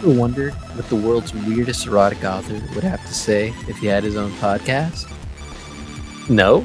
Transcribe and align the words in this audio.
ever 0.00 0.18
wondered 0.18 0.54
what 0.54 0.88
the 0.88 0.96
world's 0.96 1.34
weirdest 1.34 1.86
erotic 1.86 2.24
author 2.24 2.54
would 2.74 2.84
have 2.84 3.04
to 3.06 3.12
say 3.12 3.48
if 3.68 3.76
he 3.78 3.86
had 3.86 4.02
his 4.02 4.16
own 4.16 4.30
podcast? 4.32 5.10
No? 6.30 6.64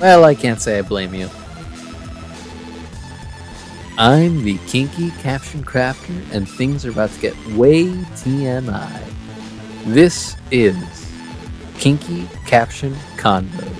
Well, 0.00 0.24
I 0.24 0.34
can't 0.34 0.60
say 0.60 0.78
I 0.78 0.82
blame 0.82 1.14
you. 1.14 1.28
I'm 3.96 4.44
the 4.44 4.58
kinky 4.66 5.10
caption 5.22 5.64
crafter, 5.64 6.24
and 6.32 6.48
things 6.48 6.84
are 6.84 6.90
about 6.90 7.10
to 7.10 7.20
get 7.20 7.34
way 7.48 7.86
TMI. 7.86 9.02
This 9.86 10.36
is 10.50 11.12
Kinky 11.78 12.28
Caption 12.46 12.94
Convos. 13.16 13.72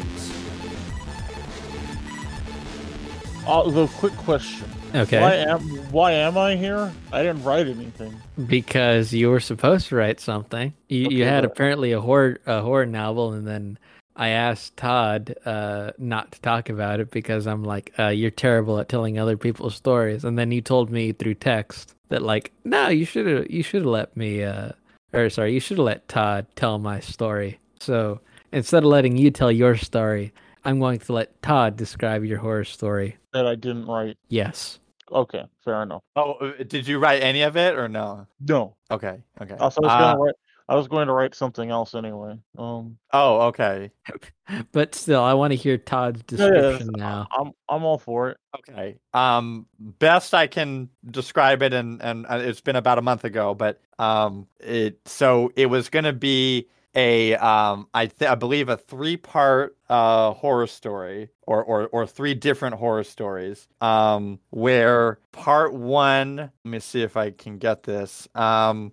Uh, 3.46 3.70
the 3.70 3.86
quick 3.88 4.16
question: 4.16 4.68
Okay. 4.94 5.20
Why 5.20 5.34
am 5.34 5.60
Why 5.90 6.12
am 6.12 6.38
I 6.38 6.54
here? 6.56 6.92
I 7.12 7.22
didn't 7.22 7.42
write 7.42 7.66
anything. 7.66 8.14
Because 8.46 9.12
you 9.12 9.30
were 9.30 9.40
supposed 9.40 9.88
to 9.88 9.96
write 9.96 10.20
something. 10.20 10.72
You, 10.88 11.08
you 11.10 11.24
had 11.24 11.42
but- 11.42 11.50
apparently 11.50 11.92
a 11.92 12.00
horror 12.00 12.38
a 12.46 12.62
horror 12.62 12.86
novel, 12.86 13.32
and 13.32 13.46
then 13.46 13.78
I 14.16 14.28
asked 14.28 14.76
Todd 14.76 15.34
uh, 15.44 15.90
not 15.98 16.32
to 16.32 16.40
talk 16.40 16.68
about 16.68 17.00
it 17.00 17.10
because 17.10 17.46
I'm 17.46 17.64
like, 17.64 17.92
uh, 17.98 18.08
you're 18.08 18.30
terrible 18.30 18.78
at 18.78 18.88
telling 18.88 19.18
other 19.18 19.36
people's 19.36 19.74
stories. 19.74 20.24
And 20.24 20.38
then 20.38 20.52
you 20.52 20.60
told 20.60 20.90
me 20.90 21.12
through 21.12 21.34
text 21.34 21.96
that 22.10 22.22
like, 22.22 22.52
no, 22.64 22.88
you 22.88 23.04
should 23.04 23.26
have 23.26 23.50
you 23.50 23.62
should 23.62 23.82
have 23.82 23.90
let 23.90 24.16
me, 24.16 24.44
uh, 24.44 24.70
or 25.12 25.28
sorry, 25.30 25.52
you 25.54 25.60
should 25.60 25.78
have 25.78 25.86
let 25.86 26.08
Todd 26.08 26.46
tell 26.54 26.78
my 26.78 27.00
story. 27.00 27.58
So 27.80 28.20
instead 28.52 28.84
of 28.84 28.88
letting 28.88 29.16
you 29.16 29.32
tell 29.32 29.50
your 29.50 29.76
story, 29.76 30.32
I'm 30.64 30.78
going 30.78 31.00
to 31.00 31.12
let 31.12 31.42
Todd 31.42 31.76
describe 31.76 32.24
your 32.24 32.38
horror 32.38 32.64
story. 32.64 33.16
That 33.32 33.46
I 33.46 33.56
didn't 33.56 33.86
write. 33.86 34.16
Yes. 34.28 34.78
Okay, 35.10 35.44
fair 35.64 35.82
enough. 35.82 36.02
Oh, 36.16 36.32
uh, 36.34 36.52
did 36.66 36.86
you 36.88 36.98
write 36.98 37.22
any 37.22 37.42
of 37.42 37.56
it 37.56 37.74
or 37.76 37.88
no? 37.88 38.26
No, 38.40 38.76
Okay, 38.90 39.22
okay. 39.40 39.54
also 39.56 39.80
I 39.82 39.84
was 39.84 39.92
Uh, 39.92 39.98
gonna 39.98 40.18
write. 40.20 40.34
I 40.66 40.76
was 40.76 40.88
going 40.88 41.08
to 41.08 41.12
write 41.12 41.34
something 41.34 41.70
else 41.70 41.94
anyway. 41.94 42.38
Um, 42.56 42.96
oh, 43.12 43.42
okay, 43.48 43.90
But 44.72 44.94
still, 44.94 45.22
I 45.22 45.34
want 45.34 45.50
to 45.52 45.56
hear 45.56 45.76
Todd's 45.76 46.22
yeah, 46.30 46.38
yeah, 46.46 46.50
description 46.52 46.90
now. 46.96 47.26
I'm 47.32 47.52
I'm 47.68 47.84
all 47.84 47.98
for 47.98 48.30
it. 48.30 48.38
okay. 48.60 48.96
Um, 49.12 49.66
best 49.78 50.32
I 50.32 50.46
can 50.46 50.88
describe 51.10 51.62
it, 51.62 51.74
and 51.74 52.00
and 52.02 52.24
uh, 52.26 52.38
it's 52.42 52.62
been 52.62 52.76
about 52.76 52.96
a 52.98 53.02
month 53.02 53.24
ago, 53.24 53.52
but 53.54 53.78
um, 53.98 54.46
it 54.58 55.00
so 55.04 55.52
it 55.54 55.66
was 55.66 55.90
gonna 55.90 56.14
be 56.14 56.68
a 56.94 57.34
um, 57.36 57.88
I 57.94 58.06
th- 58.06 58.30
I 58.30 58.34
believe 58.34 58.68
a 58.68 58.76
three 58.76 59.16
part 59.16 59.76
uh 59.88 60.32
horror 60.32 60.66
story, 60.66 61.30
or 61.42 61.62
or 61.64 61.88
or 61.88 62.06
three 62.06 62.34
different 62.34 62.76
horror 62.76 63.04
stories. 63.04 63.68
Um, 63.80 64.40
where 64.50 65.18
part 65.32 65.74
one, 65.74 66.36
let 66.36 66.50
me 66.64 66.78
see 66.80 67.02
if 67.02 67.16
I 67.16 67.30
can 67.30 67.58
get 67.58 67.82
this. 67.84 68.28
Um, 68.34 68.92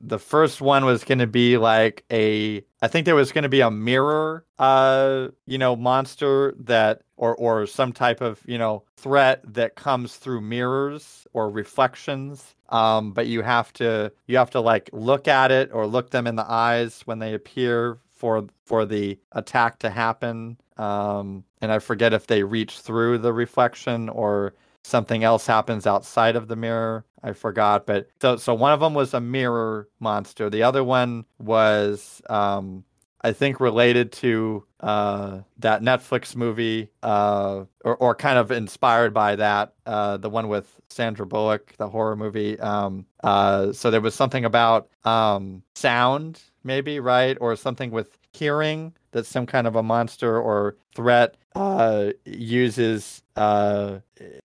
the 0.00 0.18
first 0.18 0.60
one 0.60 0.84
was 0.84 1.04
going 1.04 1.18
to 1.18 1.26
be 1.26 1.56
like 1.56 2.04
a 2.10 2.64
I 2.80 2.88
think 2.88 3.04
there 3.04 3.14
was 3.14 3.32
going 3.32 3.42
to 3.42 3.48
be 3.48 3.60
a 3.60 3.70
mirror 3.70 4.44
uh 4.58 5.28
you 5.46 5.58
know 5.58 5.76
monster 5.76 6.54
that 6.60 7.02
or 7.16 7.34
or 7.36 7.66
some 7.66 7.92
type 7.92 8.20
of 8.20 8.40
you 8.46 8.58
know 8.58 8.84
threat 8.96 9.42
that 9.54 9.74
comes 9.76 10.16
through 10.16 10.40
mirrors 10.40 11.26
or 11.32 11.50
reflections. 11.50 12.54
Um 12.68 13.12
but 13.12 13.26
you 13.26 13.42
have 13.42 13.72
to 13.74 14.12
you 14.26 14.36
have 14.36 14.50
to 14.50 14.60
like 14.60 14.90
look 14.92 15.28
at 15.28 15.50
it 15.50 15.70
or 15.72 15.86
look 15.86 16.10
them 16.10 16.26
in 16.26 16.36
the 16.36 16.50
eyes 16.50 17.02
when 17.04 17.18
they 17.18 17.34
appear 17.34 17.98
for 18.08 18.46
for 18.64 18.84
the 18.84 19.18
attack 19.32 19.78
to 19.80 19.90
happen. 19.90 20.58
Um 20.76 21.44
and 21.60 21.72
I 21.72 21.80
forget 21.80 22.12
if 22.12 22.26
they 22.28 22.44
reach 22.44 22.78
through 22.80 23.18
the 23.18 23.32
reflection 23.32 24.08
or 24.08 24.54
something 24.88 25.22
else 25.24 25.46
happens 25.46 25.86
outside 25.86 26.36
of 26.36 26.48
the 26.48 26.56
mirror. 26.56 27.04
I 27.22 27.32
forgot, 27.32 27.86
but 27.86 28.08
so 28.20 28.36
so 28.36 28.54
one 28.54 28.72
of 28.72 28.80
them 28.80 28.94
was 28.94 29.12
a 29.14 29.20
mirror 29.20 29.88
monster. 30.00 30.48
The 30.50 30.62
other 30.62 30.84
one 30.84 31.24
was 31.38 32.22
um 32.30 32.84
I 33.22 33.32
think 33.32 33.58
related 33.58 34.12
to 34.12 34.64
uh 34.80 35.40
that 35.58 35.82
Netflix 35.82 36.36
movie 36.36 36.90
uh 37.02 37.64
or 37.84 37.96
or 37.96 38.14
kind 38.14 38.38
of 38.38 38.52
inspired 38.52 39.12
by 39.12 39.34
that 39.36 39.74
uh 39.86 40.16
the 40.16 40.30
one 40.30 40.48
with 40.48 40.80
Sandra 40.90 41.26
Bullock, 41.26 41.74
the 41.78 41.88
horror 41.88 42.14
movie. 42.16 42.58
Um 42.60 43.04
uh 43.24 43.72
so 43.72 43.90
there 43.90 44.00
was 44.00 44.14
something 44.14 44.44
about 44.44 44.88
um 45.04 45.62
sound 45.74 46.40
maybe, 46.62 47.00
right? 47.00 47.36
Or 47.40 47.56
something 47.56 47.90
with 47.90 48.16
hearing 48.32 48.94
that 49.10 49.26
some 49.26 49.46
kind 49.46 49.66
of 49.66 49.74
a 49.74 49.82
monster 49.82 50.38
or 50.40 50.76
threat 50.94 51.36
uh 51.56 52.12
uses 52.24 53.22
uh 53.34 53.98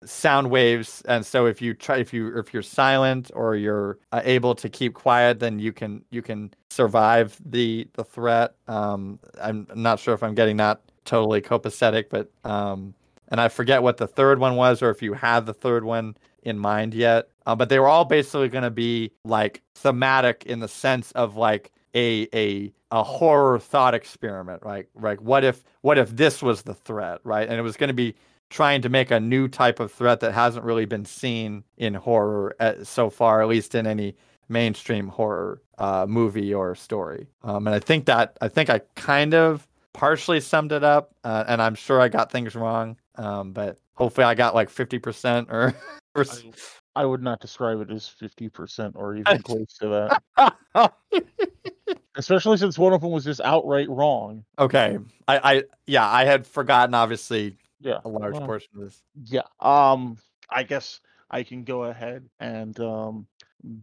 sound 0.05 0.49
waves 0.49 1.01
and 1.07 1.25
so 1.25 1.45
if 1.45 1.61
you 1.61 1.73
try 1.73 1.97
if 1.97 2.13
you 2.13 2.37
if 2.37 2.53
you're 2.53 2.63
silent 2.63 3.31
or 3.33 3.55
you're 3.55 3.97
uh, 4.11 4.21
able 4.23 4.55
to 4.55 4.69
keep 4.69 4.93
quiet 4.93 5.39
then 5.39 5.59
you 5.59 5.71
can 5.71 6.03
you 6.09 6.21
can 6.21 6.53
survive 6.69 7.39
the 7.45 7.87
the 7.93 8.03
threat. 8.03 8.55
Um 8.67 9.19
i'm 9.41 9.67
not 9.75 9.99
sure 9.99 10.13
if 10.13 10.23
i'm 10.23 10.35
getting 10.35 10.57
that 10.57 10.81
totally 11.05 11.41
copacetic 11.41 12.05
but 12.09 12.31
um 12.43 12.93
and 13.29 13.39
i 13.41 13.47
forget 13.47 13.83
what 13.83 13.97
the 13.97 14.07
third 14.07 14.39
one 14.39 14.55
was 14.55 14.81
or 14.81 14.89
if 14.89 15.01
you 15.01 15.13
have 15.13 15.45
the 15.45 15.53
third 15.53 15.83
one 15.83 16.15
in 16.43 16.57
mind 16.59 16.93
yet. 16.93 17.29
Uh, 17.45 17.55
but 17.55 17.69
they 17.69 17.79
were 17.79 17.87
all 17.87 18.05
basically 18.05 18.49
going 18.49 18.63
to 18.63 18.71
be 18.71 19.11
like 19.25 19.61
thematic 19.75 20.43
in 20.45 20.59
the 20.59 20.67
sense 20.67 21.11
of 21.13 21.35
like 21.35 21.71
a 21.95 22.27
a 22.33 22.71
a 22.91 23.03
horror 23.03 23.59
thought 23.59 23.93
experiment 23.93 24.61
right 24.63 24.87
like 24.95 25.19
what 25.19 25.43
if 25.43 25.63
what 25.81 25.97
if 25.97 26.09
this 26.15 26.41
was 26.41 26.63
the 26.63 26.73
threat 26.73 27.19
right? 27.23 27.47
And 27.47 27.57
it 27.57 27.63
was 27.63 27.77
going 27.77 27.89
to 27.89 27.93
be 27.93 28.15
trying 28.53 28.83
to 28.83 28.89
make 28.89 29.09
a 29.09 29.19
new 29.19 29.47
type 29.47 29.79
of 29.79 29.91
threat 29.91 30.19
that 30.19 30.31
hasn't 30.31 30.63
really 30.63 30.85
been 30.85 31.05
seen 31.05 31.63
in 31.77 31.95
horror 31.95 32.55
at, 32.59 32.85
so 32.85 33.09
far, 33.09 33.41
at 33.41 33.47
least 33.47 33.73
in 33.73 33.87
any 33.87 34.15
mainstream 34.47 35.07
horror 35.07 35.59
uh, 35.79 36.05
movie 36.07 36.53
or 36.53 36.75
story. 36.75 37.27
Um, 37.43 37.65
and 37.65 37.75
I 37.75 37.79
think 37.79 38.05
that 38.05 38.37
I 38.41 38.47
think 38.47 38.69
I 38.69 38.81
kind 38.95 39.33
of 39.33 39.67
partially 39.93 40.39
summed 40.39 40.71
it 40.71 40.83
up, 40.83 41.15
uh, 41.23 41.45
and 41.47 41.63
I'm 41.63 41.73
sure 41.73 41.99
I 41.99 42.09
got 42.09 42.31
things 42.31 42.55
wrong, 42.55 42.95
um, 43.15 43.53
but 43.53 43.79
hopefully 43.95 44.25
I 44.25 44.35
got 44.35 44.53
like 44.53 44.69
fifty 44.69 44.99
percent 44.99 45.47
or. 45.49 45.73
or 46.15 46.23
I, 46.23 46.53
I 46.95 47.05
would 47.05 47.23
not 47.23 47.39
describe 47.41 47.81
it 47.81 47.89
as 47.89 48.07
fifty 48.07 48.49
percent 48.49 48.93
or 48.95 49.15
even 49.15 49.41
close 49.41 49.73
to 49.79 50.19
that. 50.37 50.93
Especially 52.15 52.57
since 52.57 52.77
one 52.77 52.93
of 52.93 53.01
them 53.01 53.09
was 53.09 53.23
just 53.23 53.41
outright 53.41 53.89
wrong. 53.89 54.45
okay, 54.59 54.99
I, 55.27 55.55
I 55.55 55.63
yeah 55.87 56.07
I 56.07 56.25
had 56.25 56.45
forgotten 56.45 56.93
obviously 56.93 57.57
Yeah. 57.83 57.99
a 58.05 58.09
large 58.09 58.33
well, 58.33 58.45
portion 58.45 58.69
of 58.75 58.81
this. 58.83 59.03
Yeah. 59.25 59.41
Um 59.59 60.17
I 60.49 60.63
guess 60.63 60.99
I 61.29 61.43
can 61.43 61.63
go 61.63 61.83
ahead 61.85 62.27
and 62.39 62.79
um 62.79 63.27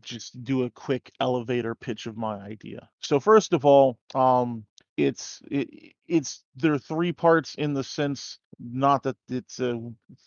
just 0.03 0.43
do 0.44 0.65
a 0.65 0.71
quick 0.71 1.12
elevator 1.21 1.75
pitch 1.75 2.06
of 2.06 2.16
my 2.16 2.37
idea. 2.41 2.89
So 3.00 3.21
first 3.21 3.53
of 3.53 3.65
all, 3.65 3.99
um 4.15 4.65
it's 4.97 5.41
it, 5.50 5.94
it's 6.09 6.44
there 6.56 6.72
are 6.72 6.78
three 6.78 7.12
parts 7.12 7.55
in 7.55 7.75
the 7.75 7.84
sense 7.84 8.39
not 8.59 9.03
that 9.03 9.16
it's 9.28 9.59
uh, 9.60 9.77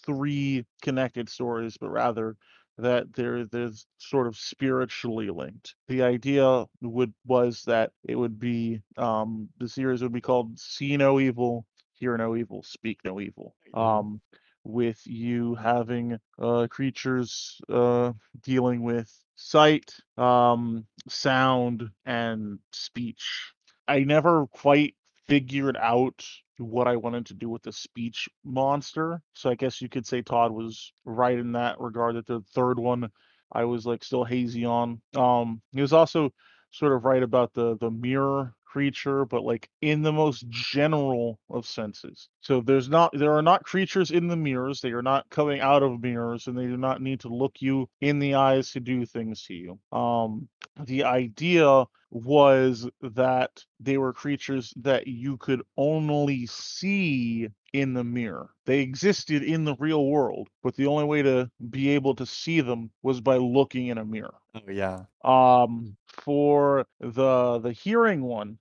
three 0.06 0.66
connected 0.82 1.30
stories 1.30 1.78
but 1.78 1.90
rather 1.90 2.36
that 2.78 3.14
there 3.14 3.46
there's 3.46 3.86
sort 4.00 4.26
of 4.26 4.36
spiritually 4.36 5.30
linked. 5.30 5.76
The 5.88 6.02
idea 6.02 6.66
would 6.82 7.14
was 7.26 7.64
that 7.66 7.92
it 8.04 8.16
would 8.16 8.40
be 8.40 8.82
um 8.98 9.50
the 9.60 9.68
series 9.68 10.02
would 10.02 10.14
be 10.14 10.22
called 10.22 10.58
See 10.60 10.98
No 10.98 11.20
Evil, 11.20 11.66
Hear 12.04 12.18
No 12.18 12.36
Evil, 12.36 12.64
Speak 12.64 13.00
No 13.06 13.22
Evil. 13.22 13.56
Um 13.74 14.20
with 14.66 15.02
you 15.06 15.56
having 15.56 16.18
uh, 16.42 16.68
creatures 16.70 17.60
uh, 17.70 18.14
dealing 18.44 18.82
with 18.82 19.12
sight, 19.36 19.94
um, 20.18 20.86
sound, 21.10 21.90
and 22.06 22.60
speech. 22.72 23.52
I 23.88 24.00
never 24.00 24.48
quite 24.48 24.96
figured 25.28 25.78
out 25.78 26.26
what 26.58 26.88
I 26.88 26.96
wanted 26.96 27.26
to 27.28 27.34
do 27.34 27.50
with 27.50 27.64
the 27.64 27.74
speech 27.74 28.30
monster. 28.44 29.22
So 29.34 29.50
I 29.50 29.56
guess 29.56 29.82
you 29.82 29.90
could 29.90 30.06
say 30.06 30.22
Todd 30.22 30.52
was 30.52 30.94
right 31.04 31.38
in 31.38 31.54
that 31.54 31.80
regard 31.80 32.16
that 32.16 32.28
the 32.28 32.42
third 32.54 32.80
one 32.80 33.10
I 33.52 33.66
was 33.66 33.86
like 33.86 34.04
still 34.04 34.24
hazy 34.24 34.66
on. 34.66 35.02
Um 35.16 35.62
he 35.72 35.82
was 35.82 35.94
also 35.94 36.32
sort 36.72 36.94
of 36.94 37.06
right 37.06 37.24
about 37.24 37.54
the 37.54 37.78
the 37.80 37.92
mirror 37.92 38.54
creature, 38.74 39.24
but 39.24 39.44
like 39.44 39.70
in 39.82 40.02
the 40.02 40.12
most 40.12 40.50
general 40.50 41.40
of 41.52 41.64
senses. 41.68 42.28
So 42.42 42.60
there's 42.60 42.90
not 42.90 43.12
there 43.16 43.34
are 43.34 43.44
not 43.44 43.64
creatures 43.64 44.10
in 44.10 44.28
the 44.28 44.36
mirrors. 44.36 44.82
They 44.82 44.94
are 44.94 45.04
not 45.04 45.30
coming 45.30 45.62
out 45.62 45.84
of 45.84 46.02
mirrors, 46.02 46.48
and 46.48 46.58
they 46.58 46.66
do 46.66 46.78
not 46.78 47.00
need 47.00 47.20
to 47.20 47.30
look 47.30 47.62
you 47.62 47.88
in 48.02 48.18
the 48.18 48.34
eyes 48.34 48.72
to 48.72 48.80
do 48.80 49.06
things 49.06 49.44
to 49.44 49.54
you. 49.54 49.80
Um, 49.92 50.50
the 50.86 51.04
idea 51.04 51.86
was 52.10 52.90
that 53.02 53.52
they 53.80 54.00
were 54.00 54.14
creatures 54.14 54.74
that 54.78 55.06
you 55.06 55.38
could 55.38 55.62
only 55.78 56.48
see 56.48 57.50
in 57.74 57.94
the 57.94 58.04
mirror. 58.04 58.50
They 58.66 58.80
existed 58.80 59.44
in 59.44 59.66
the 59.66 59.76
real 59.78 60.06
world, 60.08 60.48
but 60.64 60.76
the 60.76 60.88
only 60.88 61.06
way 61.06 61.22
to 61.22 61.50
be 61.70 61.90
able 61.90 62.16
to 62.16 62.26
see 62.26 62.62
them 62.62 62.90
was 63.04 63.22
by 63.22 63.38
looking 63.38 63.88
in 63.88 64.00
a 64.00 64.06
mirror 64.06 64.36
Oh 64.56 64.70
yeah. 64.72 65.06
um 65.24 65.98
for 66.08 66.86
the 67.00 67.60
the 67.60 67.72
hearing 67.72 68.22
one 68.24 68.60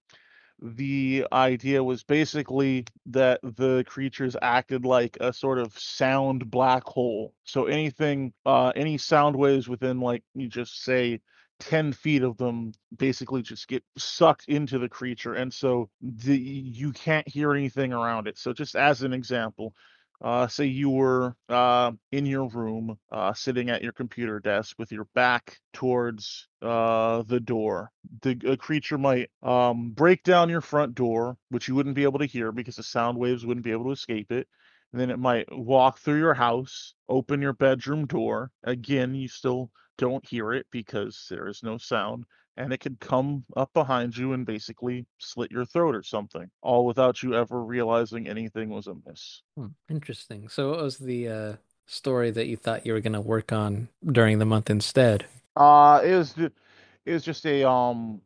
the 0.63 1.27
idea 1.33 1.83
was 1.85 2.05
basically 2.05 2.87
that 3.07 3.41
the 3.43 3.85
creatures 3.89 4.37
acted 4.43 4.85
like 4.87 5.17
a 5.21 5.33
sort 5.33 5.59
of 5.59 5.77
sound 5.79 6.51
black 6.51 6.85
hole. 6.85 7.35
So 7.45 7.67
anything, 7.67 8.33
uh, 8.47 8.73
any 8.77 8.99
sound 8.99 9.37
waves 9.37 9.69
within 9.69 10.01
like 10.01 10.25
you 10.35 10.49
just 10.49 10.83
say 10.85 11.21
10 11.61 11.93
feet 11.93 12.23
of 12.23 12.37
them 12.39 12.73
basically 12.97 13.43
just 13.43 13.69
get 13.69 13.85
sucked 13.99 14.47
into 14.49 14.79
the 14.79 14.89
creature 14.89 15.35
and 15.35 15.53
so 15.53 15.91
the 16.03 16.37
you 16.39 16.93
can't 16.93 17.29
hear 17.29 17.55
anything 17.55 17.93
around 17.93 18.27
it 18.29 18.39
so 18.39 18.53
just 18.53 18.77
as 18.77 19.03
an 19.03 19.13
example 19.13 19.75
uh, 20.23 20.47
say 20.47 20.67
you 20.67 20.89
were 20.91 21.37
uh, 21.49 21.93
in 22.13 22.27
your 22.27 22.49
room 22.49 22.97
uh, 23.11 23.35
sitting 23.35 23.71
at 23.71 23.83
your 23.83 23.93
computer 23.93 24.39
desk 24.41 24.77
with 24.79 24.93
your 24.93 25.07
back 25.15 25.59
towards 25.73 26.49
uh, 26.63 27.23
the 27.25 27.41
door. 27.41 27.91
The 28.23 28.39
a 28.47 28.57
creature 28.57 28.99
might 28.99 29.31
um, 29.43 29.91
break 29.91 30.23
down 30.23 30.49
your 30.49 30.61
front 30.61 30.95
door 30.95 31.37
which 31.51 31.69
you 31.69 31.75
wouldn't 31.75 31.97
be 31.97 32.05
able 32.05 32.21
to 32.21 32.27
hear 32.27 32.53
because 32.53 32.77
the 32.77 32.83
sound 32.85 33.19
waves 33.19 33.45
wouldn't 33.45 33.65
be 33.65 33.73
able 33.73 33.87
to 33.87 33.91
escape 33.93 34.31
it. 34.33 34.49
And 34.93 35.01
then 35.01 35.11
it 35.11 35.19
might 35.19 35.49
walk 35.51 35.99
through 35.99 36.19
your 36.19 36.35
house 36.35 36.95
open 37.09 37.43
your 37.43 37.55
bedroom 37.55 38.07
door. 38.07 38.51
Again 38.65 39.15
you 39.15 39.29
still 39.29 39.71
don't 39.99 40.27
hear 40.27 40.53
it 40.53 40.67
because 40.71 41.27
there 41.31 41.49
is 41.49 41.63
no 41.63 41.79
sound 41.79 42.25
and 42.57 42.73
it 42.73 42.81
could 42.81 43.01
come 43.01 43.45
up 43.57 43.73
behind 43.73 44.17
you 44.17 44.33
and 44.33 44.47
basically 44.47 45.07
slit 45.19 45.51
your 45.51 45.65
throat 45.65 45.95
or 45.95 46.03
something 46.03 46.51
all 46.63 46.87
without 46.87 47.23
you 47.23 47.35
ever 47.35 47.63
realizing 47.63 48.29
anything 48.29 48.69
was 48.69 48.87
amiss 48.87 49.43
Hmm, 49.57 49.69
interesting. 49.89 50.49
So, 50.49 50.71
what 50.71 50.83
was 50.83 50.99
the 50.99 51.29
uh, 51.29 51.57
story 51.87 52.31
that 52.31 52.47
you 52.47 52.57
thought 52.57 52.87
you 52.87 52.93
were 52.93 53.01
going 53.01 53.13
to 53.13 53.21
work 53.21 53.53
on 53.53 53.89
during 54.05 54.39
the 54.39 54.47
month 54.47 54.71
instead? 54.71 55.27
uh 55.57 56.01
it 56.05 56.15
was 56.15 56.35
it 56.39 57.13
was 57.13 57.25
just 57.25 57.45
a 57.47 57.69
um 57.69 58.21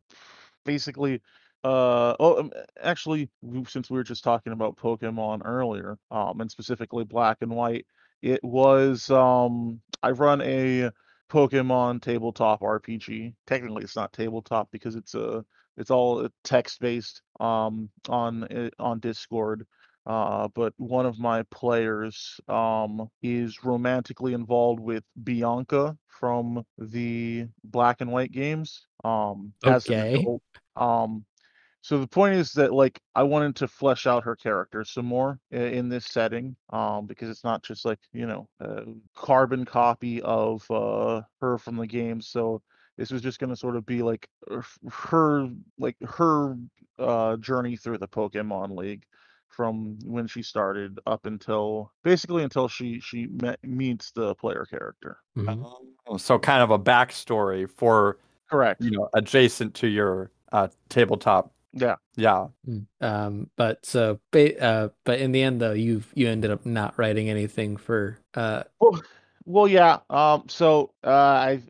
basically 0.65 1.21
uh 1.63 2.15
oh 2.19 2.39
um, 2.39 2.51
actually 2.81 3.29
since 3.67 3.89
we 3.89 3.97
were 3.97 4.03
just 4.03 4.23
talking 4.23 4.53
about 4.53 4.77
pokemon 4.77 5.41
earlier 5.43 5.97
um 6.11 6.39
and 6.41 6.51
specifically 6.51 7.03
black 7.03 7.37
and 7.41 7.51
white 7.51 7.85
it 8.21 8.43
was 8.43 9.09
um 9.11 9.81
i 10.03 10.11
run 10.11 10.41
a 10.41 10.89
Pokemon 11.29 12.01
tabletop 12.01 12.61
RPG. 12.61 13.33
Technically, 13.45 13.83
it's 13.83 13.95
not 13.95 14.13
tabletop 14.13 14.69
because 14.71 14.95
it's 14.95 15.15
a 15.15 15.43
it's 15.77 15.91
all 15.91 16.27
text 16.43 16.79
based 16.79 17.21
um 17.39 17.89
on 18.09 18.43
uh, 18.45 18.69
on 18.79 18.99
Discord. 18.99 19.65
Uh, 20.05 20.47
but 20.55 20.73
one 20.77 21.05
of 21.05 21.19
my 21.19 21.43
players 21.51 22.39
um 22.47 23.09
is 23.21 23.63
romantically 23.63 24.33
involved 24.33 24.79
with 24.79 25.03
Bianca 25.23 25.97
from 26.07 26.63
the 26.77 27.45
Black 27.65 28.01
and 28.01 28.11
White 28.11 28.31
games. 28.31 28.87
Um, 29.03 29.53
Okay. 29.65 30.13
adult. 30.13 30.41
Um, 30.75 31.25
so 31.87 31.97
the 31.97 32.05
point 32.07 32.33
is 32.35 32.51
that 32.51 32.73
like 32.73 32.99
I 33.15 33.23
wanted 33.23 33.55
to 33.57 33.67
flesh 33.69 34.05
out 34.07 34.25
her 34.25 34.35
character 34.35 34.83
some 34.83 35.05
more 35.05 35.39
i- 35.53 35.55
in 35.55 35.87
this 35.87 36.05
setting, 36.05 36.57
um, 36.71 37.05
because 37.05 37.29
it's 37.29 37.45
not 37.45 37.63
just 37.63 37.85
like 37.85 37.99
you 38.11 38.25
know 38.25 38.49
a 38.59 38.83
carbon 39.15 39.63
copy 39.63 40.21
of 40.21 40.69
uh 40.69 41.21
her 41.39 41.57
from 41.57 41.77
the 41.77 41.87
game. 41.87 42.19
So 42.19 42.61
this 42.97 43.09
was 43.09 43.21
just 43.21 43.39
going 43.39 43.51
to 43.51 43.55
sort 43.55 43.77
of 43.77 43.85
be 43.85 44.01
like 44.03 44.27
her 44.49 44.65
her- 44.91 45.47
like 45.79 45.95
her 46.05 46.57
uh 46.99 47.37
journey 47.37 47.77
through 47.77 47.99
the 47.99 48.07
Pokemon 48.09 48.75
League 48.75 49.05
from 49.47 49.97
when 50.03 50.27
she 50.27 50.41
started 50.43 50.99
up 51.07 51.25
until 51.25 51.93
basically 52.03 52.43
until 52.43 52.67
she 52.67 52.99
she 52.99 53.27
met, 53.27 53.59
meets 53.63 54.11
the 54.11 54.35
player 54.35 54.65
character. 54.69 55.19
Mhm. 55.37 55.63
Oh, 56.05 56.17
so 56.17 56.37
kind 56.37 56.61
of 56.61 56.69
a 56.71 56.77
backstory 56.79 57.69
for 57.69 58.17
Correct. 58.49 58.81
you 58.83 58.91
know 58.91 59.07
adjacent 59.13 59.73
to 59.75 59.87
your 59.87 60.31
uh, 60.51 60.67
tabletop. 60.89 61.53
Yeah. 61.73 61.95
Yeah. 62.15 62.47
Mm. 62.67 62.85
Um, 63.01 63.49
but 63.55 63.85
so, 63.85 64.19
ba- 64.31 64.59
uh, 64.61 64.89
but 65.03 65.19
in 65.19 65.31
the 65.31 65.43
end, 65.43 65.61
though, 65.61 65.73
you 65.73 66.03
you 66.13 66.27
ended 66.27 66.51
up 66.51 66.65
not 66.65 66.97
writing 66.97 67.29
anything 67.29 67.77
for. 67.77 68.17
Uh, 68.33 68.63
Well, 68.79 69.01
well, 69.45 69.67
yeah. 69.67 69.99
Um, 70.09 70.43
so 70.49 70.91
uh, 71.03 71.09
I 71.09 71.61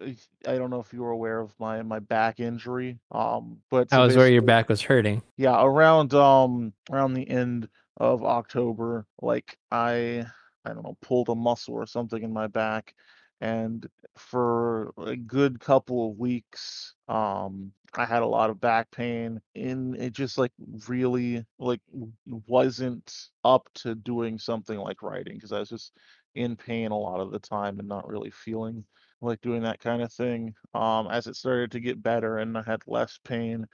I 0.48 0.58
don't 0.58 0.70
know 0.70 0.80
if 0.80 0.94
you 0.94 1.02
were 1.02 1.12
aware 1.12 1.40
of 1.40 1.54
my 1.60 1.82
my 1.84 2.00
back 2.00 2.40
injury. 2.40 3.00
Um, 3.12 3.58
but 3.70 3.90
so 3.90 4.06
was 4.06 4.16
where 4.16 4.30
your 4.30 4.42
back 4.42 4.70
was 4.70 4.82
hurting. 4.82 5.22
yeah 5.38 5.62
around 5.64 6.14
um 6.14 6.74
around 6.92 7.14
the 7.14 7.30
end 7.30 7.68
of 7.98 8.24
October, 8.24 9.06
like 9.22 9.58
I 9.72 10.26
I 10.66 10.74
don't 10.74 10.84
know 10.84 10.98
pulled 11.02 11.30
a 11.30 11.36
muscle 11.36 11.76
or 11.76 11.86
something 11.86 12.22
in 12.24 12.32
my 12.34 12.48
back, 12.48 12.94
and 13.42 13.86
for 14.18 14.94
a 14.98 15.16
good 15.16 15.60
couple 15.60 16.10
of 16.10 16.18
weeks, 16.18 16.96
um, 17.08 17.72
I 17.96 18.06
had 18.06 18.22
a 18.22 18.28
lot 18.28 18.50
of 18.50 18.60
back 18.60 18.92
pain, 18.92 19.42
and 19.56 19.96
it 19.96 20.14
just 20.14 20.38
like 20.38 20.52
really 20.88 21.46
like 21.58 21.82
wasn't 22.26 23.14
up 23.44 23.70
to 23.76 23.96
doing 23.96 24.38
something 24.40 24.78
like 24.78 25.02
writing 25.02 25.36
because 25.36 25.52
I 25.52 25.60
was 25.60 25.70
just 25.70 25.94
in 26.36 26.56
pain 26.56 26.92
a 26.92 26.98
lot 26.98 27.20
of 27.22 27.32
the 27.32 27.40
time 27.40 27.80
and 27.80 27.88
not 27.88 28.08
really 28.08 28.30
feeling 28.32 28.86
like 29.22 29.42
doing 29.42 29.64
that 29.64 29.80
kind 29.80 30.02
of 30.02 30.14
thing. 30.14 30.54
Um, 30.76 31.08
as 31.10 31.28
it 31.28 31.36
started 31.36 31.72
to 31.72 31.80
get 31.80 32.04
better 32.04 32.38
and 32.38 32.58
I 32.58 32.64
had 32.64 32.82
less 32.88 33.20
pain, 33.24 33.66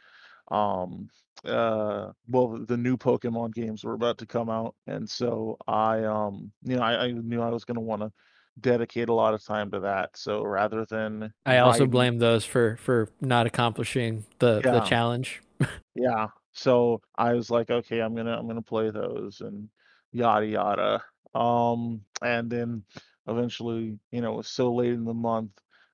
um 0.52 1.10
uh 1.46 2.12
well 2.30 2.60
the 2.68 2.78
new 2.78 2.98
pokemon 2.98 3.54
games 3.54 3.84
were 3.84 3.94
about 3.94 4.18
to 4.18 4.26
come 4.26 4.50
out 4.50 4.76
and 4.88 5.10
so 5.10 5.58
i 5.68 6.04
um 6.04 6.52
you 6.64 6.76
know 6.76 6.82
i, 6.82 7.06
I 7.06 7.12
knew 7.12 7.42
i 7.42 7.50
was 7.50 7.66
going 7.66 7.76
to 7.76 7.82
want 7.82 8.02
to 8.02 8.12
dedicate 8.60 9.10
a 9.10 9.14
lot 9.14 9.34
of 9.34 9.44
time 9.44 9.72
to 9.72 9.80
that 9.80 10.16
so 10.16 10.44
rather 10.44 10.86
than 10.86 11.34
I 11.46 11.58
also 11.58 11.80
writing- 11.80 11.90
blame 11.92 12.20
those 12.20 12.46
for 12.46 12.78
for 12.78 13.10
not 13.22 13.48
accomplishing 13.48 14.26
the 14.40 14.62
the 14.62 14.82
challenge. 14.82 15.42
yeah 15.96 16.28
so 16.52 17.02
i 17.16 17.34
was 17.34 17.50
like 17.50 17.70
okay 17.72 18.00
i'm 18.00 18.14
gonna 18.16 18.38
i'm 18.38 18.48
gonna 18.48 18.62
play 18.62 18.90
those 18.90 19.42
and 19.42 19.70
yada 20.12 20.46
yada. 20.46 21.04
Um 21.34 22.02
and 22.22 22.50
then 22.50 22.84
eventually 23.28 23.98
you 24.12 24.22
know 24.22 24.34
it 24.34 24.38
was 24.38 24.48
so 24.50 24.74
late 24.74 24.94
in 24.94 25.06
the 25.06 25.14
month 25.14 25.52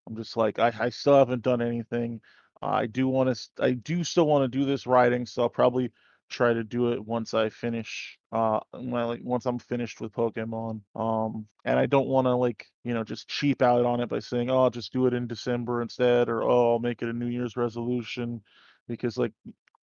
i'm 0.07 0.15
just 0.15 0.35
like 0.35 0.59
i, 0.59 0.73
I 0.79 0.89
still 0.89 1.17
haven't 1.17 1.43
done 1.43 1.61
anything. 1.61 2.19
I 2.61 2.87
do 2.87 3.07
want 3.07 3.33
to 3.33 3.63
i 3.63 3.71
do 3.71 4.03
still 4.03 4.27
want 4.27 4.51
to 4.51 4.57
do 4.57 4.65
this 4.65 4.85
writing 4.85 5.25
so 5.25 5.43
i'll 5.43 5.49
probably 5.49 5.91
try 6.29 6.53
to 6.53 6.63
do 6.63 6.91
it 6.91 7.03
once 7.05 7.33
i 7.33 7.49
finish 7.49 8.17
uh 8.31 8.59
when 8.71 9.01
I, 9.01 9.05
like 9.05 9.21
once 9.23 9.45
i'm 9.45 9.59
finished 9.59 9.99
with 9.99 10.13
pokemon 10.13 10.81
um 10.95 11.47
and 11.65 11.79
i 11.79 11.85
don't 11.85 12.07
want 12.07 12.25
to 12.25 12.35
like 12.35 12.65
you 12.83 12.93
know 12.93 13.03
just 13.03 13.27
cheap 13.27 13.61
out 13.61 13.85
on 13.85 13.99
it 13.99 14.09
by 14.09 14.19
saying 14.19 14.49
oh 14.49 14.63
i'll 14.63 14.69
just 14.69 14.93
do 14.93 15.07
it 15.07 15.13
in 15.13 15.27
december 15.27 15.81
instead 15.81 16.29
or 16.29 16.43
oh 16.43 16.73
i'll 16.73 16.79
make 16.79 17.01
it 17.01 17.09
a 17.09 17.13
new 17.13 17.27
year's 17.27 17.57
resolution 17.57 18.41
because 18.87 19.17
like 19.17 19.33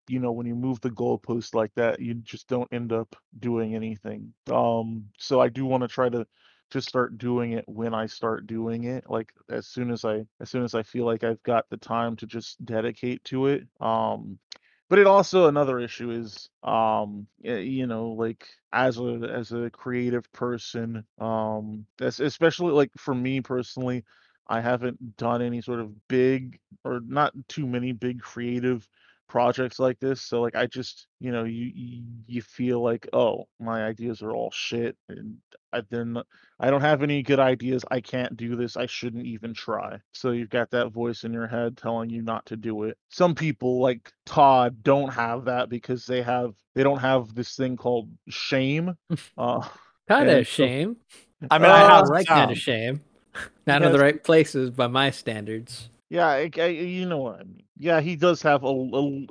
you 0.07 0.19
know 0.19 0.31
when 0.31 0.45
you 0.45 0.55
move 0.55 0.79
the 0.81 0.91
goalpost 0.91 1.55
like 1.55 1.73
that 1.75 1.99
you 1.99 2.13
just 2.15 2.47
don't 2.47 2.71
end 2.71 2.93
up 2.93 3.15
doing 3.39 3.75
anything. 3.75 4.33
Um 4.51 5.05
so 5.17 5.39
i 5.41 5.49
do 5.49 5.65
want 5.65 5.81
to 5.81 5.87
try 5.87 6.09
to 6.09 6.25
just 6.71 6.89
start 6.89 7.17
doing 7.17 7.53
it 7.53 7.63
when 7.67 7.93
i 7.93 8.05
start 8.07 8.47
doing 8.47 8.85
it 8.85 9.03
like 9.07 9.31
as 9.49 9.67
soon 9.67 9.91
as 9.91 10.03
i 10.03 10.25
as 10.41 10.49
soon 10.49 10.63
as 10.63 10.73
i 10.73 10.81
feel 10.81 11.05
like 11.05 11.23
i've 11.23 11.41
got 11.43 11.65
the 11.69 11.77
time 11.77 12.15
to 12.15 12.25
just 12.25 12.63
dedicate 12.65 13.23
to 13.23 13.45
it 13.45 13.67
um 13.81 14.39
but 14.89 14.99
it 14.99 15.07
also 15.07 15.47
another 15.47 15.79
issue 15.79 16.11
is 16.11 16.49
um 16.63 17.27
you 17.41 17.87
know 17.87 18.09
like 18.09 18.47
as 18.73 18.97
a 18.97 19.29
as 19.33 19.51
a 19.51 19.69
creative 19.69 20.31
person 20.31 21.03
um 21.19 21.85
es- 22.01 22.19
especially 22.19 22.71
like 22.71 22.91
for 22.97 23.15
me 23.15 23.41
personally 23.41 24.03
i 24.47 24.59
haven't 24.61 25.17
done 25.17 25.41
any 25.41 25.61
sort 25.61 25.79
of 25.79 26.07
big 26.07 26.59
or 26.83 26.99
not 27.07 27.33
too 27.47 27.65
many 27.67 27.91
big 27.91 28.21
creative 28.21 28.87
projects 29.27 29.79
like 29.79 29.99
this 29.99 30.21
so 30.21 30.41
like 30.41 30.55
i 30.55 30.65
just 30.67 31.07
you 31.19 31.31
know 31.31 31.43
you 31.43 31.71
you, 31.73 32.03
you 32.27 32.41
feel 32.41 32.81
like 32.83 33.07
oh 33.13 33.45
my 33.59 33.83
ideas 33.85 34.21
are 34.21 34.31
all 34.31 34.51
shit 34.51 34.95
and 35.09 35.35
I, 35.73 35.81
then 35.89 36.17
i 36.59 36.69
don't 36.69 36.81
have 36.81 37.01
any 37.03 37.23
good 37.23 37.39
ideas 37.39 37.83
i 37.91 37.99
can't 37.99 38.37
do 38.37 38.55
this 38.55 38.77
i 38.77 38.85
shouldn't 38.85 39.25
even 39.25 39.53
try 39.53 39.97
so 40.13 40.31
you've 40.31 40.49
got 40.51 40.69
that 40.71 40.89
voice 40.91 41.23
in 41.23 41.33
your 41.33 41.47
head 41.47 41.75
telling 41.75 42.09
you 42.09 42.21
not 42.21 42.45
to 42.47 42.55
do 42.55 42.83
it 42.83 42.97
some 43.09 43.33
people 43.35 43.79
like 43.81 44.11
todd 44.25 44.83
don't 44.83 45.11
have 45.13 45.45
that 45.45 45.69
because 45.69 46.05
they 46.05 46.21
have 46.21 46.53
they 46.75 46.83
don't 46.83 46.99
have 46.99 47.33
this 47.33 47.55
thing 47.55 47.75
called 47.75 48.09
shame 48.29 48.95
uh 49.37 49.67
Kind 50.07 50.29
And 50.29 50.39
of 50.41 50.47
so- 50.47 50.63
shame. 50.67 50.97
I 51.49 51.57
mean, 51.57 51.69
Uh, 51.71 51.73
I 51.73 51.83
I 51.83 51.95
have 51.97 52.07
like 52.09 52.27
kind 52.27 52.51
of 52.51 52.57
shame. 52.59 53.01
Not 53.67 53.81
in 53.81 53.91
the 53.91 53.97
right 53.97 54.23
places 54.23 54.69
by 54.69 54.85
my 54.85 55.09
standards. 55.09 55.89
Yeah, 56.09 56.27
I, 56.27 56.49
I- 56.57 56.65
you 56.67 57.05
know 57.05 57.17
what 57.19 57.39
I 57.41 57.43
mean. 57.43 57.63
Yeah, 57.77 58.01
he 58.01 58.15
does 58.15 58.41
have 58.43 58.63
a, 58.63 58.67
a. 58.67 59.25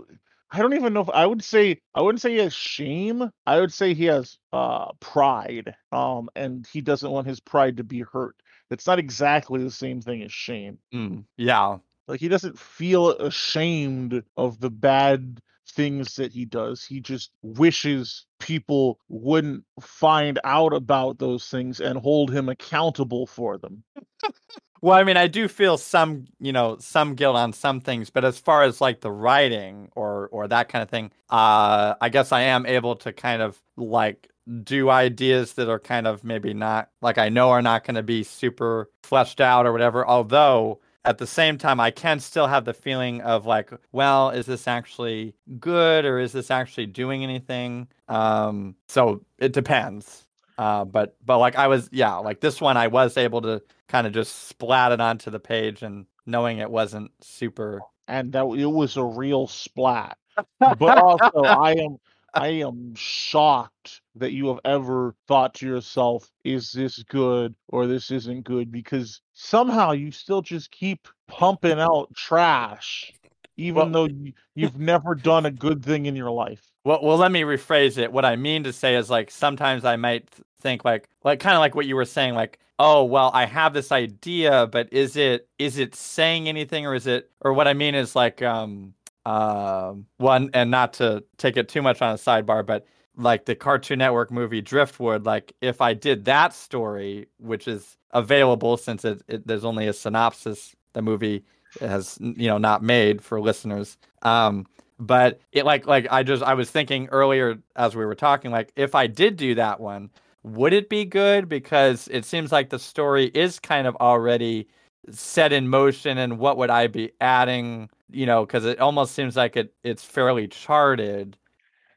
I 0.50 0.59
don't 0.59 0.75
even 0.75 0.93
know 0.93 1.00
if 1.00 1.11
I 1.11 1.26
would 1.26 1.43
say 1.43 1.81
I 1.95 2.02
wouldn't 2.02 2.21
say 2.21 2.33
he 2.33 2.38
has 2.38 2.54
shame. 2.54 3.31
I 3.47 3.61
would 3.61 3.73
say 3.73 3.95
he 3.95 4.04
has 4.07 4.38
uh 4.52 4.93
pride. 5.00 5.75
Um, 5.93 6.28
and 6.37 6.66
he 6.73 6.81
doesn't 6.81 7.11
want 7.11 7.26
his 7.26 7.40
pride 7.40 7.78
to 7.78 7.85
be 7.85 8.00
hurt. 8.00 8.37
It's 8.71 8.87
not 8.87 8.99
exactly 8.99 9.62
the 9.62 9.71
same 9.71 10.00
thing 10.00 10.23
as 10.23 10.33
shame. 10.33 10.78
Mm, 10.93 11.25
yeah. 11.37 11.78
Like 12.07 12.21
he 12.21 12.28
doesn't 12.28 12.59
feel 12.59 13.11
ashamed 13.11 14.23
of 14.37 14.61
the 14.61 14.71
bad 14.71 15.40
things 15.69 16.16
that 16.16 16.33
he 16.33 16.45
does. 16.45 16.85
He 16.85 17.00
just 17.00 17.31
wishes 17.43 18.26
people 18.38 19.00
wouldn't 19.09 19.64
find 19.81 20.38
out 20.45 20.73
about 20.75 21.19
those 21.19 21.49
things 21.49 21.81
and 21.81 21.99
hold 21.99 22.31
him 22.33 22.49
accountable 22.49 23.26
for 23.26 23.59
them. 23.59 23.83
Well, 24.85 24.99
I 24.99 25.03
mean, 25.03 25.17
I 25.17 25.29
do 25.29 25.49
feel 25.49 25.79
some, 25.79 26.26
you 26.38 26.53
know, 26.53 26.76
some 26.79 27.14
guilt 27.14 27.37
on 27.37 27.55
some 27.55 27.81
things, 27.81 28.11
but 28.11 28.23
as 28.23 28.38
far 28.38 28.64
as 28.64 28.83
like 28.83 29.00
the 29.00 29.11
writing 29.11 29.88
or 29.97 30.29
or 30.29 30.47
that 30.49 30.69
kind 30.69 30.83
of 30.83 30.91
thing. 30.91 31.11
Uh, 31.31 31.95
I 32.03 32.11
guess 32.11 32.33
I 32.33 32.43
am 32.43 32.67
able 32.67 32.95
to 32.97 33.11
kind 33.14 33.41
of 33.41 33.59
like 33.79 34.29
do 34.62 34.91
ideas 34.91 35.55
that 35.55 35.71
are 35.71 35.79
kind 35.79 36.07
of 36.07 36.23
maybe 36.23 36.53
not 36.53 36.91
like 37.00 37.17
I 37.17 37.31
know 37.31 37.49
are 37.49 37.62
not 37.62 37.85
going 37.85 37.95
to 37.95 38.03
be 38.03 38.25
super 38.25 38.91
fleshed 39.03 39.41
out 39.41 39.64
or 39.64 39.73
whatever. 39.73 40.07
Although 40.07 40.81
at 41.07 41.17
the 41.17 41.26
same 41.26 41.57
time, 41.57 41.81
I 41.81 41.91
can 41.91 42.21
still 42.21 42.47
have 42.47 42.67
the 42.67 42.75
feeling 42.75 43.23
of 43.23 43.47
like, 43.47 43.71
well, 43.93 44.29
is 44.31 44.45
this 44.45 44.69
actually 44.69 45.35
good 45.59 46.05
or 46.05 46.19
is 46.19 46.33
this 46.33 46.50
actually 46.50 46.88
doing 46.88 47.25
anything? 47.25 47.88
Um, 48.09 48.76
so 48.88 49.25
it 49.38 49.55
depends. 49.55 50.24
Uh, 50.58 50.84
but 50.84 51.16
but 51.25 51.38
like 51.38 51.56
I 51.56 51.66
was, 51.68 51.88
yeah, 51.92 52.14
like 52.16 52.40
this 52.40 52.61
one, 52.61 52.76
I 52.76 52.87
was 52.87 53.16
able 53.16 53.42
to 53.42 53.62
kind 53.88 54.06
of 54.06 54.12
just 54.12 54.49
splat 54.49 54.92
it 54.92 55.00
onto 55.00 55.30
the 55.30 55.40
page 55.40 55.82
and 55.82 56.06
knowing 56.26 56.58
it 56.58 56.70
wasn't 56.70 57.11
super. 57.20 57.80
and 58.08 58.32
that 58.32 58.44
it 58.46 58.66
was 58.66 58.96
a 58.96 59.04
real 59.04 59.46
splat. 59.46 60.16
But 60.61 60.99
also, 60.99 61.42
I 61.44 61.73
am 61.73 61.96
I 62.34 62.49
am 62.49 62.94
shocked 62.96 64.00
that 64.16 64.32
you 64.32 64.49
have 64.49 64.58
ever 64.64 65.14
thought 65.28 65.54
to 65.54 65.66
yourself, 65.66 66.30
"Is 66.44 66.73
this 66.73 67.02
good 67.04 67.54
or 67.68 67.87
this 67.87 68.11
isn't 68.11 68.42
good?" 68.44 68.70
Because 68.73 69.20
somehow 69.34 69.92
you 69.92 70.11
still 70.11 70.42
just 70.42 70.70
keep 70.70 71.06
pumping 71.28 71.78
out 71.80 72.12
trash, 72.14 73.12
even 73.56 73.76
Well- 73.76 73.90
though 73.90 74.04
you, 74.14 74.32
you've 74.54 74.78
never 74.78 75.14
done 75.14 75.46
a 75.46 75.50
good 75.50 75.84
thing 75.84 76.06
in 76.06 76.16
your 76.16 76.30
life. 76.30 76.70
Well, 76.85 77.00
well, 77.03 77.17
let 77.17 77.33
me 77.33 77.43
rephrase 77.43 77.97
it. 77.99 78.12
What 78.12 78.25
I 78.26 78.37
mean 78.37 78.64
to 78.64 78.73
say 78.73 78.95
is 78.97 79.09
like 79.09 79.31
sometimes 79.31 79.85
I 79.85 79.97
might 79.97 80.29
think 80.64 80.85
like 80.85 81.09
like 81.23 81.41
kind 81.41 81.55
of 81.55 81.61
like 81.61 81.75
what 81.75 81.87
you 81.87 81.95
were 81.95 82.07
saying 82.07 82.35
like 82.35 82.59
oh 82.79 83.05
well 83.05 83.31
I 83.35 83.45
have 83.45 83.75
this 83.75 83.93
idea 83.93 84.67
but 84.67 84.91
is 84.93 85.14
it 85.14 85.47
is 85.59 85.79
it 85.79 85.95
saying 85.95 86.49
anything 86.49 86.87
or 86.87 86.95
is 86.95 87.07
it 87.07 87.31
or 87.43 87.53
what 87.53 87.69
I 87.69 87.75
mean 87.75 87.95
is 87.95 88.17
like 88.17 88.43
um 88.43 88.95
um 89.26 90.07
one 90.17 90.50
and 90.55 90.71
not 90.71 90.95
to 90.95 91.23
take 91.37 91.59
it 91.59 91.69
too 91.69 91.83
much 91.83 92.00
on 92.00 92.14
a 92.14 92.19
sidebar 92.19 92.64
but 92.64 92.87
like 93.17 93.45
the 93.45 93.55
Cartoon 93.55 93.99
Network 93.99 94.33
movie 94.33 94.62
Driftwood 94.62 95.26
like 95.26 95.53
if 95.61 95.83
I 95.83 95.93
did 95.93 96.25
that 96.25 96.55
story 96.55 97.29
which 97.38 97.69
is 97.69 97.99
available 98.12 98.79
since 98.79 99.05
it, 99.05 99.23
it 99.29 99.47
there's 99.47 99.67
only 99.67 99.87
a 99.87 99.93
synopsis 99.93 100.75
the 100.95 101.03
movie 101.03 101.45
has 101.81 102.17
you 102.21 102.49
know 102.49 102.59
not 102.59 102.83
made 102.83 103.21
for 103.23 103.38
listeners 103.38 103.99
um 104.23 104.67
but 104.99 105.41
it 105.53 105.65
like 105.65 105.87
like 105.87 106.07
I 106.11 106.23
just 106.23 106.43
I 106.43 106.55
was 106.55 106.71
thinking 106.71 107.09
earlier 107.11 107.59
as 107.77 107.97
we 107.97 108.05
were 108.05 108.15
talking 108.15 108.51
like 108.51 108.73
if 108.77 108.95
I 108.95 109.07
did 109.07 109.37
do 109.37 109.55
that 109.57 109.81
one 109.81 110.11
would 110.45 110.75
it 110.75 110.91
be 110.91 111.07
good? 111.07 111.49
Because 111.49 112.07
it 112.09 112.27
seems 112.27 112.53
like 112.53 112.69
the 112.69 112.79
story 112.79 113.29
is 113.29 113.59
kind 113.59 113.87
of 113.87 113.97
already 113.97 114.69
set 115.11 115.55
in 115.55 115.69
motion 115.69 116.19
and 116.19 116.39
what 116.39 116.59
would 116.59 116.71
I 116.71 116.87
be 116.87 117.13
adding 117.21 117.89
you 118.11 118.27
know 118.27 118.47
cuz 118.47 118.65
it 118.65 118.79
almost 118.81 119.15
seems 119.15 119.37
like 119.37 119.57
it 119.57 119.75
it's 119.83 120.05
fairly 120.05 120.49
charted. 120.49 121.37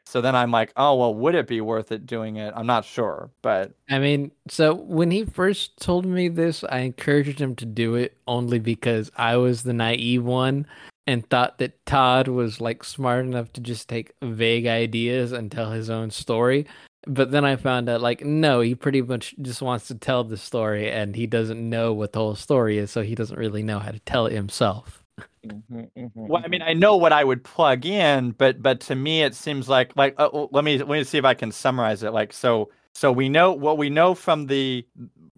So 0.06 0.22
then 0.22 0.36
I'm 0.36 0.52
like 0.52 0.72
oh 0.78 0.96
well 0.96 1.14
would 1.14 1.36
it 1.36 1.48
be 1.48 1.62
worth 1.62 1.92
it 1.92 2.06
doing 2.06 2.38
it? 2.38 2.54
I'm 2.56 2.66
not 2.66 2.86
sure 2.86 3.30
but 3.42 3.74
I 3.90 4.00
mean, 4.00 4.32
so 4.50 4.74
when 4.74 5.12
he 5.12 5.26
first 5.26 5.78
told 5.78 6.06
me 6.06 6.28
this, 6.30 6.64
I 6.64 6.80
encouraged 6.80 7.40
him 7.40 7.56
to 7.58 7.66
do 7.66 7.96
it 7.96 8.18
only 8.28 8.60
because 8.60 9.12
I 9.18 9.38
was 9.38 9.64
the 9.64 9.74
naive 9.74 10.24
one 10.24 10.66
and 11.08 11.28
thought 11.30 11.58
that 11.60 11.86
Todd 11.86 12.28
was 12.28 12.62
like 12.62 12.84
smart 12.84 13.26
enough 13.26 13.52
to 13.54 13.62
just 13.62 13.90
take 13.90 14.14
vague 14.22 14.68
ideas 14.68 15.32
and 15.32 15.52
tell 15.52 15.72
his 15.72 15.90
own 15.90 16.12
story. 16.12 16.68
But 17.08 17.32
then 17.32 17.46
I 17.46 17.56
found 17.56 17.90
out 17.90 18.02
like 18.02 18.24
no, 18.26 18.62
he 18.62 18.76
pretty 18.76 19.02
much 19.02 19.34
just 19.42 19.62
wants 19.62 19.88
to 19.88 19.96
tell 19.96 20.24
the 20.26 20.38
story 20.38 20.92
and 20.92 21.16
he 21.16 21.26
doesn't 21.28 21.70
know 21.70 21.94
what 21.94 22.12
the 22.14 22.20
whole 22.20 22.36
story 22.36 22.78
is, 22.78 22.92
so 22.92 23.02
he 23.02 23.16
doesn't 23.16 23.40
really 23.40 23.64
know 23.64 23.80
how 23.80 23.92
to 23.92 24.00
tell 24.00 24.26
it 24.28 24.34
himself. 24.34 25.04
Mhm, 25.46 25.90
mhm, 25.98 26.12
Well, 26.16 26.42
I 26.44 26.48
mean, 26.48 26.62
mhm. 26.62 26.68
I 26.68 26.74
know 26.74 26.98
what 26.98 27.14
I 27.14 27.24
would 27.24 27.44
plug 27.44 27.86
in, 27.86 28.32
but 28.32 28.62
but 28.62 28.82
to 28.82 28.96
me, 28.96 29.22
it 29.24 29.36
seems 29.36 29.70
like 29.70 29.96
like 29.96 30.16
uh, 30.18 30.30
let 30.52 30.64
me 30.66 30.78
let 30.80 30.90
me 30.90 31.04
see 31.04 31.18
if 31.18 31.26
I 31.26 31.34
can 31.36 31.52
summarize 31.52 32.04
it. 32.04 32.12
Like 32.12 32.34
so 32.34 32.70
so 32.98 33.12
we 33.12 33.30
know 33.30 33.52
what 33.52 33.78
we 33.78 33.92
know 33.92 34.16
from 34.16 34.48
the 34.48 34.84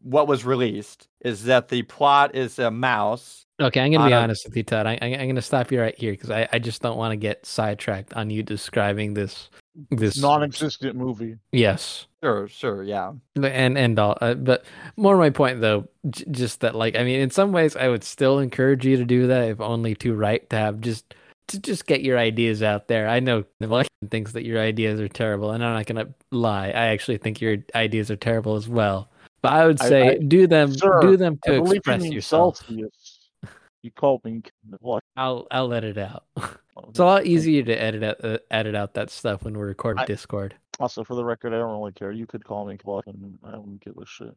what 0.02 0.30
was 0.30 0.46
released 0.46 1.10
is 1.20 1.44
that 1.44 1.68
the 1.68 1.82
plot 1.84 2.34
is 2.34 2.58
a 2.58 2.72
mouse. 2.72 3.46
Okay, 3.60 3.82
I'm 3.82 3.92
gonna 3.92 4.08
be 4.08 4.14
Uh, 4.14 4.22
honest 4.22 4.46
with 4.46 4.56
you, 4.56 4.64
Todd. 4.64 4.88
I, 4.88 4.98
I, 5.02 5.08
I'm 5.08 5.28
gonna 5.28 5.42
stop 5.42 5.70
you 5.70 5.82
right 5.82 5.94
here 5.98 6.14
because 6.14 6.30
I, 6.32 6.48
I 6.54 6.60
just 6.60 6.82
don't 6.82 6.98
want 6.98 7.12
to 7.12 7.18
get 7.18 7.46
sidetracked 7.46 8.14
on 8.14 8.30
you 8.30 8.44
describing 8.44 9.14
this 9.14 9.50
this 9.92 10.18
non-existent 10.18 10.96
movie. 10.96 11.36
Yes, 11.52 12.08
Sure, 12.24 12.48
sure, 12.48 12.84
yeah. 12.84 13.12
and 13.36 13.78
and 13.78 14.00
all. 14.00 14.18
Uh, 14.22 14.36
but 14.36 14.64
more 14.96 15.18
my 15.18 15.30
point 15.30 15.60
though, 15.60 15.90
j- 16.10 16.26
just 16.32 16.62
that 16.62 16.76
like 16.76 16.96
I 16.96 17.04
mean, 17.04 17.20
in 17.20 17.30
some 17.30 17.52
ways, 17.52 17.76
I 17.76 17.90
would 17.90 18.06
still 18.06 18.40
encourage 18.40 18.86
you 18.86 18.96
to 18.96 19.04
do 19.06 19.28
that 19.28 19.50
if 19.50 19.60
only 19.60 19.96
to 19.96 20.16
write 20.16 20.50
to 20.52 20.56
have 20.56 20.80
just 20.80 21.14
to 21.50 21.60
just 21.60 21.86
get 21.86 22.02
your 22.02 22.18
ideas 22.18 22.64
out 22.64 22.88
there. 22.88 23.08
I 23.08 23.20
know 23.20 23.44
Nicolette 23.60 23.88
thinks 24.10 24.32
that 24.34 24.46
your 24.46 24.60
ideas 24.60 25.00
are 25.00 25.08
terrible, 25.08 25.52
and 25.52 25.64
I'm 25.64 25.74
not 25.74 25.86
gonna 25.86 26.10
lie. 26.32 26.68
I 26.68 26.88
actually 26.88 27.18
think 27.18 27.42
your 27.42 27.58
ideas 27.76 28.10
are 28.10 28.16
terrible 28.16 28.56
as 28.56 28.68
well. 28.68 29.10
But 29.42 29.54
I 29.54 29.66
would 29.66 29.80
say 29.80 30.10
I- 30.12 30.18
do 30.18 30.48
them 30.48 30.72
Sir, 30.74 31.02
do 31.02 31.18
them 31.18 31.40
to 31.46 31.64
express 31.64 32.04
you 32.04 32.12
yourself. 32.12 32.58
Celsius. 32.58 33.20
You 33.82 33.92
called 33.92 34.24
me 34.26 34.42
what? 34.80 35.02
I'll 35.16 35.48
I'll 35.52 35.68
let 35.68 35.84
it 35.84 35.98
out. 35.98 36.26
It's 36.88 37.00
a 37.00 37.04
lot 37.04 37.26
easier 37.26 37.62
to 37.64 37.74
edit 37.74 38.04
out 38.04 38.24
uh, 38.24 38.38
edit 38.52 38.74
out 38.74 38.94
that 38.94 39.10
stuff 39.10 39.44
when 39.44 39.54
we 39.58 39.64
record 39.64 40.00
I- 40.00 40.06
Discord. 40.06 40.56
Also, 40.80 41.04
for 41.04 41.14
the 41.16 41.26
record, 41.26 41.54
I 41.54 41.58
don't 41.58 41.78
really 41.78 41.92
care. 41.92 42.14
You 42.14 42.26
could 42.26 42.46
call 42.46 42.66
me 42.66 42.78
Clark, 42.78 43.06
and 43.08 43.38
I 43.44 43.52
don't 43.52 43.82
give 43.84 43.98
a 43.98 44.06
shit. 44.06 44.34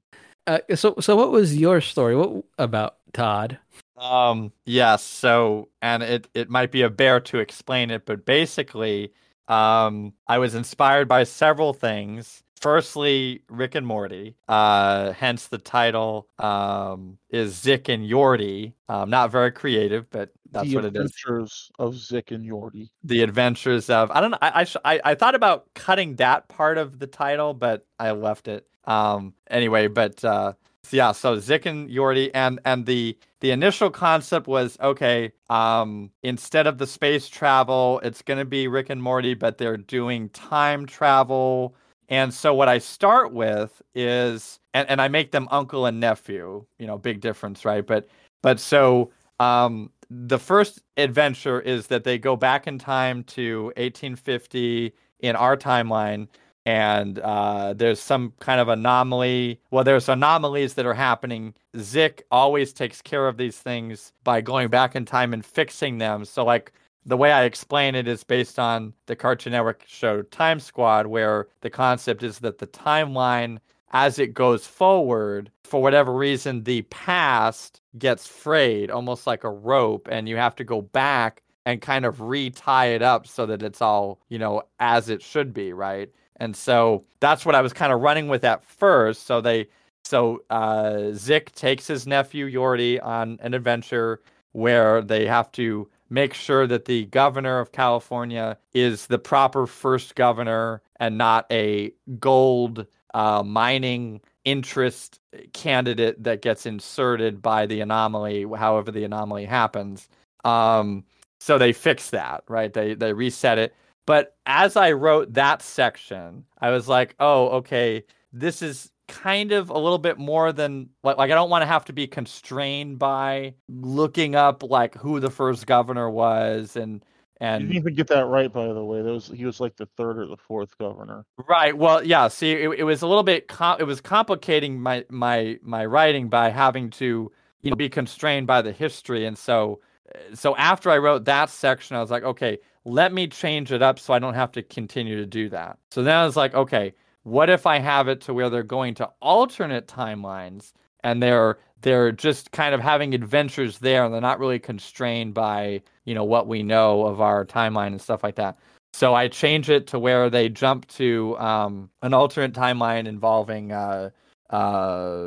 Uh, 0.48 0.58
so 0.74 0.96
so 0.98 1.14
what 1.14 1.30
was 1.30 1.56
your 1.56 1.80
story? 1.80 2.16
What 2.16 2.42
about 2.58 2.96
Todd? 3.12 3.58
Um, 3.96 4.52
yes. 4.64 5.02
So, 5.02 5.68
and 5.80 6.02
it 6.02 6.28
it 6.34 6.48
might 6.50 6.70
be 6.72 6.82
a 6.82 6.90
bear 6.90 7.20
to 7.20 7.38
explain 7.38 7.90
it, 7.90 8.06
but 8.06 8.24
basically, 8.24 9.12
um, 9.48 10.14
I 10.26 10.38
was 10.38 10.54
inspired 10.54 11.08
by 11.08 11.24
several 11.24 11.72
things. 11.72 12.42
Firstly, 12.60 13.42
Rick 13.48 13.74
and 13.74 13.84
Morty. 13.86 14.36
Uh, 14.46 15.12
hence 15.12 15.48
the 15.48 15.58
title. 15.58 16.28
Um, 16.38 17.18
is 17.30 17.56
Zick 17.56 17.88
and 17.88 18.08
Yorty. 18.08 18.74
Um, 18.88 19.10
not 19.10 19.32
very 19.32 19.50
creative, 19.50 20.08
but 20.10 20.30
that's 20.52 20.68
the 20.68 20.76
what 20.76 20.84
it 20.84 20.88
is. 20.88 20.92
The 20.92 21.00
adventures 21.00 21.72
of 21.78 21.96
Zick 21.96 22.30
and 22.30 22.44
Yorty. 22.44 22.88
The 23.02 23.22
Adventures 23.22 23.90
of. 23.90 24.10
I 24.12 24.20
don't 24.20 24.30
know. 24.30 24.38
I 24.40 24.66
I, 24.84 25.00
I 25.04 25.14
thought 25.16 25.34
about 25.34 25.66
cutting 25.74 26.16
that 26.16 26.48
part 26.48 26.78
of 26.78 26.98
the 27.00 27.06
title, 27.08 27.52
but 27.52 27.84
I 27.98 28.12
left 28.12 28.48
it. 28.48 28.66
Um. 28.84 29.34
Anyway, 29.50 29.88
but 29.88 30.24
uh, 30.24 30.52
yeah. 30.92 31.12
So 31.12 31.38
Zick 31.38 31.66
and 31.66 31.88
Yorty, 31.88 32.30
and 32.34 32.60
and 32.64 32.86
the 32.86 33.16
the 33.40 33.50
initial 33.50 33.90
concept 33.90 34.46
was 34.46 34.78
okay. 34.80 35.32
Um. 35.50 36.10
Instead 36.22 36.66
of 36.66 36.78
the 36.78 36.86
space 36.86 37.28
travel, 37.28 38.00
it's 38.02 38.22
gonna 38.22 38.44
be 38.44 38.68
Rick 38.68 38.90
and 38.90 39.02
Morty, 39.02 39.34
but 39.34 39.58
they're 39.58 39.76
doing 39.76 40.28
time 40.30 40.86
travel. 40.86 41.74
And 42.08 42.32
so 42.34 42.52
what 42.52 42.68
I 42.68 42.78
start 42.78 43.32
with 43.32 43.80
is, 43.94 44.60
and, 44.74 44.88
and 44.90 45.00
I 45.00 45.08
make 45.08 45.30
them 45.32 45.48
uncle 45.50 45.86
and 45.86 45.98
nephew. 46.00 46.64
You 46.78 46.86
know, 46.86 46.98
big 46.98 47.20
difference, 47.20 47.64
right? 47.64 47.86
But 47.86 48.08
but 48.42 48.60
so 48.60 49.10
um, 49.40 49.90
the 50.10 50.38
first 50.38 50.82
adventure 50.96 51.60
is 51.60 51.86
that 51.88 52.04
they 52.04 52.18
go 52.18 52.36
back 52.36 52.66
in 52.66 52.78
time 52.78 53.24
to 53.24 53.64
1850 53.76 54.92
in 55.20 55.36
our 55.36 55.56
timeline, 55.56 56.28
and 56.64 57.18
uh, 57.18 57.74
there's 57.74 58.00
some 58.00 58.32
kind 58.40 58.60
of 58.60 58.68
anomaly. 58.68 59.60
Well, 59.70 59.84
there's 59.84 60.08
anomalies 60.08 60.74
that 60.74 60.86
are 60.86 60.94
happening. 60.94 61.54
Zick 61.78 62.24
always 62.30 62.72
takes 62.72 63.02
care 63.02 63.26
of 63.28 63.36
these 63.36 63.58
things 63.58 64.12
by 64.24 64.40
going 64.40 64.68
back 64.68 64.94
in 64.94 65.04
time 65.04 65.32
and 65.32 65.44
fixing 65.44 65.98
them. 65.98 66.24
So, 66.24 66.44
like, 66.44 66.72
the 67.04 67.16
way 67.16 67.32
I 67.32 67.44
explain 67.44 67.94
it 67.94 68.06
is 68.06 68.22
based 68.22 68.58
on 68.58 68.92
the 69.06 69.16
Cartoon 69.16 69.52
Network 69.52 69.84
show 69.88 70.22
Time 70.22 70.60
Squad, 70.60 71.06
where 71.06 71.48
the 71.60 71.70
concept 71.70 72.22
is 72.22 72.38
that 72.40 72.58
the 72.58 72.66
timeline, 72.68 73.58
as 73.90 74.18
it 74.20 74.34
goes 74.34 74.66
forward, 74.66 75.50
for 75.64 75.82
whatever 75.82 76.12
reason, 76.14 76.62
the 76.62 76.82
past 76.82 77.80
gets 77.98 78.26
frayed, 78.28 78.90
almost 78.90 79.26
like 79.26 79.42
a 79.42 79.50
rope, 79.50 80.08
and 80.10 80.28
you 80.28 80.36
have 80.36 80.54
to 80.56 80.64
go 80.64 80.80
back 80.80 81.42
and 81.66 81.80
kind 81.80 82.04
of 82.04 82.20
retie 82.20 82.94
it 82.94 83.02
up 83.02 83.26
so 83.26 83.46
that 83.46 83.62
it's 83.62 83.80
all, 83.80 84.20
you 84.28 84.38
know, 84.38 84.62
as 84.80 85.08
it 85.08 85.22
should 85.22 85.52
be, 85.52 85.72
right? 85.72 86.10
And 86.36 86.56
so 86.56 87.04
that's 87.20 87.44
what 87.46 87.54
I 87.54 87.60
was 87.60 87.72
kind 87.72 87.92
of 87.92 88.00
running 88.00 88.28
with 88.28 88.44
at 88.44 88.64
first. 88.64 89.26
So 89.26 89.40
they, 89.40 89.68
so 90.04 90.42
uh, 90.50 91.12
Zick 91.12 91.52
takes 91.52 91.86
his 91.86 92.06
nephew 92.06 92.46
Yordi 92.50 93.02
on 93.02 93.38
an 93.42 93.54
adventure 93.54 94.20
where 94.52 95.02
they 95.02 95.26
have 95.26 95.50
to 95.52 95.88
make 96.10 96.34
sure 96.34 96.66
that 96.66 96.84
the 96.84 97.06
governor 97.06 97.58
of 97.58 97.72
California 97.72 98.58
is 98.74 99.06
the 99.06 99.18
proper 99.18 99.66
first 99.66 100.14
governor 100.14 100.82
and 101.00 101.16
not 101.16 101.46
a 101.50 101.92
gold 102.20 102.86
uh, 103.14 103.42
mining 103.42 104.20
interest 104.44 105.20
candidate 105.52 106.22
that 106.22 106.42
gets 106.42 106.66
inserted 106.66 107.40
by 107.40 107.64
the 107.66 107.80
anomaly, 107.80 108.46
however 108.58 108.90
the 108.90 109.04
anomaly 109.04 109.44
happens. 109.46 110.08
Um, 110.44 111.04
so 111.40 111.58
they 111.58 111.72
fix 111.72 112.10
that, 112.10 112.44
right? 112.48 112.72
They 112.72 112.94
they 112.94 113.12
reset 113.12 113.58
it. 113.58 113.74
But 114.06 114.36
as 114.46 114.76
I 114.76 114.92
wrote 114.92 115.34
that 115.34 115.62
section, 115.62 116.44
I 116.60 116.70
was 116.70 116.88
like, 116.88 117.14
oh, 117.20 117.48
okay, 117.58 118.04
this 118.32 118.62
is 118.62 118.90
kind 119.08 119.52
of 119.52 119.68
a 119.68 119.78
little 119.78 119.98
bit 119.98 120.18
more 120.18 120.52
than 120.52 120.88
like 121.04 121.18
like 121.18 121.30
I 121.30 121.34
don't 121.34 121.50
want 121.50 121.62
to 121.62 121.66
have 121.66 121.84
to 121.86 121.92
be 121.92 122.06
constrained 122.06 122.98
by 122.98 123.54
looking 123.68 124.34
up 124.34 124.62
like 124.62 124.94
who 124.94 125.20
the 125.20 125.30
first 125.30 125.66
governor 125.66 126.08
was 126.08 126.76
and 126.76 127.04
and 127.42 127.62
You 127.62 127.68
didn't 127.68 127.82
even 127.82 127.94
get 127.94 128.06
that 128.06 128.26
right, 128.26 128.50
by 128.52 128.68
the 128.68 128.84
way. 128.84 129.02
That 129.02 129.12
was 129.12 129.26
he 129.26 129.44
was 129.44 129.58
like 129.58 129.76
the 129.76 129.86
third 129.96 130.16
or 130.18 130.26
the 130.26 130.36
fourth 130.36 130.78
governor. 130.78 131.26
right. 131.48 131.76
Well, 131.76 132.04
yeah. 132.04 132.28
See, 132.28 132.52
it, 132.52 132.70
it 132.78 132.84
was 132.84 133.02
a 133.02 133.08
little 133.08 133.24
bit. 133.24 133.48
Com- 133.48 133.80
it 133.80 133.84
was 133.84 134.00
complicating 134.00 134.80
my 134.80 135.04
my 135.10 135.58
my 135.60 135.84
writing 135.84 136.28
by 136.28 136.50
having 136.50 136.88
to 136.90 137.32
you 137.62 137.70
know 137.70 137.76
be 137.76 137.88
constrained 137.88 138.46
by 138.46 138.62
the 138.62 138.70
history, 138.70 139.26
and 139.26 139.36
so 139.36 139.80
eh, 140.14 140.34
so 140.34 140.54
after 140.56 140.88
I 140.88 140.98
wrote 140.98 141.24
that 141.24 141.50
section, 141.50 141.96
I 141.96 142.00
was 142.00 142.12
like, 142.12 142.22
okay, 142.22 142.58
let 142.84 143.12
me 143.12 143.26
change 143.28 143.72
it 143.72 143.82
up 143.82 143.98
so 143.98 144.12
I 144.12 144.18
don't 144.18 144.34
have 144.34 144.52
to 144.52 144.62
continue 144.62 145.16
to 145.16 145.26
do 145.26 145.48
that. 145.50 145.78
So 145.90 146.02
then 146.02 146.16
I 146.16 146.24
was 146.24 146.36
like, 146.36 146.54
okay, 146.54 146.94
what 147.22 147.48
if 147.50 147.66
I 147.66 147.78
have 147.78 148.08
it 148.08 148.20
to 148.22 148.34
where 148.34 148.50
they're 148.50 148.62
going 148.62 148.94
to 148.96 149.08
alternate 149.20 149.86
timelines 149.86 150.72
and 151.04 151.22
they're 151.22 151.58
they're 151.82 152.12
just 152.12 152.52
kind 152.52 152.74
of 152.74 152.80
having 152.80 153.12
adventures 153.12 153.78
there 153.78 154.04
and 154.04 154.14
they're 154.14 154.20
not 154.20 154.38
really 154.38 154.60
constrained 154.60 155.34
by, 155.34 155.82
you 156.04 156.14
know, 156.14 156.22
what 156.22 156.46
we 156.46 156.62
know 156.62 157.04
of 157.06 157.20
our 157.20 157.44
timeline 157.44 157.88
and 157.88 158.00
stuff 158.00 158.22
like 158.22 158.36
that. 158.36 158.56
So 158.92 159.14
I 159.14 159.26
change 159.26 159.68
it 159.68 159.88
to 159.88 159.98
where 159.98 160.30
they 160.30 160.48
jump 160.48 160.86
to 160.88 161.36
um, 161.38 161.90
an 162.02 162.14
alternate 162.14 162.52
timeline 162.52 163.06
involving 163.06 163.72
uh, 163.72 164.10
uh, 164.50 165.22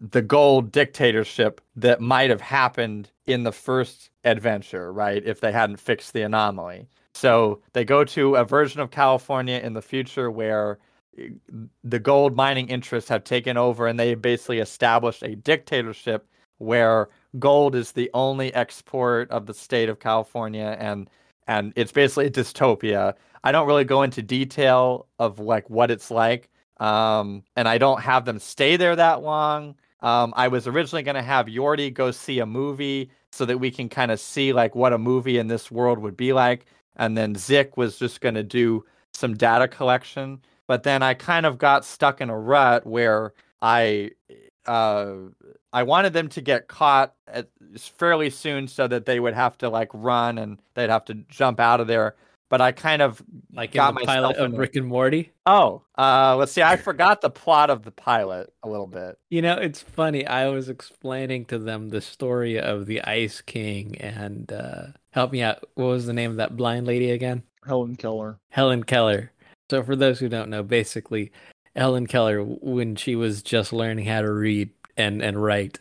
the 0.00 0.24
gold 0.26 0.72
dictatorship 0.72 1.60
that 1.76 2.00
might 2.00 2.30
have 2.30 2.40
happened 2.40 3.10
in 3.26 3.44
the 3.44 3.52
first 3.52 4.10
adventure, 4.24 4.92
right? 4.92 5.22
If 5.24 5.40
they 5.40 5.52
hadn't 5.52 5.78
fixed 5.78 6.12
the 6.12 6.22
anomaly. 6.22 6.88
So 7.14 7.60
they 7.72 7.84
go 7.84 8.04
to 8.04 8.36
a 8.36 8.44
version 8.44 8.80
of 8.80 8.90
California 8.90 9.58
in 9.58 9.72
the 9.74 9.82
future 9.82 10.30
where 10.30 10.78
eh, 11.16 11.28
the 11.82 11.98
gold 11.98 12.34
mining 12.34 12.68
interests 12.68 13.08
have 13.08 13.24
taken 13.24 13.56
over 13.56 13.86
and 13.86 13.98
they 13.98 14.14
basically 14.14 14.58
established 14.58 15.22
a 15.22 15.36
dictatorship 15.36 16.28
where 16.58 17.08
gold 17.38 17.74
is 17.74 17.92
the 17.92 18.10
only 18.14 18.52
export 18.54 19.30
of 19.30 19.46
the 19.46 19.54
state 19.54 19.88
of 19.88 20.00
California 20.00 20.76
and 20.78 21.08
and 21.46 21.72
it's 21.76 21.92
basically 21.92 22.26
a 22.26 22.30
dystopia. 22.30 23.14
I 23.44 23.52
don't 23.52 23.66
really 23.66 23.84
go 23.84 24.02
into 24.02 24.22
detail 24.22 25.06
of 25.18 25.38
like 25.38 25.68
what 25.68 25.90
it's 25.90 26.10
like. 26.10 26.48
Um, 26.78 27.44
and 27.54 27.68
I 27.68 27.78
don't 27.78 28.00
have 28.00 28.24
them 28.24 28.38
stay 28.38 28.76
there 28.76 28.96
that 28.96 29.22
long. 29.22 29.76
Um, 30.04 30.34
I 30.36 30.48
was 30.48 30.66
originally 30.66 31.02
going 31.02 31.14
to 31.16 31.22
have 31.22 31.46
Yordi 31.46 31.92
go 31.92 32.10
see 32.10 32.38
a 32.38 32.46
movie 32.46 33.10
so 33.32 33.46
that 33.46 33.58
we 33.58 33.70
can 33.70 33.88
kind 33.88 34.10
of 34.12 34.20
see 34.20 34.52
like 34.52 34.74
what 34.74 34.92
a 34.92 34.98
movie 34.98 35.38
in 35.38 35.48
this 35.48 35.70
world 35.70 35.98
would 35.98 36.16
be 36.16 36.34
like. 36.34 36.66
And 36.96 37.16
then 37.16 37.34
Zick 37.34 37.76
was 37.78 37.98
just 37.98 38.20
going 38.20 38.34
to 38.34 38.42
do 38.42 38.84
some 39.14 39.34
data 39.34 39.66
collection. 39.66 40.40
But 40.68 40.82
then 40.82 41.02
I 41.02 41.14
kind 41.14 41.46
of 41.46 41.56
got 41.56 41.86
stuck 41.86 42.20
in 42.20 42.28
a 42.28 42.38
rut 42.38 42.86
where 42.86 43.32
I 43.62 44.10
uh, 44.66 45.14
I 45.72 45.82
wanted 45.82 46.12
them 46.12 46.28
to 46.28 46.40
get 46.40 46.68
caught 46.68 47.14
at, 47.26 47.48
fairly 47.78 48.30
soon 48.30 48.68
so 48.68 48.86
that 48.86 49.06
they 49.06 49.20
would 49.20 49.34
have 49.34 49.58
to 49.58 49.70
like 49.70 49.90
run 49.92 50.38
and 50.38 50.58
they'd 50.74 50.90
have 50.90 51.04
to 51.06 51.14
jump 51.28 51.60
out 51.60 51.80
of 51.80 51.86
there. 51.86 52.14
But 52.50 52.60
I 52.60 52.72
kind 52.72 53.02
of 53.02 53.22
Like 53.52 53.72
got 53.72 53.88
in 53.90 53.94
the 53.94 54.00
myself 54.06 54.34
pilot 54.34 54.36
of 54.36 54.54
a- 54.54 54.56
Rick 54.56 54.76
and 54.76 54.86
Morty. 54.86 55.32
oh 55.46 55.82
uh, 55.98 56.36
let's 56.36 56.52
see 56.52 56.62
I 56.62 56.76
forgot 56.76 57.20
the 57.20 57.30
plot 57.30 57.70
of 57.70 57.82
the 57.82 57.90
pilot 57.90 58.52
a 58.62 58.68
little 58.68 58.86
bit. 58.86 59.18
You 59.30 59.42
know, 59.42 59.54
it's 59.54 59.80
funny. 59.82 60.26
I 60.26 60.48
was 60.48 60.68
explaining 60.68 61.46
to 61.46 61.58
them 61.58 61.88
the 61.88 62.00
story 62.00 62.60
of 62.60 62.86
the 62.86 63.02
Ice 63.02 63.40
King 63.40 63.96
and 63.98 64.52
uh 64.52 64.86
help 65.10 65.32
me 65.32 65.42
out. 65.42 65.64
What 65.74 65.86
was 65.86 66.06
the 66.06 66.12
name 66.12 66.30
of 66.32 66.36
that 66.36 66.56
blind 66.56 66.86
lady 66.86 67.10
again? 67.10 67.42
Helen 67.66 67.96
Keller. 67.96 68.38
Helen 68.50 68.84
Keller. 68.84 69.32
So 69.70 69.82
for 69.82 69.96
those 69.96 70.18
who 70.20 70.28
don't 70.28 70.50
know, 70.50 70.62
basically 70.62 71.32
Helen 71.74 72.06
Keller 72.06 72.44
when 72.44 72.94
she 72.94 73.16
was 73.16 73.42
just 73.42 73.72
learning 73.72 74.04
how 74.04 74.20
to 74.20 74.30
read 74.32 74.70
and 74.96 75.22
and 75.22 75.42
write 75.42 75.78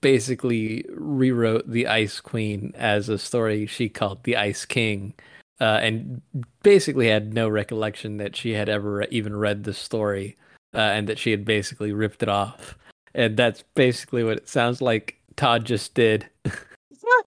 basically 0.00 0.84
rewrote 0.90 1.68
the 1.68 1.86
Ice 1.86 2.20
Queen 2.20 2.72
as 2.76 3.08
a 3.08 3.18
story 3.18 3.66
she 3.66 3.88
called 3.88 4.22
the 4.24 4.36
Ice 4.36 4.64
King. 4.64 5.12
Uh, 5.60 5.78
and 5.82 6.20
basically 6.62 7.08
had 7.08 7.32
no 7.32 7.48
recollection 7.48 8.16
that 8.16 8.34
she 8.34 8.52
had 8.52 8.68
ever 8.68 9.04
even 9.04 9.36
read 9.36 9.64
the 9.64 9.72
story 9.72 10.36
uh, 10.74 10.78
and 10.78 11.08
that 11.08 11.18
she 11.18 11.30
had 11.30 11.44
basically 11.44 11.92
ripped 11.92 12.22
it 12.22 12.28
off. 12.28 12.76
And 13.14 13.36
that's 13.36 13.62
basically 13.74 14.24
what 14.24 14.36
it 14.36 14.48
sounds 14.48 14.82
like 14.82 15.16
Todd 15.36 15.64
just 15.64 15.94
did. 15.94 16.28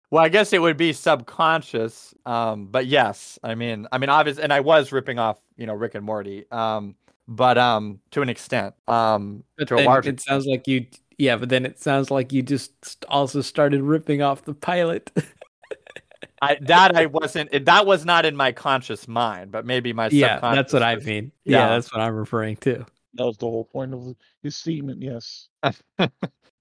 Well, 0.09 0.23
I 0.23 0.29
guess 0.29 0.53
it 0.53 0.61
would 0.61 0.77
be 0.77 0.93
subconscious. 0.93 2.13
Um, 2.25 2.67
but 2.67 2.85
yes, 2.85 3.37
I 3.43 3.55
mean, 3.55 3.87
I 3.91 3.97
mean, 3.97 4.09
obviously, 4.09 4.43
and 4.43 4.53
I 4.53 4.61
was 4.61 4.91
ripping 4.91 5.19
off, 5.19 5.37
you 5.57 5.65
know, 5.65 5.73
Rick 5.73 5.95
and 5.95 6.05
Morty. 6.05 6.45
Um, 6.51 6.95
but 7.27 7.57
um, 7.57 7.99
to 8.11 8.21
an 8.21 8.29
extent, 8.29 8.73
um, 8.87 9.43
But 9.57 9.67
to 9.67 9.75
a 9.75 9.83
large 9.83 10.07
it 10.07 10.21
sounds 10.21 10.45
like 10.45 10.67
you, 10.67 10.85
yeah, 11.17 11.35
but 11.35 11.49
then 11.49 11.65
it 11.65 11.79
sounds 11.79 12.09
like 12.09 12.31
you 12.31 12.41
just 12.41 13.05
also 13.09 13.41
started 13.41 13.81
ripping 13.81 14.21
off 14.21 14.45
the 14.45 14.53
pilot. 14.53 15.11
I, 16.41 16.57
that 16.61 16.95
I 16.95 17.07
wasn't. 17.07 17.65
That 17.65 17.85
was 17.85 18.05
not 18.05 18.25
in 18.25 18.35
my 18.35 18.51
conscious 18.51 19.07
mind, 19.07 19.51
but 19.51 19.65
maybe 19.65 19.93
my 19.93 20.09
yeah, 20.11 20.35
subconscious. 20.35 20.57
that's 20.57 20.73
what 20.73 20.83
I 20.83 20.95
mean. 20.95 21.31
Yeah. 21.43 21.57
Yeah. 21.57 21.69
that's 21.69 21.93
what 21.93 22.01
I'm 22.01 22.15
referring 22.15 22.57
to. 22.57 22.85
That 23.15 23.25
was 23.25 23.37
the 23.37 23.45
whole 23.45 23.65
point 23.65 23.93
of 23.93 24.15
his 24.43 24.55
statement. 24.55 25.01
Yes. 25.01 25.49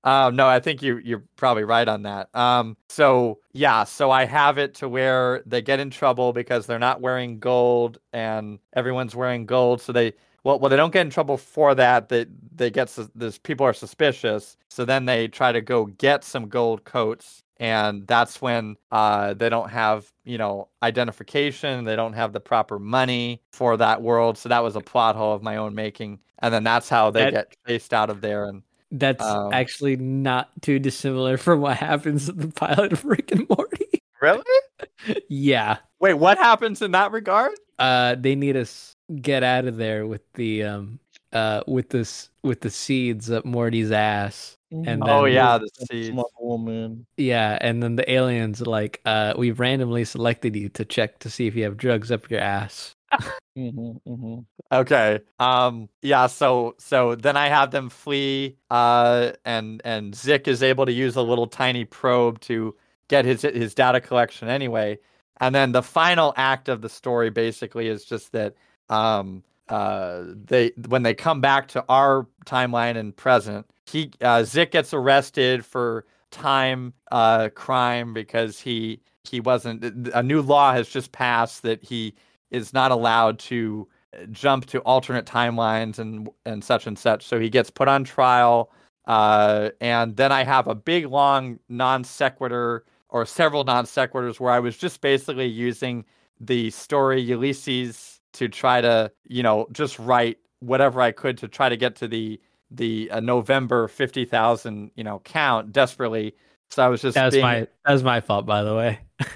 Um, 0.06 0.36
no, 0.36 0.46
I 0.46 0.60
think 0.60 0.82
you 0.82 0.98
you're 0.98 1.24
probably 1.34 1.64
right 1.64 1.88
on 1.88 2.02
that. 2.02 2.32
Um, 2.32 2.76
so 2.88 3.40
yeah, 3.52 3.82
so 3.82 4.12
I 4.12 4.24
have 4.24 4.56
it 4.56 4.72
to 4.76 4.88
where 4.88 5.42
they 5.46 5.60
get 5.60 5.80
in 5.80 5.90
trouble 5.90 6.32
because 6.32 6.64
they're 6.64 6.78
not 6.78 7.00
wearing 7.00 7.40
gold 7.40 7.98
and 8.12 8.60
everyone's 8.74 9.16
wearing 9.16 9.46
gold. 9.46 9.82
So 9.82 9.92
they 9.92 10.12
well, 10.44 10.60
well, 10.60 10.70
they 10.70 10.76
don't 10.76 10.92
get 10.92 11.04
in 11.04 11.10
trouble 11.10 11.36
for 11.36 11.74
that. 11.74 12.08
They 12.08 12.26
they 12.54 12.70
get 12.70 12.88
sus- 12.88 13.10
this 13.16 13.36
people 13.36 13.66
are 13.66 13.72
suspicious. 13.72 14.56
So 14.70 14.84
then 14.84 15.06
they 15.06 15.26
try 15.26 15.50
to 15.50 15.60
go 15.60 15.86
get 15.86 16.22
some 16.22 16.48
gold 16.48 16.84
coats, 16.84 17.42
and 17.58 18.06
that's 18.06 18.40
when 18.42 18.76
uh 18.90 19.34
they 19.34 19.48
don't 19.48 19.70
have 19.70 20.10
you 20.24 20.38
know 20.38 20.68
identification. 20.82 21.84
They 21.84 21.96
don't 21.96 22.12
have 22.14 22.32
the 22.32 22.40
proper 22.40 22.78
money 22.78 23.42
for 23.52 23.76
that 23.76 24.02
world. 24.02 24.38
So 24.38 24.48
that 24.48 24.62
was 24.62 24.76
a 24.76 24.80
plot 24.80 25.16
hole 25.16 25.34
of 25.34 25.42
my 25.42 25.56
own 25.56 25.74
making. 25.74 26.20
And 26.40 26.52
then 26.52 26.64
that's 26.64 26.88
how 26.88 27.10
they 27.10 27.24
That- 27.24 27.32
get 27.32 27.56
chased 27.66 27.94
out 27.94 28.10
of 28.10 28.20
there 28.20 28.44
and 28.44 28.62
That's 28.92 29.24
Um, 29.24 29.52
actually 29.52 29.96
not 29.96 30.50
too 30.62 30.78
dissimilar 30.78 31.36
from 31.46 31.60
what 31.60 31.76
happens 31.76 32.28
in 32.28 32.36
the 32.36 32.48
pilot 32.48 32.92
of 32.92 33.04
Rick 33.04 33.32
and 33.32 33.48
Morty. 33.48 34.02
Really? 34.20 34.44
yeah. 35.28 35.78
Wait, 35.98 36.14
what 36.14 36.38
happens 36.38 36.82
in 36.82 36.90
that 36.92 37.12
regard? 37.12 37.52
Uh 37.78 38.14
they 38.18 38.34
need 38.34 38.56
us 38.56 38.94
get 39.20 39.42
out 39.42 39.66
of 39.66 39.76
there 39.76 40.06
with 40.06 40.22
the 40.34 40.62
um 40.64 40.98
uh 41.37 41.62
with 41.66 41.90
this 41.90 42.31
with 42.42 42.61
the 42.62 42.70
seeds 42.70 43.31
up 43.31 43.44
Morty's 43.44 43.92
ass. 43.92 44.57
And 44.72 45.03
oh 45.05 45.27
yeah, 45.27 45.59
the 45.59 45.68
seeds. 45.87 46.16
woman. 46.40 47.07
Yeah, 47.16 47.57
and 47.61 47.83
then 47.83 47.96
the 47.96 48.11
aliens 48.11 48.61
like, 48.61 49.01
uh, 49.05 49.33
we've 49.38 49.61
randomly 49.61 50.05
selected 50.05 50.57
you 50.57 50.68
to 50.70 50.85
check 50.85 51.20
to 51.20 51.31
see 51.31 51.46
if 51.46 51.55
you 51.55 51.62
have 51.64 51.77
drugs 51.77 52.11
up 52.11 52.29
your 52.31 52.40
ass. 52.40 52.94
hmm 53.55 53.92
hmm 54.05 54.38
Okay. 54.72 55.20
Um. 55.38 55.88
Yeah. 56.03 56.27
So 56.27 56.75
so 56.79 57.14
then 57.14 57.37
I 57.37 57.49
have 57.49 57.70
them 57.70 57.88
flee. 57.88 58.57
Uh. 58.70 59.33
And 59.44 59.81
and 59.85 60.14
Zick 60.14 60.49
is 60.49 60.62
able 60.62 60.87
to 60.87 60.92
use 60.92 61.14
a 61.16 61.22
little 61.22 61.46
tiny 61.46 61.85
probe 61.85 62.40
to 62.40 62.75
get 63.09 63.25
his 63.25 63.42
his 63.42 63.75
data 63.75 64.01
collection 64.01 64.49
anyway. 64.49 64.99
And 65.40 65.55
then 65.55 65.72
the 65.72 65.83
final 65.83 66.33
act 66.37 66.68
of 66.68 66.81
the 66.83 66.88
story 66.88 67.31
basically 67.31 67.87
is 67.88 68.05
just 68.05 68.33
that 68.33 68.55
um 68.88 69.44
uh 69.68 70.24
they 70.44 70.72
when 70.88 71.02
they 71.02 71.14
come 71.14 71.40
back 71.40 71.68
to 71.68 71.85
our 71.88 72.26
timeline 72.44 72.96
and 72.96 73.16
present 73.16 73.66
he 73.87 74.11
uh 74.20 74.44
Zick 74.44 74.70
gets 74.72 74.94
arrested 74.94 75.64
for 75.64 76.05
time 76.31 76.92
uh 77.11 77.48
crime 77.55 78.12
because 78.14 78.61
he 78.61 79.00
he 79.24 79.40
wasn't 79.40 80.09
a 80.14 80.22
new 80.22 80.40
law 80.40 80.72
has 80.72 80.88
just 80.88 81.12
passed 81.12 81.62
that 81.62 81.83
he 81.83 82.14
is 82.50 82.72
not 82.72 82.92
allowed 82.92 83.38
to 83.38 83.88
jump 84.31 84.66
to 84.66 84.81
alternate 84.81 85.26
timelines 85.26 85.98
and 85.98 86.29
and 86.44 86.62
such 86.64 86.87
and 86.87 86.98
such. 86.98 87.24
So 87.26 87.38
he 87.40 87.50
gets 87.50 87.70
put 87.70 87.88
on 87.88 88.05
trial 88.05 88.70
uh 89.07 89.70
and 89.81 90.16
then 90.16 90.33
I 90.33 90.44
have 90.44 90.66
a 90.66 90.74
big 90.74 91.07
long 91.07 91.59
non 91.68 92.05
sequitur 92.05 92.85
or 93.09 93.26
several 93.26 93.64
non 93.64 93.85
sequiturs 93.85 94.40
where 94.40 94.52
I 94.52 94.61
was 94.61 94.76
just 94.76 95.00
basically 95.00 95.46
using 95.46 96.05
the 96.40 96.70
story 96.70 97.20
Ulysses 97.20 98.15
to 98.37 98.49
try 98.49 98.81
to, 98.81 99.11
you 99.27 99.42
know, 99.42 99.66
just 99.72 99.99
write 99.99 100.38
whatever 100.61 101.01
I 101.01 101.12
could 101.12 101.38
to 101.38 101.49
try 101.49 101.68
to 101.68 101.77
get 101.77 101.96
to 101.96 102.09
the 102.09 102.40
the 102.70 103.11
uh, 103.11 103.20
November 103.20 103.88
fifty 103.88 104.25
thousand, 104.25 104.90
you 104.96 105.05
know, 105.05 105.20
count 105.20 105.72
desperately. 105.72 106.35
So 106.70 106.85
I 106.85 106.88
was 106.88 107.01
just 107.03 107.14
That 107.14 107.27
was 107.27 107.35
being, 107.35 107.44
my 107.44 107.61
that 107.85 107.92
was 107.92 108.03
my 108.03 108.20
fault, 108.20 108.46
by 108.46 108.62
the 108.62 108.75
way. 108.75 109.01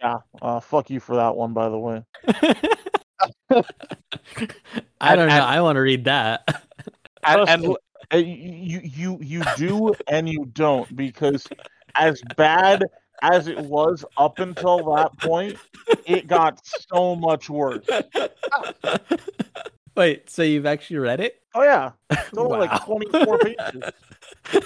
Yeah. 0.00 0.18
Uh, 0.40 0.60
fuck 0.60 0.88
you 0.88 1.00
for 1.00 1.16
that 1.16 1.34
one, 1.34 1.52
by 1.52 1.68
the 1.68 1.78
way. 1.78 2.04
I 5.00 5.16
don't 5.16 5.26
know. 5.28 5.34
and- 5.34 5.44
I 5.44 5.60
want 5.60 5.74
to 5.76 5.80
read 5.80 6.04
that. 6.04 6.44
and, 7.24 7.44
Trust 7.46 7.78
and 8.12 8.26
you 8.28 8.80
you 8.84 9.18
you 9.20 9.42
do 9.56 9.94
and 10.06 10.28
you 10.28 10.44
don't 10.52 10.94
because 10.94 11.46
as 11.96 12.22
bad 12.36 12.84
as 13.22 13.48
it 13.48 13.58
was 13.58 14.04
up 14.16 14.38
until 14.38 14.94
that 14.94 15.16
point, 15.18 15.56
it 16.06 16.26
got 16.26 16.60
so 16.92 17.14
much 17.16 17.48
worse. 17.50 17.84
Wait, 19.96 20.30
so 20.30 20.42
you've 20.42 20.66
actually 20.66 20.98
read 20.98 21.20
it? 21.20 21.42
Oh 21.54 21.62
yeah, 21.62 21.90
it's 22.10 22.36
only 22.38 22.52
Wow. 22.52 22.60
like 22.60 22.84
twenty 22.84 23.24
four 23.24 23.38
pages. 23.38 23.82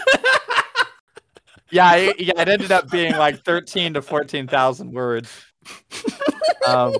yeah, 1.70 1.94
it, 1.94 2.20
yeah, 2.20 2.32
it 2.40 2.48
ended 2.48 2.70
up 2.70 2.90
being 2.90 3.12
like 3.16 3.42
thirteen 3.44 3.94
to 3.94 4.02
fourteen 4.02 4.46
thousand 4.46 4.92
words. 4.92 5.30
um, 6.68 6.94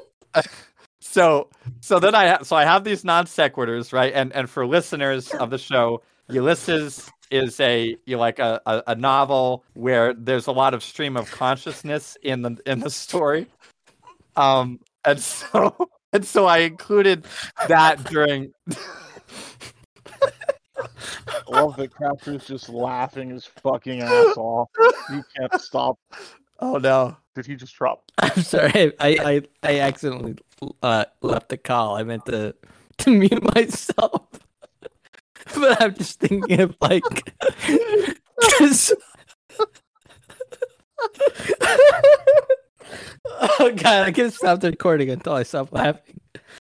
so 1.01 1.49
so 1.81 1.99
then 1.99 2.15
I 2.15 2.29
ha- 2.29 2.43
so 2.43 2.57
I 2.57 2.65
have 2.65 2.85
these 2.85 3.05
non 3.05 3.27
sequiturs, 3.27 3.93
right? 3.93 4.13
And 4.15 4.33
and 4.33 4.49
for 4.49 4.67
listeners 4.67 5.31
of 5.33 5.51
the 5.51 5.59
show, 5.59 6.03
Ulysses 6.31 7.11
is 7.33 7.59
a 7.61 7.97
you 8.07 8.17
know, 8.17 8.19
like 8.19 8.39
a, 8.39 8.61
a, 8.67 8.83
a 8.89 8.95
novel 8.95 9.65
where 9.75 10.13
there's 10.15 10.47
a 10.47 10.53
lot 10.53 10.75
of 10.75 10.83
stream 10.83 11.17
of 11.17 11.31
consciousness 11.31 12.17
in 12.23 12.43
the 12.43 12.59
in 12.67 12.81
the 12.81 12.91
story. 12.91 13.47
Um, 14.37 14.81
and 15.05 15.21
so 15.21 15.89
and 16.13 16.25
so 16.25 16.47
I 16.47 16.59
included 16.59 17.27
that 17.69 18.05
during. 18.05 18.53
I 21.27 21.41
love 21.49 21.77
that 21.77 21.91
Crafter's 21.93 22.47
just 22.47 22.69
laughing 22.69 23.31
his 23.31 23.45
fucking 23.45 24.03
ass 24.03 24.37
off. 24.37 24.69
You 25.11 25.23
can't 25.37 25.61
stop. 25.61 25.99
Oh 26.65 26.77
no! 26.77 27.17
Did 27.35 27.47
he 27.47 27.57
just 27.57 27.75
drop? 27.75 28.05
I'm 28.19 28.41
sorry. 28.41 28.93
I 29.01 29.19
I, 29.19 29.43
I 29.65 29.81
accidentally 29.81 30.37
uh, 30.81 31.07
left 31.21 31.49
the 31.49 31.57
call. 31.57 31.97
I 31.97 32.05
meant 32.05 32.25
to 32.27 32.55
to 32.99 33.11
mute 33.11 33.55
myself. 33.57 34.29
but 35.55 35.83
I'm 35.83 35.95
just 35.95 36.21
thinking 36.21 36.61
of 36.61 36.77
like. 36.81 37.03
oh 43.27 43.73
god, 43.77 44.07
I 44.07 44.13
can't 44.13 44.33
stop 44.33 44.61
the 44.61 44.71
recording 44.71 45.11
until 45.11 45.35
I 45.35 45.43
stop 45.43 45.73
laughing. 45.73 46.21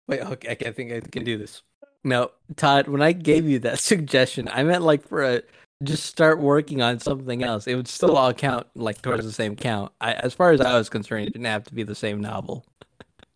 Wait, 0.08 0.20
okay, 0.20 0.50
I 0.50 0.54
can't 0.54 0.76
think 0.76 0.92
I 0.92 1.00
can 1.00 1.24
do 1.24 1.38
this. 1.38 1.62
No, 2.04 2.30
Todd, 2.54 2.88
when 2.88 3.02
I 3.02 3.12
gave 3.12 3.48
you 3.48 3.58
that 3.60 3.78
suggestion, 3.80 4.48
I 4.52 4.62
meant 4.62 4.82
like 4.82 5.06
for 5.06 5.22
a 5.22 5.42
just 5.82 6.04
start 6.04 6.40
working 6.40 6.80
on 6.80 7.00
something 7.00 7.42
else. 7.42 7.66
It 7.66 7.74
would 7.74 7.88
still 7.88 8.16
all 8.16 8.32
count 8.32 8.66
like 8.74 9.02
towards 9.02 9.24
the 9.24 9.32
same 9.32 9.56
count. 9.56 9.92
I, 10.00 10.14
as 10.14 10.32
far 10.32 10.52
as 10.52 10.60
I 10.60 10.78
was 10.78 10.88
concerned, 10.88 11.26
it 11.26 11.32
didn't 11.32 11.46
have 11.46 11.64
to 11.64 11.74
be 11.74 11.82
the 11.82 11.94
same 11.94 12.20
novel. 12.20 12.64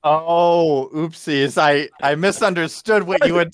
Oh, 0.02 0.88
oopsies! 0.94 1.58
I 1.58 1.88
I 2.02 2.14
misunderstood 2.14 3.02
what 3.02 3.26
you 3.26 3.36
had. 3.36 3.52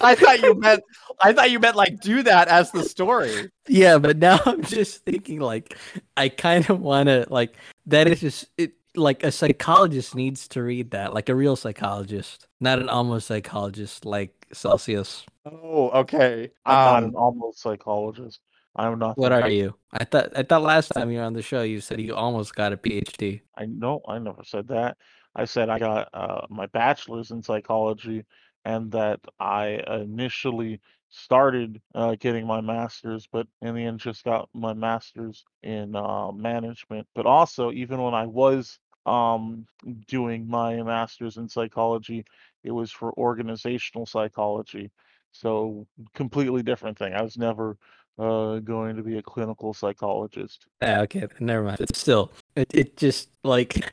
I 0.00 0.14
thought 0.14 0.40
you 0.40 0.54
meant 0.54 0.82
I 1.20 1.32
thought 1.32 1.50
you 1.50 1.58
meant 1.58 1.76
like 1.76 2.00
do 2.00 2.22
that 2.22 2.48
as 2.48 2.70
the 2.70 2.84
story. 2.84 3.50
Yeah, 3.66 3.98
but 3.98 4.18
now 4.18 4.38
I'm 4.46 4.62
just 4.62 5.04
thinking 5.04 5.40
like 5.40 5.76
I 6.16 6.28
kind 6.28 6.68
of 6.70 6.80
want 6.80 7.08
to 7.08 7.26
like 7.28 7.56
that 7.86 8.08
is 8.08 8.20
just 8.20 8.46
it 8.56 8.72
like 8.94 9.22
a 9.22 9.30
psychologist 9.32 10.14
needs 10.14 10.48
to 10.48 10.62
read 10.62 10.90
that 10.92 11.14
like 11.14 11.28
a 11.28 11.34
real 11.34 11.56
psychologist, 11.56 12.46
not 12.60 12.78
an 12.78 12.88
almost 12.88 13.26
psychologist 13.26 14.04
like 14.04 14.46
Celsius. 14.52 15.24
Oh, 15.44 15.90
okay. 15.90 16.50
I'm 16.64 16.74
not 16.84 17.02
Um, 17.02 17.04
an 17.10 17.14
almost 17.14 17.60
psychologist. 17.60 18.40
I'm 18.76 18.98
not. 18.98 19.18
What 19.18 19.32
are 19.32 19.48
you? 19.48 19.74
I 19.92 20.04
thought 20.04 20.36
I 20.36 20.42
thought 20.44 20.62
last 20.62 20.88
time 20.88 21.10
you 21.10 21.18
were 21.18 21.24
on 21.24 21.32
the 21.32 21.42
show 21.42 21.62
you 21.62 21.80
said 21.80 22.00
you 22.00 22.14
almost 22.14 22.54
got 22.54 22.72
a 22.72 22.76
PhD. 22.76 23.40
I 23.56 23.66
no, 23.66 24.00
I 24.06 24.18
never 24.18 24.44
said 24.44 24.68
that. 24.68 24.96
I 25.34 25.44
said 25.44 25.68
I 25.68 25.78
got 25.78 26.08
uh, 26.14 26.46
my 26.48 26.66
bachelor's 26.66 27.30
in 27.30 27.42
psychology, 27.42 28.24
and 28.68 28.92
that 28.92 29.18
I 29.40 29.80
initially 29.88 30.78
started 31.08 31.80
uh, 31.94 32.16
getting 32.20 32.46
my 32.46 32.60
master's, 32.60 33.26
but 33.32 33.46
in 33.62 33.74
the 33.74 33.86
end 33.86 33.98
just 33.98 34.24
got 34.24 34.50
my 34.52 34.74
master's 34.74 35.46
in 35.62 35.96
uh, 35.96 36.30
management. 36.32 37.06
But 37.14 37.24
also, 37.24 37.72
even 37.72 38.02
when 38.02 38.12
I 38.12 38.26
was 38.26 38.78
um, 39.06 39.66
doing 40.06 40.46
my 40.46 40.82
master's 40.82 41.38
in 41.38 41.48
psychology, 41.48 42.26
it 42.62 42.70
was 42.70 42.92
for 42.92 43.10
organizational 43.14 44.04
psychology. 44.04 44.90
So 45.32 45.86
completely 46.14 46.62
different 46.62 46.98
thing. 46.98 47.14
I 47.14 47.22
was 47.22 47.38
never 47.38 47.78
uh, 48.18 48.58
going 48.58 48.96
to 48.96 49.02
be 49.02 49.16
a 49.16 49.22
clinical 49.22 49.72
psychologist. 49.72 50.66
Ah, 50.82 51.00
okay, 51.00 51.26
never 51.40 51.62
mind. 51.62 51.78
But 51.78 51.96
still, 51.96 52.32
it 52.54 52.68
it 52.74 52.96
just 52.98 53.30
like 53.44 53.90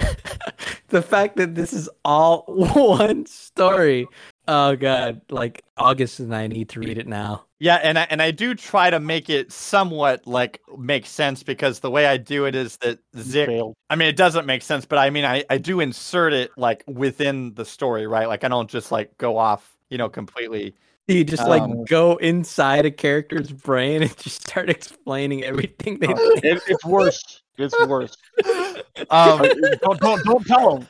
the 0.92 1.02
fact 1.02 1.36
that 1.36 1.54
this 1.56 1.72
is 1.72 1.88
all 2.04 2.44
one 2.48 3.26
story. 3.26 4.08
Oh 4.48 4.76
god, 4.76 5.20
like 5.30 5.62
August 5.76 6.20
and 6.20 6.34
I 6.34 6.46
need 6.46 6.68
to 6.70 6.80
read 6.80 6.98
it 6.98 7.06
now. 7.08 7.46
yeah, 7.60 7.76
and 7.76 7.98
I, 7.98 8.02
and 8.10 8.20
I 8.20 8.30
do 8.32 8.54
try 8.54 8.90
to 8.90 8.98
make 9.00 9.30
it 9.30 9.52
somewhat 9.52 10.26
like 10.26 10.60
make 10.78 11.06
sense 11.06 11.42
because 11.42 11.80
the 11.80 11.90
way 11.90 12.06
I 12.06 12.16
do 12.16 12.44
it 12.46 12.54
is 12.54 12.76
that 12.78 12.98
You 13.14 13.22
Zick. 13.22 13.48
I 13.90 13.96
mean, 13.96 14.08
it 14.08 14.16
doesn't 14.16 14.46
make 14.46 14.62
sense, 14.62 14.84
but 14.86 14.98
I 14.98 15.10
mean, 15.10 15.24
I 15.24 15.44
I 15.50 15.58
do 15.58 15.80
insert 15.80 16.32
it 16.32 16.50
like 16.56 16.84
within 16.86 17.54
the 17.54 17.64
story, 17.64 18.06
right? 18.06 18.26
Like 18.28 18.44
I 18.44 18.48
don't 18.48 18.70
just 18.70 18.90
like 18.92 19.16
go 19.18 19.36
off, 19.38 19.76
you 19.90 19.98
know, 19.98 20.08
completely. 20.08 20.74
You 21.08 21.24
just 21.24 21.46
like 21.46 21.64
Um, 21.64 21.84
go 21.84 22.16
inside 22.16 22.86
a 22.86 22.90
character's 22.90 23.52
brain 23.52 24.02
and 24.02 24.16
just 24.18 24.42
start 24.48 24.70
explaining 24.70 25.44
everything 25.44 25.98
they 25.98 26.14
No, 26.14 26.14
think. 26.14 26.44
it, 26.44 26.62
it's 26.66 26.84
worse. 26.84 27.41
It's 27.62 27.78
worse. 27.86 28.16
Um, 29.10 29.38
don't, 29.82 30.00
don't 30.00 30.24
don't 30.24 30.46
tell 30.46 30.76
him. 30.76 30.86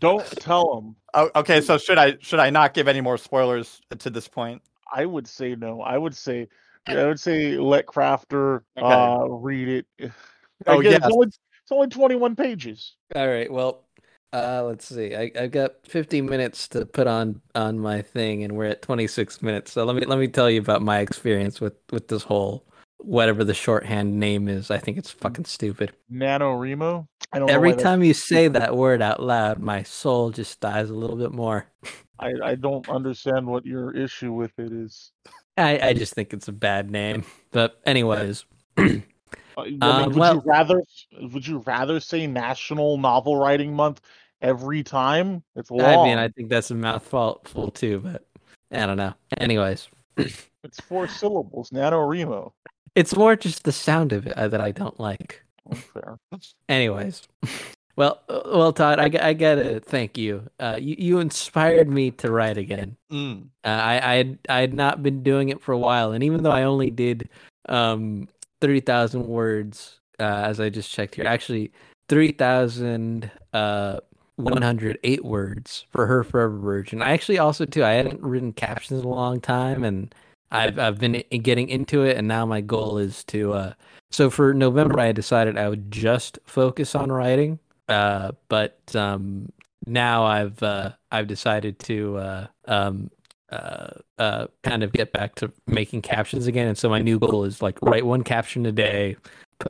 Don't 0.00 0.24
tell 0.40 0.78
him. 0.78 0.96
o- 1.14 1.30
okay, 1.36 1.60
so 1.60 1.78
should 1.78 1.98
I 1.98 2.16
should 2.20 2.38
I 2.40 2.50
not 2.50 2.74
give 2.74 2.88
any 2.88 3.00
more 3.00 3.16
spoilers 3.16 3.80
to 3.98 4.10
this 4.10 4.28
point? 4.28 4.60
I 4.92 5.06
would 5.06 5.26
say 5.26 5.54
no. 5.54 5.80
I 5.80 5.96
would 5.98 6.14
say 6.14 6.48
I 6.86 7.04
would 7.06 7.18
say 7.20 7.56
let 7.56 7.86
Crafter 7.86 8.60
Okay. 8.76 8.86
uh 8.86 9.24
read 9.28 9.68
it. 10.00 10.10
Oh, 10.66 10.80
Again, 10.80 10.92
yes. 10.92 11.00
it's 11.04 11.12
only 11.14 11.26
it's 11.28 11.72
only 11.72 11.88
twenty 11.88 12.14
one 12.16 12.36
pages. 12.36 12.94
All 13.14 13.28
right, 13.28 13.50
well, 13.50 13.84
uh, 14.32 14.62
let's 14.64 14.86
see. 14.86 15.14
I 15.14 15.30
I've 15.38 15.50
got 15.50 15.72
15 15.86 16.26
minutes 16.26 16.68
to 16.68 16.86
put 16.86 17.06
on 17.06 17.40
on 17.54 17.78
my 17.78 18.02
thing, 18.02 18.44
and 18.44 18.56
we're 18.56 18.66
at 18.66 18.82
26 18.82 19.42
minutes. 19.42 19.72
So 19.72 19.84
let 19.84 19.96
me 19.96 20.04
let 20.06 20.18
me 20.18 20.28
tell 20.28 20.50
you 20.50 20.60
about 20.60 20.82
my 20.82 20.98
experience 21.00 21.60
with 21.60 21.74
with 21.90 22.08
this 22.08 22.22
whole 22.22 22.66
whatever 22.98 23.44
the 23.44 23.54
shorthand 23.54 24.18
name 24.18 24.48
is. 24.48 24.70
I 24.70 24.78
think 24.78 24.98
it's 24.98 25.10
fucking 25.10 25.44
stupid. 25.44 25.92
NaNoWriMo. 26.12 27.06
I 27.32 27.38
don't 27.38 27.50
Every 27.50 27.74
time 27.74 28.02
you 28.02 28.14
say 28.14 28.48
that 28.48 28.76
word 28.76 29.02
out 29.02 29.22
loud, 29.22 29.58
my 29.58 29.82
soul 29.82 30.30
just 30.30 30.60
dies 30.60 30.90
a 30.90 30.94
little 30.94 31.16
bit 31.16 31.32
more. 31.32 31.66
I, 32.18 32.32
I 32.42 32.54
don't 32.54 32.88
understand 32.88 33.46
what 33.46 33.66
your 33.66 33.94
issue 33.94 34.32
with 34.32 34.52
it 34.58 34.72
is. 34.72 35.12
I, 35.56 35.78
I 35.88 35.92
just 35.92 36.14
think 36.14 36.32
it's 36.32 36.48
a 36.48 36.52
bad 36.52 36.90
name. 36.90 37.24
But 37.50 37.80
anyways, 37.86 38.44
Uh, 39.56 39.60
I 39.60 39.64
mean, 39.66 39.82
Um, 39.82 40.04
would 40.06 40.16
well- 40.16 40.34
you 40.34 40.42
rather 40.44 40.82
would 41.32 41.46
you 41.46 41.58
rather 41.58 42.00
say 42.00 42.26
National 42.26 42.98
Novel 42.98 43.36
Writing 43.36 43.72
Month 43.72 44.00
every 44.42 44.82
time? 44.82 45.42
It's 45.54 45.70
long. 45.70 45.82
I 45.82 46.04
mean, 46.04 46.18
I 46.18 46.28
think 46.28 46.48
that's 46.48 46.72
a 46.72 46.74
mouthful 46.74 47.40
too, 47.72 48.00
but 48.00 48.26
I 48.72 48.86
don't 48.86 48.96
know. 48.96 49.14
Anyways, 49.38 49.88
It's 50.16 50.80
four 50.80 51.06
syllables. 51.06 51.70
NaNoWriMo. 51.70 52.52
It's 52.94 53.16
more 53.16 53.36
just 53.36 53.64
the 53.64 53.72
sound 53.72 54.12
of 54.12 54.26
it 54.26 54.36
uh, 54.36 54.48
that 54.48 54.60
I 54.60 54.70
don't 54.70 54.98
like. 54.98 55.42
Anyways, 56.68 57.22
well, 57.96 58.20
uh, 58.28 58.42
well, 58.46 58.72
Todd, 58.72 58.98
I, 58.98 59.28
I 59.28 59.32
gotta 59.32 59.80
thank 59.80 60.18
you. 60.18 60.48
Uh, 60.60 60.78
you 60.80 60.96
you 60.98 61.18
inspired 61.20 61.88
me 61.88 62.10
to 62.12 62.30
write 62.30 62.58
again. 62.58 62.96
Mm. 63.10 63.48
Uh, 63.64 63.68
I 63.68 64.12
I 64.12 64.16
had, 64.16 64.38
I 64.48 64.60
had 64.60 64.74
not 64.74 65.02
been 65.02 65.22
doing 65.22 65.48
it 65.48 65.62
for 65.62 65.72
a 65.72 65.78
while, 65.78 66.12
and 66.12 66.22
even 66.22 66.42
though 66.42 66.50
I 66.50 66.64
only 66.64 66.90
did 66.90 67.28
um 67.68 68.28
thirty 68.60 68.80
thousand 68.80 69.26
words, 69.26 70.00
uh, 70.20 70.42
as 70.44 70.60
I 70.60 70.68
just 70.68 70.92
checked 70.92 71.14
here, 71.14 71.26
actually 71.26 71.72
three 72.08 72.32
thousand 72.32 73.30
uh 73.52 74.00
one 74.36 74.62
hundred 74.62 74.98
eight 75.04 75.24
words 75.24 75.86
for 75.90 76.06
her 76.06 76.24
forever 76.24 76.58
version. 76.58 77.00
I 77.00 77.12
actually 77.12 77.38
also 77.38 77.64
too 77.64 77.84
I 77.84 77.92
hadn't 77.92 78.20
written 78.20 78.52
captions 78.52 79.00
in 79.00 79.06
a 79.06 79.08
long 79.08 79.40
time, 79.40 79.84
and 79.84 80.14
I've 80.50 80.78
I've 80.78 80.98
been 80.98 81.22
getting 81.42 81.68
into 81.68 82.02
it, 82.04 82.16
and 82.16 82.28
now 82.28 82.46
my 82.46 82.60
goal 82.60 82.98
is 82.98 83.24
to 83.24 83.52
uh. 83.52 83.72
So 84.10 84.30
for 84.30 84.54
November, 84.54 85.00
I 85.00 85.12
decided 85.12 85.58
I 85.58 85.68
would 85.68 85.90
just 85.90 86.38
focus 86.44 86.94
on 86.94 87.10
writing. 87.10 87.58
Uh, 87.88 88.32
but 88.48 88.94
um, 88.94 89.50
now 89.86 90.24
I've 90.24 90.62
uh, 90.62 90.92
I've 91.10 91.26
decided 91.26 91.78
to 91.80 92.16
uh, 92.18 92.46
um, 92.66 93.10
uh, 93.50 93.90
uh, 94.18 94.46
kind 94.62 94.82
of 94.82 94.92
get 94.92 95.12
back 95.12 95.34
to 95.36 95.52
making 95.66 96.02
captions 96.02 96.46
again. 96.46 96.68
And 96.68 96.78
so 96.78 96.88
my 96.88 97.00
new 97.00 97.18
goal 97.18 97.44
is 97.44 97.62
like 97.62 97.80
write 97.82 98.06
one 98.06 98.22
caption 98.22 98.66
a 98.66 98.72
day, 98.72 99.16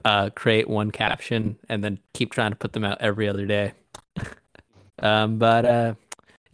uh, 0.05 0.31
create 0.31 0.69
one 0.69 0.91
caption, 0.91 1.57
and 1.69 1.83
then 1.83 1.99
keep 2.13 2.33
trying 2.33 2.53
to 2.53 2.57
put 2.57 2.73
them 2.73 2.85
out 2.85 3.01
every 3.01 3.29
other 3.29 3.47
day. 3.47 3.73
um, 5.01 5.39
but 5.39 5.65
uh, 5.65 5.95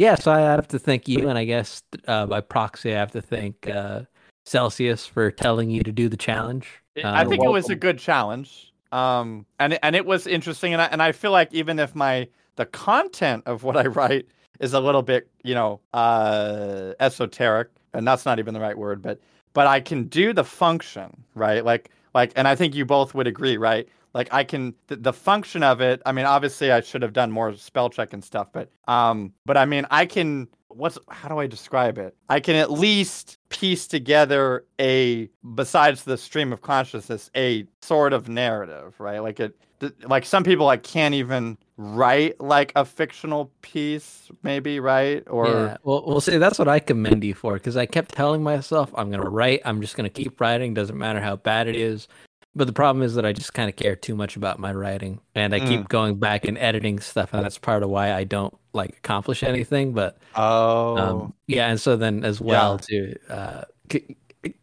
yeah, 0.01 0.15
so 0.15 0.33
I 0.33 0.41
have 0.41 0.67
to 0.69 0.79
thank 0.79 1.09
you, 1.09 1.29
and 1.29 1.37
I 1.37 1.45
guess 1.45 1.83
uh, 2.09 2.25
by 2.25 2.41
proxy, 2.41 2.95
I 2.95 2.99
have 2.99 3.11
to 3.13 3.21
thank 3.21 3.69
uh, 3.69 4.05
Celsius 4.47 5.05
for 5.05 5.31
telling 5.31 5.69
you 5.69 5.83
to 5.83 5.93
do 5.93 6.09
the 6.09 6.17
challenge. 6.17 6.67
I 7.05 7.21
Um, 7.25 7.29
think 7.29 7.45
it 7.45 7.51
was 7.51 7.69
a 7.69 7.75
good 7.75 7.99
challenge. 7.99 8.73
Um, 8.93 9.45
and 9.59 9.75
it- 9.75 9.81
and 9.83 9.95
it 9.95 10.07
was 10.07 10.27
interesting, 10.27 10.73
and 10.73 10.81
I, 10.81 10.87
and 10.87 11.03
I 11.03 11.13
feel 11.13 11.33
like 11.33 11.53
even 11.53 11.79
if 11.79 11.95
my 11.95 12.29
the 12.57 12.65
content 12.65 13.43
of 13.45 13.63
what 13.63 13.77
I 13.77 13.89
write 13.89 14.27
is 14.59 14.73
a 14.73 14.81
little 14.81 15.03
bit, 15.03 15.29
you 15.45 15.55
know, 15.55 15.81
uh, 15.93 16.95
esoteric, 16.99 17.69
and 17.93 18.09
that's 18.09 18.25
not 18.25 18.39
even 18.39 18.55
the 18.55 18.61
right 18.61 18.79
word, 18.79 19.03
but 19.03 19.21
but 19.53 19.67
I 19.67 19.81
can 19.81 20.05
do 20.05 20.33
the 20.33 20.45
function, 20.45 21.25
right? 21.35 21.63
Like 21.63 21.91
like, 22.15 22.33
and 22.37 22.49
I 22.49 22.57
think 22.57 22.75
you 22.75 22.87
both 22.87 23.15
would 23.15 23.27
agree, 23.27 23.59
right? 23.59 23.87
Like 24.13 24.33
I 24.33 24.45
can 24.45 24.75
the, 24.89 24.97
the 24.97 25.13
function 25.13 25.63
of 25.63 25.81
it. 25.81 26.03
I 26.05 26.13
mean, 26.13 26.27
obviously, 26.27 26.73
I 26.73 26.81
should 26.81 27.03
have 27.03 27.13
done 27.13 27.31
more 27.31 27.55
spell 27.57 27.91
check 27.91 28.13
and 28.13 28.23
stuff, 28.25 28.53
but 28.53 28.71
um, 28.89 29.33
but 29.47 29.57
I 29.57 29.65
mean, 29.65 29.87
I 29.91 30.07
can 30.07 30.49
what's 30.69 30.99
how 31.09 31.29
do 31.29 31.39
I 31.39 31.47
describe 31.47 31.99
it? 31.99 32.17
I 32.29 32.41
can 32.41 32.57
at 32.57 32.71
least 32.71 33.39
piece 33.49 33.87
together 33.87 34.65
a 34.81 35.29
besides 35.55 36.05
the 36.05 36.17
stream 36.17 36.53
of 36.53 36.63
consciousness 36.63 37.31
a 37.37 37.67
sort 37.83 38.13
of 38.13 38.29
narrative, 38.29 38.95
right? 38.99 39.21
Like 39.21 39.41
it 39.41 39.57
like 40.05 40.27
some 40.27 40.45
people 40.45 40.67
like 40.67 40.83
can't 40.83 41.15
even 41.15 41.57
write 41.77 42.39
like 42.41 42.73
a 42.77 42.85
fictional 42.85 43.51
piece 43.63 44.31
maybe, 44.43 44.81
right? 44.81 45.23
Or 45.29 45.49
yeah, 45.49 45.77
well, 45.83 46.05
we'll 46.07 46.21
see. 46.21 46.37
That's 46.37 46.59
what 46.59 46.69
I 46.69 46.79
commend 46.81 47.25
you 47.25 47.35
for 47.35 47.55
because 47.55 47.77
I 47.77 47.87
kept 47.87 48.15
telling 48.15 48.43
myself 48.43 48.93
I'm 48.95 49.11
gonna 49.11 49.29
write. 49.29 49.63
I'm 49.65 49.81
just 49.81 49.97
gonna 49.97 50.11
keep 50.11 50.41
writing. 50.41 50.75
Doesn't 50.75 50.99
matter 50.99 51.21
how 51.21 51.37
bad 51.37 51.69
it 51.69 51.77
is. 51.77 52.09
But 52.55 52.67
the 52.67 52.73
problem 52.73 53.03
is 53.05 53.15
that 53.15 53.25
I 53.25 53.33
just 53.33 53.55
kind 53.55 53.69
of 53.69 53.77
care 53.77 53.95
too 53.95 54.17
much 54.17 54.35
about 54.35 54.59
my 54.59 54.73
writing, 54.73 55.21
and 55.37 55.55
I 55.55 55.61
keep 55.61 55.89
going 55.89 56.19
back 56.19 56.45
and 56.45 56.59
editing 56.59 56.99
stuff, 56.99 57.33
and 57.33 57.45
that's 57.45 57.59
part 57.59 57.85
of 57.85 57.91
why 57.91 58.13
I 58.13 58.25
don't 58.25 58.53
like 58.73 58.91
accomplish 58.97 59.45
anything. 59.45 59.93
But 59.93 60.19
oh 60.35 60.97
um, 60.97 61.35
yeah, 61.47 61.69
and 61.69 61.81
so 61.81 61.97
then 61.97 62.25
as 62.25 62.41
well 62.41 62.79
too, 62.79 63.15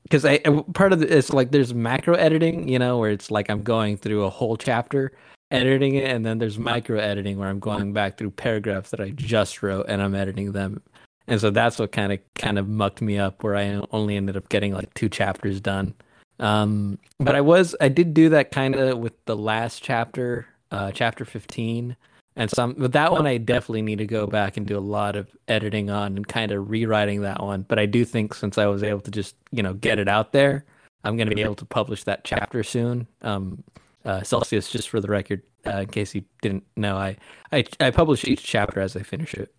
because 0.04 0.26
I 0.26 0.42
uh, 0.44 0.64
part 0.74 0.92
of 0.92 1.00
the, 1.00 1.18
it's 1.18 1.32
like 1.32 1.52
there's 1.52 1.74
macro 1.74 2.16
editing, 2.16 2.68
you 2.68 2.78
know, 2.78 2.98
where 2.98 3.12
it's 3.12 3.32
like 3.32 3.50
I'm 3.50 3.64
going 3.64 3.96
through 3.96 4.26
a 4.26 4.30
whole 4.30 4.58
chapter 4.58 5.14
editing 5.52 5.96
it, 5.96 6.12
and 6.12 6.26
then 6.26 6.40
there's 6.40 6.60
micro 6.60 7.00
editing 7.00 7.38
where 7.38 7.48
I'm 7.48 7.60
going 7.60 7.94
back 7.94 8.18
through 8.18 8.32
paragraphs 8.32 8.90
that 8.90 9.00
I 9.00 9.12
just 9.12 9.64
wrote 9.64 9.86
and 9.88 10.02
I'm 10.02 10.14
editing 10.14 10.52
them. 10.52 10.82
And 11.28 11.40
so 11.40 11.52
that's 11.52 11.80
what 11.80 11.92
kind 11.92 12.12
of 12.12 12.20
kind 12.36 12.60
of 12.60 12.68
mucked 12.68 13.02
me 13.02 13.18
up, 13.18 13.44
where 13.44 13.56
I 13.56 13.82
only 13.92 14.18
ended 14.18 14.36
up 14.36 14.50
getting 14.50 14.74
like 14.74 14.94
two 14.94 15.10
chapters 15.10 15.62
done. 15.62 15.94
Um, 16.40 17.00
but 17.20 17.36
I 17.36 17.42
was 17.42 17.76
I 17.82 17.90
did 17.90 18.14
do 18.14 18.30
that 18.30 18.52
kind 18.52 18.76
of 18.76 19.00
with 19.00 19.14
the 19.26 19.36
last 19.36 19.84
chapter, 19.84 20.48
uh, 20.72 20.92
chapter 20.92 21.26
fifteen, 21.26 21.96
and 22.36 22.50
some. 22.50 22.76
But 22.78 22.92
that 22.94 23.12
one 23.12 23.26
I 23.26 23.38
definitely 23.38 23.82
need 23.82 23.98
to 23.98 24.06
go 24.06 24.28
back 24.28 24.58
and 24.58 24.66
do 24.66 24.78
a 24.78 24.80
lot 24.80 25.16
of 25.16 25.28
editing 25.48 25.90
on 25.90 26.16
and 26.16 26.28
kind 26.28 26.52
of 26.52 26.70
rewriting 26.70 27.22
that 27.22 27.42
one. 27.42 27.64
But 27.68 27.80
I 27.80 27.86
do 27.86 28.06
think 28.06 28.34
since 28.34 28.58
I 28.58 28.68
was 28.68 28.84
able 28.84 29.02
to 29.02 29.12
just 29.12 29.36
you 29.52 29.64
know 29.64 29.74
get 29.74 30.00
it 30.00 30.08
out 30.08 30.32
there, 30.32 30.66
I'm 31.04 31.18
going 31.18 31.30
to 31.30 31.36
be 31.36 31.42
able 31.42 31.56
to 31.56 31.66
publish 31.66 32.04
that 32.04 32.24
chapter 32.24 32.64
soon. 32.64 33.08
Um, 33.22 33.64
uh, 34.06 34.24
Celsius, 34.24 34.70
just 34.70 34.90
for 34.90 35.02
the 35.02 35.10
record, 35.10 35.42
uh, 35.66 35.80
in 35.80 35.88
case 35.88 36.16
you 36.16 36.24
didn't 36.42 36.64
know, 36.76 36.98
I, 36.98 37.18
I 37.52 37.66
I 37.80 37.92
publish 37.92 38.24
each 38.26 38.44
chapter 38.44 38.80
as 38.80 38.96
I 38.96 39.02
finish 39.02 39.34
it. 39.34 39.54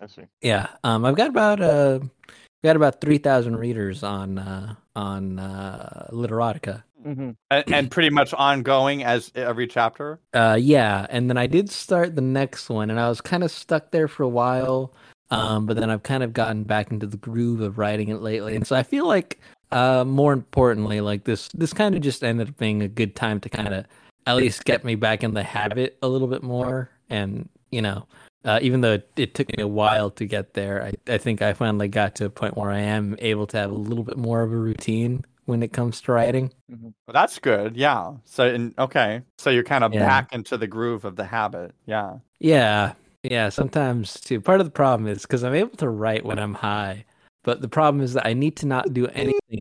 I 0.00 0.06
see. 0.06 0.22
Yeah, 0.40 0.68
um, 0.82 1.04
I've 1.04 1.16
got 1.16 1.28
about 1.28 1.60
uh, 1.60 2.00
got 2.62 2.76
about 2.76 3.00
three 3.00 3.18
thousand 3.18 3.56
readers 3.56 4.02
on 4.02 4.38
uh, 4.38 4.74
on 4.94 5.38
uh, 5.38 6.08
Literotica. 6.12 6.82
Mm-hmm. 7.04 7.30
and, 7.50 7.72
and 7.72 7.90
pretty 7.90 8.10
much 8.10 8.32
ongoing 8.32 9.02
as 9.02 9.32
every 9.34 9.66
chapter. 9.66 10.20
Uh, 10.32 10.56
yeah, 10.60 11.04
and 11.10 11.28
then 11.28 11.36
I 11.36 11.48
did 11.48 11.68
start 11.68 12.14
the 12.14 12.22
next 12.22 12.70
one, 12.70 12.90
and 12.90 13.00
I 13.00 13.08
was 13.08 13.20
kind 13.20 13.42
of 13.42 13.50
stuck 13.50 13.90
there 13.90 14.06
for 14.06 14.22
a 14.22 14.28
while. 14.28 14.94
Um, 15.32 15.66
but 15.66 15.76
then 15.76 15.90
I've 15.90 16.02
kind 16.02 16.22
of 16.22 16.32
gotten 16.32 16.62
back 16.62 16.92
into 16.92 17.06
the 17.06 17.16
groove 17.16 17.60
of 17.60 17.78
writing 17.78 18.10
it 18.10 18.20
lately, 18.20 18.54
and 18.54 18.66
so 18.66 18.76
I 18.76 18.82
feel 18.82 19.06
like, 19.08 19.40
uh, 19.70 20.04
more 20.04 20.32
importantly, 20.32 21.00
like 21.00 21.24
this, 21.24 21.48
this 21.54 21.72
kind 21.72 21.94
of 21.94 22.02
just 22.02 22.22
ended 22.22 22.50
up 22.50 22.58
being 22.58 22.82
a 22.82 22.88
good 22.88 23.16
time 23.16 23.40
to 23.40 23.48
kind 23.48 23.72
of 23.72 23.86
at 24.26 24.36
least 24.36 24.64
get 24.64 24.84
me 24.84 24.94
back 24.94 25.24
in 25.24 25.32
the 25.32 25.42
habit 25.42 25.96
a 26.02 26.08
little 26.08 26.28
bit 26.28 26.42
more, 26.42 26.90
and 27.08 27.48
you 27.70 27.80
know, 27.80 28.06
uh, 28.44 28.58
even 28.62 28.80
though 28.80 28.94
it, 28.94 29.10
it, 29.16 29.34
took 29.34 29.56
me 29.56 29.62
a 29.62 29.68
while 29.68 30.10
to 30.10 30.24
get 30.24 30.54
there, 30.54 30.82
I, 30.84 31.12
I 31.12 31.18
think 31.18 31.42
I 31.42 31.52
finally 31.52 31.88
got 31.88 32.16
to 32.16 32.26
a 32.26 32.30
point 32.30 32.56
where 32.56 32.70
I 32.70 32.80
am 32.80 33.16
able 33.20 33.46
to 33.48 33.56
have 33.56 33.70
a 33.70 33.74
little 33.74 34.04
bit 34.04 34.16
more 34.16 34.42
of 34.42 34.52
a 34.52 34.56
routine 34.56 35.24
when 35.44 35.62
it 35.62 35.72
comes 35.72 36.00
to 36.02 36.12
writing. 36.12 36.50
Mm-hmm. 36.70 36.88
Well, 37.06 37.12
that's 37.12 37.38
good. 37.38 37.76
Yeah. 37.76 38.12
So, 38.24 38.46
in, 38.46 38.74
okay. 38.78 39.22
So 39.38 39.50
you're 39.50 39.64
kind 39.64 39.84
of 39.84 39.92
Yeah. 39.92 40.06
back 40.06 40.32
into 40.32 40.56
the 40.56 40.66
groove 40.66 41.04
of 41.04 41.16
the 41.16 41.24
habit. 41.24 41.72
Yeah. 41.86 42.18
Yeah, 42.40 42.94
yeah. 43.22 43.48
Sometimes 43.48 44.14
too. 44.20 44.40
Part 44.40 44.60
of 44.60 44.66
the 44.66 44.72
problem 44.72 45.08
is 45.08 45.22
because 45.22 45.44
I'm 45.44 45.54
able 45.54 45.76
to 45.76 45.88
write 45.88 46.24
when 46.24 46.38
I'm 46.38 46.54
high, 46.54 47.04
but 47.44 47.60
the 47.60 47.68
problem 47.68 48.02
is 48.02 48.14
that 48.14 48.26
I 48.26 48.32
need 48.32 48.56
to 48.56 48.66
not 48.66 48.92
do 48.92 49.06
anything. 49.08 49.60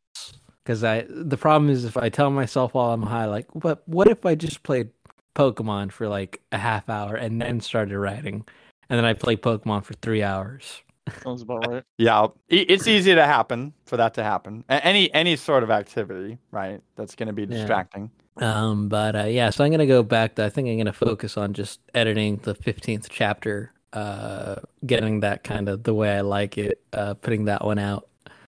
Because 0.63 0.84
I, 0.84 1.06
the 1.10 1.38
problem 1.38 1.72
is 1.72 1.86
if 1.86 1.98
I 1.98 2.10
tell 2.10 2.30
myself 2.30 2.76
while 2.76 2.94
I'm 2.94 3.02
high, 3.02 3.26
like, 3.26 3.48
what, 3.56 3.82
what 3.88 4.08
if 4.08 4.26
I 4.26 4.36
just 4.36 4.62
played 4.62 4.89
Pokemon 5.36 5.91
for 5.91 6.08
like 6.08 6.39
a 6.52 6.58
half 6.60 6.88
hour 6.88 7.15
and 7.15 7.41
then 7.41 7.62
started 7.62 7.98
writing, 7.98 8.46
and 8.91 8.97
then 8.97 9.06
I 9.06 9.13
play 9.13 9.38
Pokemon 9.38 9.86
for 9.86 9.93
three 9.95 10.21
hours. 10.21 10.82
Sounds 11.23 11.41
about 11.41 11.65
right. 11.67 11.84
Yeah. 11.97 12.27
It's 12.49 12.88
easy 12.88 13.15
to 13.15 13.25
happen 13.25 13.73
for 13.86 13.95
that 13.97 14.13
to 14.15 14.23
happen. 14.23 14.65
Any 14.69 15.12
any 15.13 15.38
sort 15.38 15.63
of 15.63 15.71
activity, 15.71 16.38
right? 16.51 16.82
That's 16.97 17.15
going 17.15 17.27
to 17.27 17.34
be 17.34 17.43
Yeah. 17.43 17.58
distracting. 17.58 18.12
Um, 18.38 18.89
but 18.89 19.15
uh, 19.15 19.23
yeah, 19.23 19.49
so 19.49 19.63
I'm 19.63 19.71
gonna 19.71 19.86
go 19.86 20.04
back. 20.04 20.36
To, 20.36 20.45
I 20.45 20.49
think 20.49 20.67
I'm 20.69 20.77
gonna 20.77 20.93
focus 20.93 21.38
on 21.38 21.54
just 21.54 21.82
editing 21.93 22.38
the 22.38 22.56
15th 22.56 23.08
chapter, 23.10 23.73
uh, 23.93 24.56
getting 24.86 25.19
that 25.19 25.43
kind 25.43 25.67
of 25.67 25.84
the 25.84 25.93
way 25.93 26.15
I 26.17 26.21
like 26.21 26.58
it, 26.58 26.82
uh, 26.93 27.13
putting 27.15 27.45
that 27.45 27.65
one 27.65 27.77
out. 27.77 28.08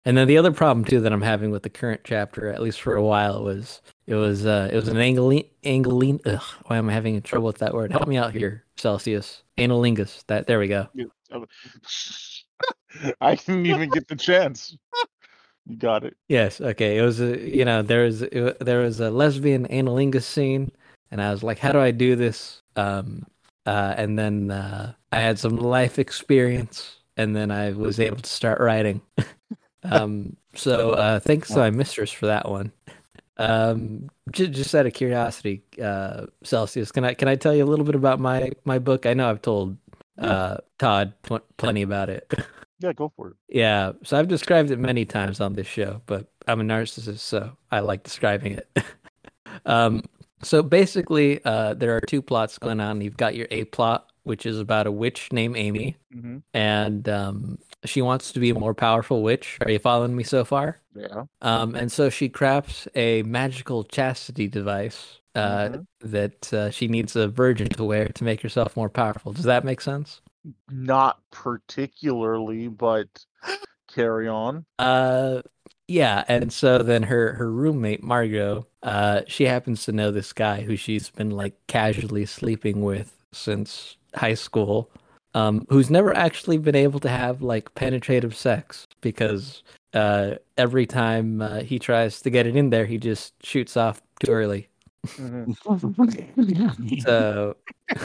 And 0.05 0.17
then 0.17 0.29
the 0.29 0.39
other 0.39 0.53
problem 0.53 0.85
too 0.85 1.01
that 1.01 1.13
I'm 1.13 1.23
having 1.23 1.51
with 1.51 1.65
the 1.65 1.71
current 1.71 2.03
chapter, 2.05 2.49
at 2.51 2.63
least 2.63 2.81
for 2.81 2.95
a 2.95 3.03
while, 3.03 3.43
was 3.43 3.83
it 4.07 4.15
was 4.15 4.45
uh, 4.45 4.69
it 4.71 4.77
was 4.77 4.89
an 4.89 4.99
angeline 4.99 5.45
angeline. 5.63 6.21
Ugh, 6.27 6.43
why 6.67 6.77
am 6.77 6.91
I 6.91 6.93
having 6.93 7.21
trouble 7.23 7.47
with 7.47 7.59
that 7.59 7.75
word? 7.75 7.93
Help 7.93 8.07
me 8.07 8.17
out 8.17 8.33
here, 8.33 8.65
Celsius. 8.77 9.43
Analingus. 9.57 10.25
That 10.27 10.47
there 10.47 10.59
we 10.59 10.69
go. 10.69 10.89
I 13.21 13.35
didn't 13.35 13.67
even 13.67 13.91
get 13.91 14.09
the 14.09 14.17
chance. 14.17 14.77
You 15.67 15.77
got 15.77 16.05
it. 16.05 16.17
Yes. 16.29 16.61
Okay. 16.61 16.99
It 16.99 17.03
was 17.03 17.21
a 17.21 17.39
you 17.39 17.65
know 17.65 17.83
there 17.83 18.05
was 18.05 18.23
it, 18.23 18.61
there 18.61 18.81
was 18.81 19.01
a 19.01 19.11
lesbian 19.11 19.67
analingus 19.69 20.25
scene, 20.25 20.71
and 21.11 21.23
I 21.23 21.31
was 21.31 21.43
like, 21.43 21.59
how 21.59 21.73
do 21.73 21.81
I 21.81 21.91
do 21.91 22.15
this? 22.15 22.61
Um, 22.77 23.27
uh, 23.65 23.95
and 23.97 24.19
then 24.19 24.51
uh, 24.51 24.93
I 25.13 25.21
had 25.21 25.39
some 25.39 25.57
life 25.57 25.99
experience, 25.99 26.99
and 27.17 27.35
then 27.35 27.51
I 27.51 27.73
was 27.73 27.99
able 27.99 28.19
to 28.19 28.31
start 28.31 28.61
writing. 28.61 29.01
um, 29.83 30.37
so 30.55 30.91
uh, 30.91 31.21
thanks 31.21 31.49
to 31.49 31.59
my 31.59 31.71
mistress 31.71 32.13
for 32.13 32.27
that 32.27 32.51
one. 32.51 32.71
Um, 33.37 34.09
just, 34.31 34.53
just 34.53 34.75
out 34.75 34.87
of 34.87 34.95
curiosity, 34.95 35.63
uh, 35.83 36.27
Celsius, 36.45 36.93
can 36.93 37.05
I 37.05 37.15
can 37.15 37.29
I 37.29 37.37
tell 37.37 37.55
you 37.55 37.65
a 37.65 37.67
little 37.67 37.85
bit 37.85 37.95
about 37.95 38.21
my 38.21 38.53
my 38.65 38.79
book? 38.79 39.07
I 39.07 39.15
know 39.15 39.29
I've 39.29 39.43
told 39.43 39.77
uh, 40.19 40.59
Todd 40.79 41.15
pl- 41.23 41.45
plenty 41.57 41.83
about 41.83 42.11
it. 42.11 42.33
Yeah, 42.81 42.93
go 42.93 43.13
for 43.17 43.29
it. 43.29 43.37
Yeah, 43.49 43.93
so 44.03 44.19
I've 44.19 44.29
described 44.29 44.71
it 44.71 44.79
many 44.79 45.05
times 45.07 45.41
on 45.41 45.55
this 45.55 45.67
show, 45.67 46.03
but 46.07 46.31
I'm 46.49 46.61
a 46.61 46.65
narcissist, 46.65 47.21
so 47.21 47.57
I 47.71 47.81
like 47.81 48.03
describing 48.03 48.53
it. 48.53 48.69
um, 49.65 50.03
so 50.43 50.63
basically, 50.63 51.43
uh, 51.45 51.75
there 51.75 51.97
are 51.97 52.01
two 52.01 52.21
plots 52.21 52.59
going 52.59 52.81
on. 52.81 53.01
You've 53.01 53.17
got 53.17 53.37
your 53.37 53.47
A 53.53 53.65
plot, 53.65 54.11
which 54.25 54.45
is 54.47 54.59
about 54.59 54.87
a 54.87 54.93
witch 54.93 55.33
named 55.33 55.57
Amy, 55.57 55.97
Mm-hmm. 56.15 56.39
and 56.53 57.09
um, 57.09 57.59
she 57.85 58.03
wants 58.03 58.33
to 58.33 58.41
be 58.41 58.51
a 58.51 58.55
more 58.59 58.75
powerful 58.75 59.23
witch. 59.23 59.59
Are 59.63 59.71
you 59.71 59.79
following 59.79 60.17
me 60.17 60.25
so 60.25 60.45
far? 60.45 60.81
Yeah. 60.95 61.25
Um, 61.43 61.75
and 61.75 61.91
so 61.93 62.11
she 62.11 62.29
crafts 62.29 62.89
a 62.95 63.23
magical 63.25 63.85
chastity 63.85 64.49
device 64.49 65.21
uh, 65.35 65.69
Mhm. 65.69 65.87
that 66.01 66.53
uh, 66.53 66.71
she 66.71 66.89
needs 66.89 67.17
a 67.17 67.29
virgin 67.29 67.69
to 67.71 67.85
wear 67.85 68.09
to 68.09 68.25
make 68.25 68.41
herself 68.43 68.77
more 68.77 68.89
powerful. 68.89 69.33
Does 69.33 69.45
that 69.45 69.65
make 69.65 69.81
sense? 69.81 70.21
Not 70.71 71.19
particularly, 71.31 72.69
but 72.69 73.09
carry 73.93 74.29
on. 74.29 74.65
Uh, 74.79 75.43
yeah, 75.89 76.25
and 76.29 76.53
so 76.53 76.79
then 76.79 77.03
her 77.05 77.33
her 77.35 77.51
roommate 77.51 78.03
Margot, 78.03 78.67
uh, 78.83 79.23
she 79.27 79.45
happens 79.45 79.85
to 79.85 79.93
know 79.93 80.11
this 80.11 80.33
guy 80.33 80.63
who 80.63 80.77
she's 80.77 81.11
been 81.11 81.31
like 81.31 81.55
casually 81.67 82.27
sleeping 82.27 82.83
with 82.83 83.17
since 83.33 83.97
high 84.15 84.35
school, 84.35 84.91
um, 85.35 85.67
who's 85.69 85.91
never 85.91 86.17
actually 86.17 86.59
been 86.59 86.77
able 86.77 87.01
to 87.01 87.09
have 87.09 87.43
like 87.43 87.75
penetrative 87.75 88.37
sex 88.37 88.87
because 89.01 89.63
uh, 89.93 90.35
every 90.57 90.87
time 90.87 91.41
uh, 91.41 91.61
he 91.61 91.79
tries 91.79 92.21
to 92.23 92.31
get 92.31 92.47
it 92.47 92.57
in 92.57 92.71
there, 92.71 92.87
he 92.87 92.99
just 92.99 93.35
shoots 93.45 93.77
off 93.77 94.01
too 94.25 94.33
early. 94.33 94.69
Mhm. 95.07 97.03
So 97.03 97.57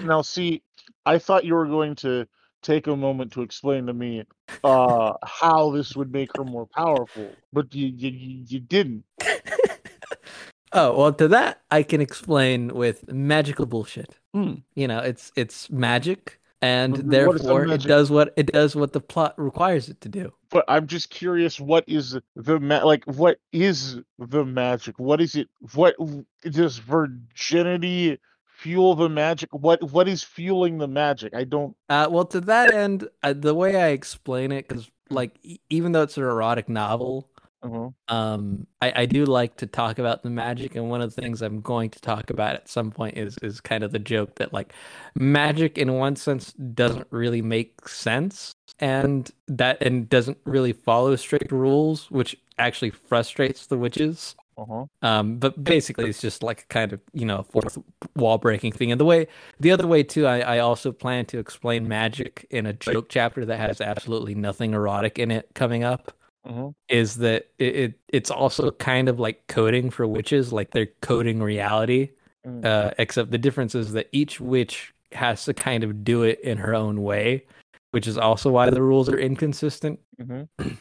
Now, 0.00 0.22
see, 0.22 0.62
I 1.06 1.18
thought 1.18 1.44
you 1.44 1.54
were 1.54 1.66
going 1.66 1.94
to 1.96 2.26
take 2.62 2.86
a 2.86 2.96
moment 2.96 3.32
to 3.32 3.42
explain 3.42 3.86
to 3.86 3.92
me 3.92 4.24
uh, 4.64 5.12
how 5.24 5.70
this 5.70 5.96
would 5.96 6.12
make 6.12 6.32
her 6.36 6.44
more 6.44 6.66
powerful, 6.66 7.36
but 7.52 7.74
you 7.74 7.86
you, 7.86 8.10
you 8.10 8.44
you 8.46 8.60
didn't. 8.60 9.04
Oh 10.72 10.96
well, 10.96 11.12
to 11.12 11.28
that 11.28 11.62
I 11.70 11.82
can 11.82 12.00
explain 12.00 12.74
with 12.74 13.10
magical 13.12 13.66
bullshit. 13.66 14.18
Hmm. 14.34 14.54
You 14.74 14.88
know, 14.88 14.98
it's 14.98 15.32
it's 15.36 15.70
magic, 15.70 16.38
and 16.60 16.92
what 16.92 17.10
therefore 17.10 17.64
it 17.66 17.82
does 17.82 18.10
what 18.10 18.34
it 18.36 18.52
does 18.52 18.76
what 18.76 18.92
the 18.92 19.00
plot 19.00 19.34
requires 19.38 19.88
it 19.88 20.00
to 20.02 20.08
do. 20.08 20.32
But 20.50 20.64
I'm 20.68 20.86
just 20.86 21.10
curious, 21.10 21.60
what 21.60 21.84
is 21.86 22.18
the 22.36 22.60
ma- 22.60 22.84
like? 22.84 23.04
What 23.04 23.38
is 23.52 23.98
the 24.18 24.44
magic? 24.44 24.98
What 24.98 25.20
is 25.20 25.34
it? 25.34 25.48
What 25.74 25.96
does 26.42 26.78
virginity 26.78 28.18
fuel 28.44 28.94
the 28.94 29.08
magic? 29.08 29.50
What 29.52 29.82
what 29.92 30.08
is 30.08 30.22
fueling 30.22 30.78
the 30.78 30.88
magic? 30.88 31.34
I 31.34 31.44
don't. 31.44 31.76
Uh, 31.88 32.08
well, 32.10 32.24
to 32.26 32.40
that 32.42 32.72
end, 32.74 33.08
uh, 33.22 33.32
the 33.32 33.54
way 33.54 33.76
I 33.76 33.88
explain 33.88 34.52
it, 34.52 34.68
because 34.68 34.90
like 35.10 35.38
e- 35.42 35.58
even 35.70 35.92
though 35.92 36.02
it's 36.02 36.16
an 36.16 36.24
erotic 36.24 36.68
novel, 36.68 37.30
Uh-huh. 37.60 37.88
um 38.14 38.68
I, 38.80 38.92
I 39.02 39.06
do 39.06 39.24
like 39.24 39.56
to 39.56 39.66
talk 39.66 39.98
about 39.98 40.22
the 40.22 40.30
magic 40.30 40.76
and 40.76 40.88
one 40.88 41.00
of 41.02 41.12
the 41.12 41.20
things 41.20 41.42
i'm 41.42 41.60
going 41.60 41.90
to 41.90 42.00
talk 42.00 42.30
about 42.30 42.54
at 42.54 42.68
some 42.68 42.92
point 42.92 43.18
is 43.18 43.36
is 43.42 43.60
kind 43.60 43.82
of 43.82 43.90
the 43.90 43.98
joke 43.98 44.36
that 44.36 44.52
like 44.52 44.72
magic 45.16 45.76
in 45.76 45.94
one 45.94 46.14
sense 46.14 46.52
doesn't 46.52 47.08
really 47.10 47.42
make 47.42 47.88
sense 47.88 48.54
and 48.78 49.32
that 49.48 49.82
and 49.82 50.08
doesn't 50.08 50.38
really 50.44 50.72
follow 50.72 51.16
strict 51.16 51.50
rules 51.50 52.08
which 52.12 52.36
actually 52.60 52.90
frustrates 52.90 53.66
the 53.66 53.76
witches 53.76 54.36
Uh-huh. 54.56 54.84
um 55.02 55.38
but 55.38 55.62
basically 55.64 56.08
it's 56.08 56.20
just 56.20 56.44
like 56.44 56.62
a 56.62 56.66
kind 56.66 56.92
of 56.92 57.00
you 57.12 57.26
know 57.26 57.42
fourth 57.42 57.76
wall 58.14 58.38
breaking 58.38 58.70
thing 58.72 58.92
and 58.92 59.00
the 59.00 59.04
way 59.04 59.26
the 59.58 59.72
other 59.72 59.86
way 59.86 60.04
too 60.04 60.26
I, 60.28 60.40
I 60.40 60.58
also 60.60 60.92
plan 60.92 61.26
to 61.26 61.38
explain 61.40 61.88
magic 61.88 62.46
in 62.50 62.66
a 62.66 62.72
joke 62.72 63.08
chapter 63.08 63.44
that 63.46 63.58
has 63.58 63.80
absolutely 63.80 64.36
nothing 64.36 64.74
erotic 64.74 65.18
in 65.18 65.30
it 65.32 65.48
coming 65.54 65.82
up 65.82 66.12
Uh-huh. 66.48 66.70
is 66.88 67.16
that 67.16 67.48
it, 67.58 67.76
it 67.76 67.94
it's 68.08 68.30
also 68.30 68.70
kind 68.70 69.08
of 69.08 69.20
like 69.20 69.46
coding 69.48 69.90
for 69.90 70.06
witches 70.06 70.52
like 70.52 70.70
they're 70.70 70.88
coding 71.02 71.42
reality 71.42 72.10
Mm. 72.46 72.64
uh 72.64 72.92
except 72.98 73.32
the 73.32 73.36
difference 73.38 73.74
is 73.74 73.92
that 73.94 74.08
each 74.12 74.40
witch 74.40 74.94
has 75.10 75.44
to 75.44 75.52
kind 75.52 75.82
of 75.82 76.04
do 76.04 76.22
it 76.22 76.40
in 76.42 76.56
her 76.56 76.72
own 76.74 77.02
way 77.02 77.44
which 77.90 78.06
is 78.06 78.16
also 78.16 78.48
why 78.50 78.70
the 78.70 78.80
rules 78.80 79.08
are 79.08 79.18
inconsistent 79.18 79.98
Mhm. 80.22 80.48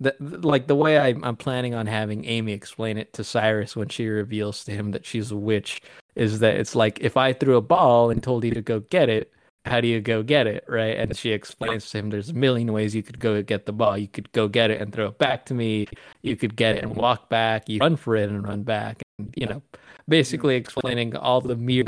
the, 0.00 0.12
th- 0.18 0.42
like 0.42 0.66
the 0.66 0.74
way 0.74 0.98
I, 0.98 1.08
i'm 1.22 1.36
planning 1.36 1.74
on 1.74 1.86
having 1.86 2.24
amy 2.24 2.52
explain 2.52 2.98
it 2.98 3.12
to 3.14 3.22
cyrus 3.24 3.76
when 3.76 3.88
she 3.88 4.08
reveals 4.08 4.64
to 4.64 4.72
him 4.72 4.90
that 4.90 5.06
she's 5.06 5.30
a 5.30 5.36
witch 5.36 5.80
is 6.16 6.40
that 6.40 6.56
it's 6.56 6.74
like 6.74 6.98
if 7.00 7.16
i 7.16 7.32
threw 7.32 7.56
a 7.56 7.62
ball 7.62 8.10
and 8.10 8.20
told 8.20 8.44
you 8.44 8.50
to 8.50 8.60
go 8.60 8.80
get 8.80 9.08
it 9.08 9.32
how 9.66 9.80
do 9.80 9.88
you 9.88 10.00
go 10.00 10.22
get 10.22 10.46
it 10.46 10.64
right? 10.68 10.96
And 10.96 11.16
she 11.16 11.30
explains 11.30 11.90
to 11.90 11.98
him 11.98 12.10
there's 12.10 12.30
a 12.30 12.34
million 12.34 12.72
ways 12.72 12.94
you 12.94 13.02
could 13.02 13.18
go 13.18 13.42
get 13.42 13.66
the 13.66 13.72
ball. 13.72 13.98
You 13.98 14.08
could 14.08 14.30
go 14.32 14.48
get 14.48 14.70
it 14.70 14.80
and 14.80 14.92
throw 14.92 15.08
it 15.08 15.18
back 15.18 15.46
to 15.46 15.54
me. 15.54 15.86
You 16.22 16.36
could 16.36 16.56
get 16.56 16.76
it 16.76 16.84
and 16.84 16.94
walk 16.96 17.28
back. 17.28 17.68
You 17.68 17.80
run 17.80 17.96
for 17.96 18.16
it 18.16 18.28
and 18.30 18.46
run 18.46 18.62
back. 18.62 19.02
And 19.18 19.32
you 19.36 19.46
know 19.46 19.62
basically 20.08 20.56
explaining 20.56 21.16
all 21.16 21.40
the 21.40 21.56
mere 21.56 21.84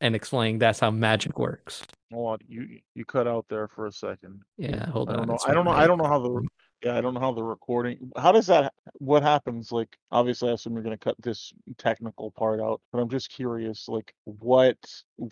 and 0.00 0.14
explaining 0.14 0.58
that's 0.58 0.80
how 0.80 0.90
magic 0.90 1.38
works. 1.38 1.82
Hold 2.12 2.34
on, 2.34 2.38
you 2.48 2.78
you 2.94 3.04
cut 3.04 3.26
out 3.26 3.46
there 3.48 3.68
for 3.68 3.86
a 3.86 3.92
second. 3.92 4.42
yeah 4.56 4.86
hold 4.86 5.10
on 5.10 5.16
I 5.16 5.22
on. 5.22 5.26
don't 5.26 5.36
know. 5.36 5.44
I 5.46 5.52
don't 5.54 5.64
know. 5.64 5.70
I 5.72 5.86
don't 5.86 5.98
know 5.98 6.06
how 6.06 6.18
the 6.18 6.46
yeah. 6.86 6.96
I 6.96 7.00
don't 7.00 7.14
know 7.14 7.20
how 7.20 7.32
the 7.32 7.42
recording. 7.42 8.10
How 8.16 8.32
does 8.32 8.46
that? 8.46 8.72
What 8.98 9.22
happens? 9.22 9.72
Like, 9.72 9.96
obviously, 10.10 10.50
I 10.50 10.52
assume 10.54 10.74
you're 10.74 10.82
gonna 10.82 10.96
cut 10.96 11.16
this 11.22 11.52
technical 11.78 12.30
part 12.30 12.60
out. 12.60 12.80
But 12.92 13.00
I'm 13.00 13.08
just 13.08 13.30
curious. 13.30 13.88
Like, 13.88 14.14
what 14.24 14.76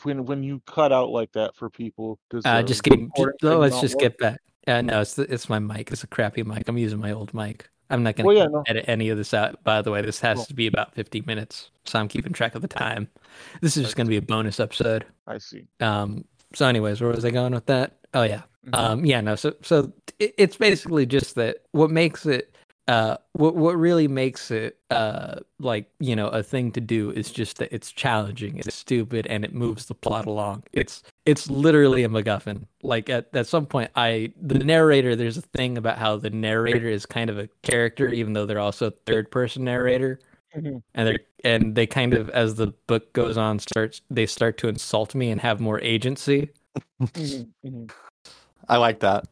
when 0.03 0.25
when 0.25 0.43
you 0.43 0.61
cut 0.67 0.93
out 0.93 1.11
like 1.11 1.33
that 1.33 1.57
for 1.57 1.71
people? 1.71 2.19
Does 2.31 2.45
Uh, 2.45 2.63
just 2.63 2.83
get. 2.83 2.99
let's 3.43 3.81
just 3.81 3.95
work? 3.95 4.01
get 4.03 4.19
back. 4.19 4.41
Uh, 4.67 4.81
no, 4.83 5.01
it's 5.01 5.19
it's 5.19 5.49
my 5.49 5.59
mic. 5.59 5.91
It's 5.93 6.03
a 6.05 6.07
crappy 6.07 6.43
mic. 6.43 6.69
I'm 6.69 6.79
using 6.79 6.99
my 7.01 7.13
old 7.13 7.35
mic. 7.35 7.69
I'm 7.91 8.03
not 8.03 8.17
gonna 8.17 8.27
Well, 8.27 8.37
yeah, 8.37 8.47
no. 8.47 8.63
edit 8.67 8.87
any 8.89 9.11
of 9.11 9.19
this 9.19 9.35
out. 9.35 9.63
By 9.63 9.83
the 9.83 9.91
way, 9.91 10.01
this 10.01 10.19
has 10.21 10.39
Cool. 10.39 10.47
to 10.47 10.55
be 10.55 10.67
about 10.67 10.95
50 10.95 11.21
minutes, 11.27 11.71
so 11.85 11.99
I'm 11.99 12.09
keeping 12.09 12.33
track 12.33 12.55
of 12.55 12.63
the 12.63 12.69
time. 12.69 13.09
This 13.61 13.77
is 13.77 13.83
just 13.85 13.95
gonna 13.95 14.09
be 14.09 14.17
a 14.17 14.23
bonus 14.23 14.59
episode. 14.59 15.05
I 15.27 15.39
see. 15.39 15.67
Um. 15.81 16.25
So, 16.55 16.67
anyways, 16.67 17.01
where 17.01 17.11
was 17.11 17.25
I 17.25 17.31
going 17.31 17.53
with 17.53 17.67
that? 17.67 17.97
Oh 18.15 18.23
yeah. 18.23 18.43
Mhm. 18.67 18.75
Um. 18.75 19.05
Yeah. 19.05 19.21
No. 19.21 19.37
So 19.37 19.55
so 19.63 19.93
it, 20.19 20.35
it's 20.39 20.57
basically 20.57 21.07
just 21.07 21.35
that. 21.37 21.59
What 21.73 21.91
makes 21.91 22.27
it. 22.27 22.55
Uh. 22.89 23.17
What 23.33 23.57
what 23.57 23.77
really 23.77 24.09
makes 24.09 24.51
it. 24.51 24.79
Uh. 24.91 25.41
Like 25.59 25.91
you 26.01 26.15
know 26.17 26.29
a 26.29 26.43
thing 26.43 26.73
to 26.73 26.81
do 26.81 27.11
is 27.11 27.31
just 27.31 27.59
that 27.59 27.73
it's 27.73 27.93
challenging. 27.93 28.59
It's 28.59 28.75
stupid 28.75 29.27
and 29.27 29.45
it 29.45 29.55
moves 29.55 29.87
the 29.87 29.95
plot 29.95 30.27
along. 30.27 30.65
It's 30.73 31.03
it's 31.27 31.49
literally 31.51 32.05
a 32.05 32.09
MacGuffin. 32.09 32.67
Like 32.83 33.09
at, 33.09 33.29
at 33.35 33.47
some 33.47 33.67
point, 33.67 33.91
I 33.97 34.33
the 34.41 34.59
narrator. 34.59 35.17
There's 35.17 35.37
a 35.39 35.43
thing 35.43 35.79
about 35.79 35.99
how 35.99 36.17
the 36.17 36.31
narrator 36.31 36.89
is 36.89 37.07
kind 37.07 37.31
of 37.31 37.39
a 37.39 37.49
character, 37.63 38.09
even 38.09 38.33
though 38.35 38.47
they're 38.47 38.59
also 38.61 38.91
third 39.07 39.31
person 39.31 39.65
narrator, 39.65 40.21
Mhm. 40.57 40.83
and 40.95 41.09
they 41.09 41.19
and 41.45 41.75
they 41.75 41.87
kind 41.87 42.15
of 42.15 42.29
as 42.31 42.55
the 42.57 42.69
book 42.87 43.13
goes 43.15 43.37
on 43.37 43.59
starts 43.59 44.01
they 44.11 44.27
start 44.27 44.57
to 44.59 44.69
insult 44.69 45.15
me 45.15 45.31
and 45.31 45.41
have 45.41 45.61
more 45.61 45.81
agency. 45.81 46.51
Mhm, 47.01 47.49
mhm. 47.65 47.91
I 48.69 48.77
like 48.79 49.01
that. 49.01 49.27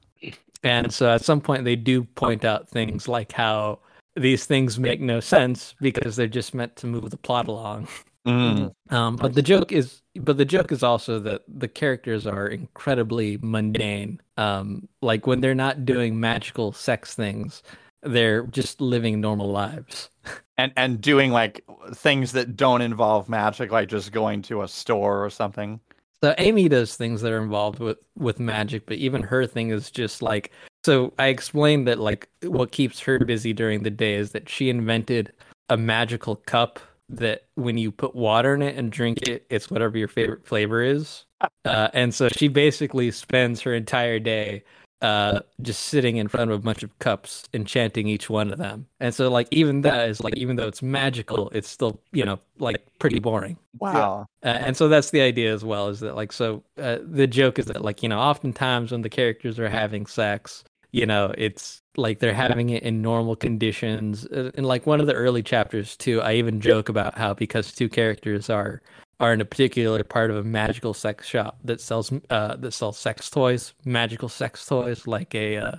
And 0.63 0.93
so 0.93 1.11
at 1.11 1.25
some 1.25 1.41
point, 1.41 1.65
they 1.65 1.77
do 1.77 2.05
point 2.05 2.45
out 2.45 2.69
things 2.69 3.09
like 3.09 3.33
how 3.33 3.81
these 4.15 4.45
things 4.45 4.79
make 4.79 5.01
no 5.01 5.21
sense 5.21 5.75
because 5.81 6.17
they're 6.17 6.27
just 6.27 6.55
meant 6.55 6.77
to 6.77 6.87
move 6.87 7.11
the 7.11 7.17
plot 7.17 7.49
along. 7.49 7.89
Mm. 8.27 8.73
Um, 8.91 9.17
but 9.17 9.35
the 9.35 9.43
joke 9.43 9.73
is, 9.73 10.03
but 10.15 10.37
the 10.37 10.45
joke 10.45 10.71
is 10.71 10.83
also 10.83 11.19
that 11.21 11.43
the 11.49 11.67
characters 11.67 12.27
are 12.27 12.47
incredibly 12.47 13.39
mundane. 13.43 14.21
Um, 14.37 14.89
like 15.01 15.27
when 15.27 15.41
they're 15.41 15.55
not 15.55 15.85
doing 15.85 16.21
magical 16.21 16.73
sex 16.73 17.15
things, 17.15 17.63
they're 18.03 18.47
just 18.47 18.81
living 18.81 19.21
normal 19.21 19.51
lives. 19.51 20.11
And 20.59 20.73
and 20.77 21.01
doing 21.01 21.33
like 21.33 21.65
things 21.95 22.33
that 22.33 22.57
don't 22.57 22.83
involve 22.83 23.29
magic, 23.29 23.73
like 23.73 23.89
just 23.89 24.13
going 24.13 24.43
to 24.43 24.63
a 24.63 24.69
store 24.69 25.25
or 25.25 25.31
something. 25.31 25.81
So 26.23 26.35
Amy 26.39 26.69
does 26.69 26.97
things 26.97 27.21
that 27.23 27.33
are 27.33 27.43
involved 27.43 27.81
with 27.81 27.99
with 28.17 28.39
magic, 28.39 28.87
but 28.87 28.97
even 28.99 29.23
her 29.23 29.47
thing 29.47 29.71
is 29.71 29.91
just 29.91 30.23
like. 30.23 30.53
So 30.85 31.13
I 31.19 31.27
explained 31.29 31.89
that 31.89 31.99
like 31.99 32.29
what 32.43 32.73
keeps 32.73 33.01
her 33.01 33.19
busy 33.19 33.53
during 33.53 33.83
the 33.83 33.91
day 33.91 34.15
is 34.15 34.33
that 34.33 34.49
she 34.49 34.71
invented 34.71 35.33
a 35.69 35.77
magical 35.77 36.37
cup 36.37 36.81
that 37.09 37.45
when 37.57 37.77
you 37.77 37.91
put 37.91 38.15
water 38.15 38.55
in 38.55 38.63
it 38.63 38.77
and 38.77 38.91
drink 38.91 39.23
it, 39.23 39.47
it's 39.51 39.71
whatever 39.71 39.99
your 39.99 40.09
favorite 40.09 40.47
flavor 40.47 40.83
is. 40.83 41.25
Uh, 41.65 41.89
and 41.93 42.15
so 42.15 42.29
she 42.29 42.49
basically 42.49 43.11
spends 43.11 43.61
her 43.61 43.75
entire 43.75 44.19
day 44.19 44.63
uh, 45.03 45.41
just 45.61 45.83
sitting 45.85 46.17
in 46.17 46.29
front 46.29 46.51
of 46.51 46.61
a 46.61 46.63
bunch 46.63 46.83
of 46.83 46.99
cups, 47.01 47.45
enchanting 47.53 48.09
each 48.09 48.31
one 48.31 48.51
of 48.53 48.59
them. 48.59 48.87
And 49.01 49.15
so 49.15 49.31
like 49.31 49.49
even 49.51 49.83
that 49.83 50.09
is 50.09 50.23
like 50.23 50.37
even 50.37 50.57
though 50.57 50.69
it's 50.69 50.83
magical, 50.83 51.51
it's 51.51 51.69
still 51.69 52.01
you 52.13 52.25
know 52.25 52.39
like 52.59 52.83
pretty 52.99 53.19
boring. 53.19 53.59
Wow. 53.79 54.27
Uh, 54.43 54.49
and 54.49 54.77
so 54.77 54.89
that's 54.89 55.11
the 55.11 55.21
idea 55.21 55.53
as 55.53 55.65
well 55.65 55.89
is 55.89 56.01
that 56.01 56.17
like 56.17 56.33
so 56.33 56.63
uh, 56.79 56.99
the 57.03 57.27
joke 57.27 57.59
is 57.59 57.67
that 57.67 57.83
like 57.83 58.03
you 58.03 58.09
know 58.09 58.19
oftentimes 58.21 58.93
when 58.93 59.03
the 59.03 59.11
characters 59.11 59.59
are 59.59 59.69
having 59.69 60.07
sex 60.07 60.65
you 60.93 61.07
know 61.07 61.35
it's 61.39 61.83
like 61.97 62.19
they're 62.21 62.35
having 62.35 62.71
it 62.71 62.83
in 62.83 63.03
normal 63.03 63.35
conditions 63.37 64.27
Uh, 64.27 64.51
in 64.55 64.65
like 64.65 64.87
one 64.87 65.01
of 65.01 65.07
the 65.07 65.15
early 65.15 65.43
chapters 65.43 65.97
too 65.97 66.21
i 66.23 66.35
even 66.35 66.61
joke 66.61 66.89
about 66.89 67.17
how 67.17 67.35
because 67.35 67.73
two 67.73 67.89
characters 67.89 68.51
are 68.51 68.83
are 69.23 69.33
in 69.33 69.41
a 69.41 69.45
particular 69.45 70.05
part 70.05 70.31
of 70.31 70.37
a 70.37 70.45
magical 70.45 70.93
sex 70.93 71.27
shop 71.27 71.59
that 71.65 71.81
sells 71.81 72.13
uh 72.29 72.57
that 72.57 72.73
sells 72.73 72.99
sex 72.99 73.31
toys 73.31 73.73
magical 73.85 74.29
sex 74.29 74.67
toys 74.67 75.07
like 75.07 75.35
a 75.35 75.57
uh, 75.57 75.77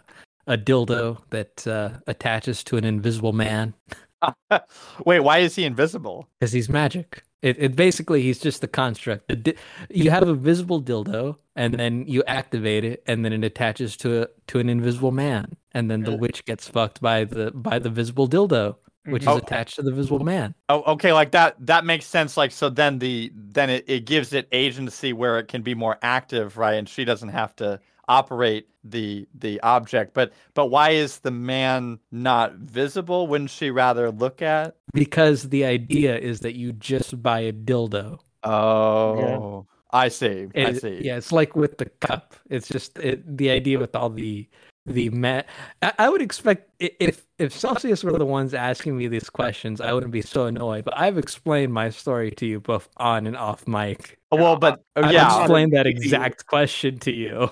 a 0.47 0.57
dildo 0.57 1.17
that 1.29 1.67
uh, 1.67 1.89
attaches 2.07 2.63
to 2.63 2.77
an 2.77 2.83
invisible 2.83 3.33
man 3.33 3.73
Wait, 5.05 5.19
why 5.19 5.39
is 5.39 5.55
he 5.55 5.65
invisible? 5.65 6.27
because 6.39 6.51
he's 6.53 6.69
magic. 6.69 7.23
It, 7.41 7.57
it 7.59 7.75
basically 7.75 8.21
he's 8.21 8.39
just 8.39 8.63
a 8.63 8.67
construct. 8.67 9.27
The 9.27 9.35
di- 9.35 9.55
you 9.89 10.09
have 10.11 10.27
a 10.27 10.33
visible 10.33 10.81
dildo, 10.81 11.35
and 11.57 11.73
then 11.73 12.05
you 12.07 12.23
activate 12.25 12.85
it, 12.85 13.03
and 13.05 13.25
then 13.25 13.33
it 13.33 13.43
attaches 13.43 13.97
to 13.97 14.23
a 14.23 14.27
to 14.47 14.59
an 14.59 14.69
invisible 14.69 15.11
man, 15.11 15.57
and 15.73 15.91
then 15.91 16.03
the 16.03 16.15
witch 16.15 16.45
gets 16.45 16.69
fucked 16.69 17.01
by 17.01 17.25
the 17.25 17.51
by 17.51 17.79
the 17.79 17.89
visible 17.89 18.29
dildo, 18.29 18.77
which 19.05 19.23
is 19.23 19.27
oh, 19.27 19.37
attached 19.37 19.75
to 19.75 19.81
the 19.81 19.91
visible 19.91 20.19
man. 20.19 20.55
Oh, 20.69 20.81
okay, 20.93 21.13
like 21.13 21.31
that 21.31 21.55
that 21.65 21.85
makes 21.85 22.05
sense. 22.05 22.37
Like 22.37 22.51
so 22.51 22.69
then 22.69 22.99
the 22.99 23.31
then 23.35 23.69
it, 23.69 23.85
it 23.87 24.05
gives 24.05 24.33
it 24.33 24.47
agency 24.51 25.13
where 25.13 25.39
it 25.39 25.47
can 25.47 25.61
be 25.61 25.75
more 25.75 25.97
active, 26.01 26.57
right? 26.57 26.73
And 26.73 26.87
she 26.87 27.05
doesn't 27.05 27.29
have 27.29 27.55
to 27.57 27.79
operate 28.07 28.67
the 28.83 29.27
the 29.33 29.59
object. 29.61 30.13
But 30.13 30.33
but 30.53 30.67
why 30.67 30.91
is 30.91 31.19
the 31.19 31.31
man 31.31 31.99
not 32.11 32.55
visible? 32.55 33.27
Wouldn't 33.27 33.49
she 33.49 33.71
rather 33.71 34.11
look 34.11 34.41
at? 34.41 34.75
Because 34.93 35.49
the 35.49 35.65
idea 35.65 36.17
is 36.17 36.41
that 36.41 36.55
you 36.55 36.73
just 36.73 37.21
buy 37.21 37.41
a 37.41 37.53
dildo. 37.53 38.19
Oh 38.43 39.65
I 39.93 40.07
see. 40.07 40.47
I 40.55 40.73
see. 40.73 41.01
Yeah, 41.03 41.17
it's 41.17 41.31
like 41.31 41.55
with 41.55 41.77
the 41.77 41.85
cup. 41.85 42.35
It's 42.49 42.67
just 42.67 42.97
it, 42.97 43.37
the 43.37 43.51
idea 43.51 43.77
with 43.77 43.95
all 43.95 44.09
the 44.09 44.49
the 44.85 45.09
ma- 45.09 45.43
I, 45.81 45.93
I 45.99 46.09
would 46.09 46.21
expect 46.21 46.69
if 46.79 47.25
if 47.37 47.53
Celsius 47.53 48.03
were 48.03 48.17
the 48.17 48.25
ones 48.25 48.53
asking 48.53 48.97
me 48.97 49.07
these 49.07 49.29
questions, 49.29 49.81
I 49.81 49.93
wouldn't 49.93 50.11
be 50.11 50.21
so 50.21 50.45
annoyed. 50.45 50.85
But 50.85 50.97
I've 50.97 51.17
explained 51.17 51.73
my 51.73 51.89
story 51.89 52.31
to 52.31 52.45
you 52.45 52.59
both 52.59 52.89
on 52.97 53.27
and 53.27 53.37
off 53.37 53.67
mic. 53.67 54.19
Oh, 54.31 54.37
well, 54.37 54.55
but 54.57 54.83
oh, 54.95 55.09
yeah. 55.09 55.39
explained 55.39 55.73
that 55.73 55.87
exact 55.87 56.45
question 56.47 56.99
to 56.99 57.11
you. 57.11 57.49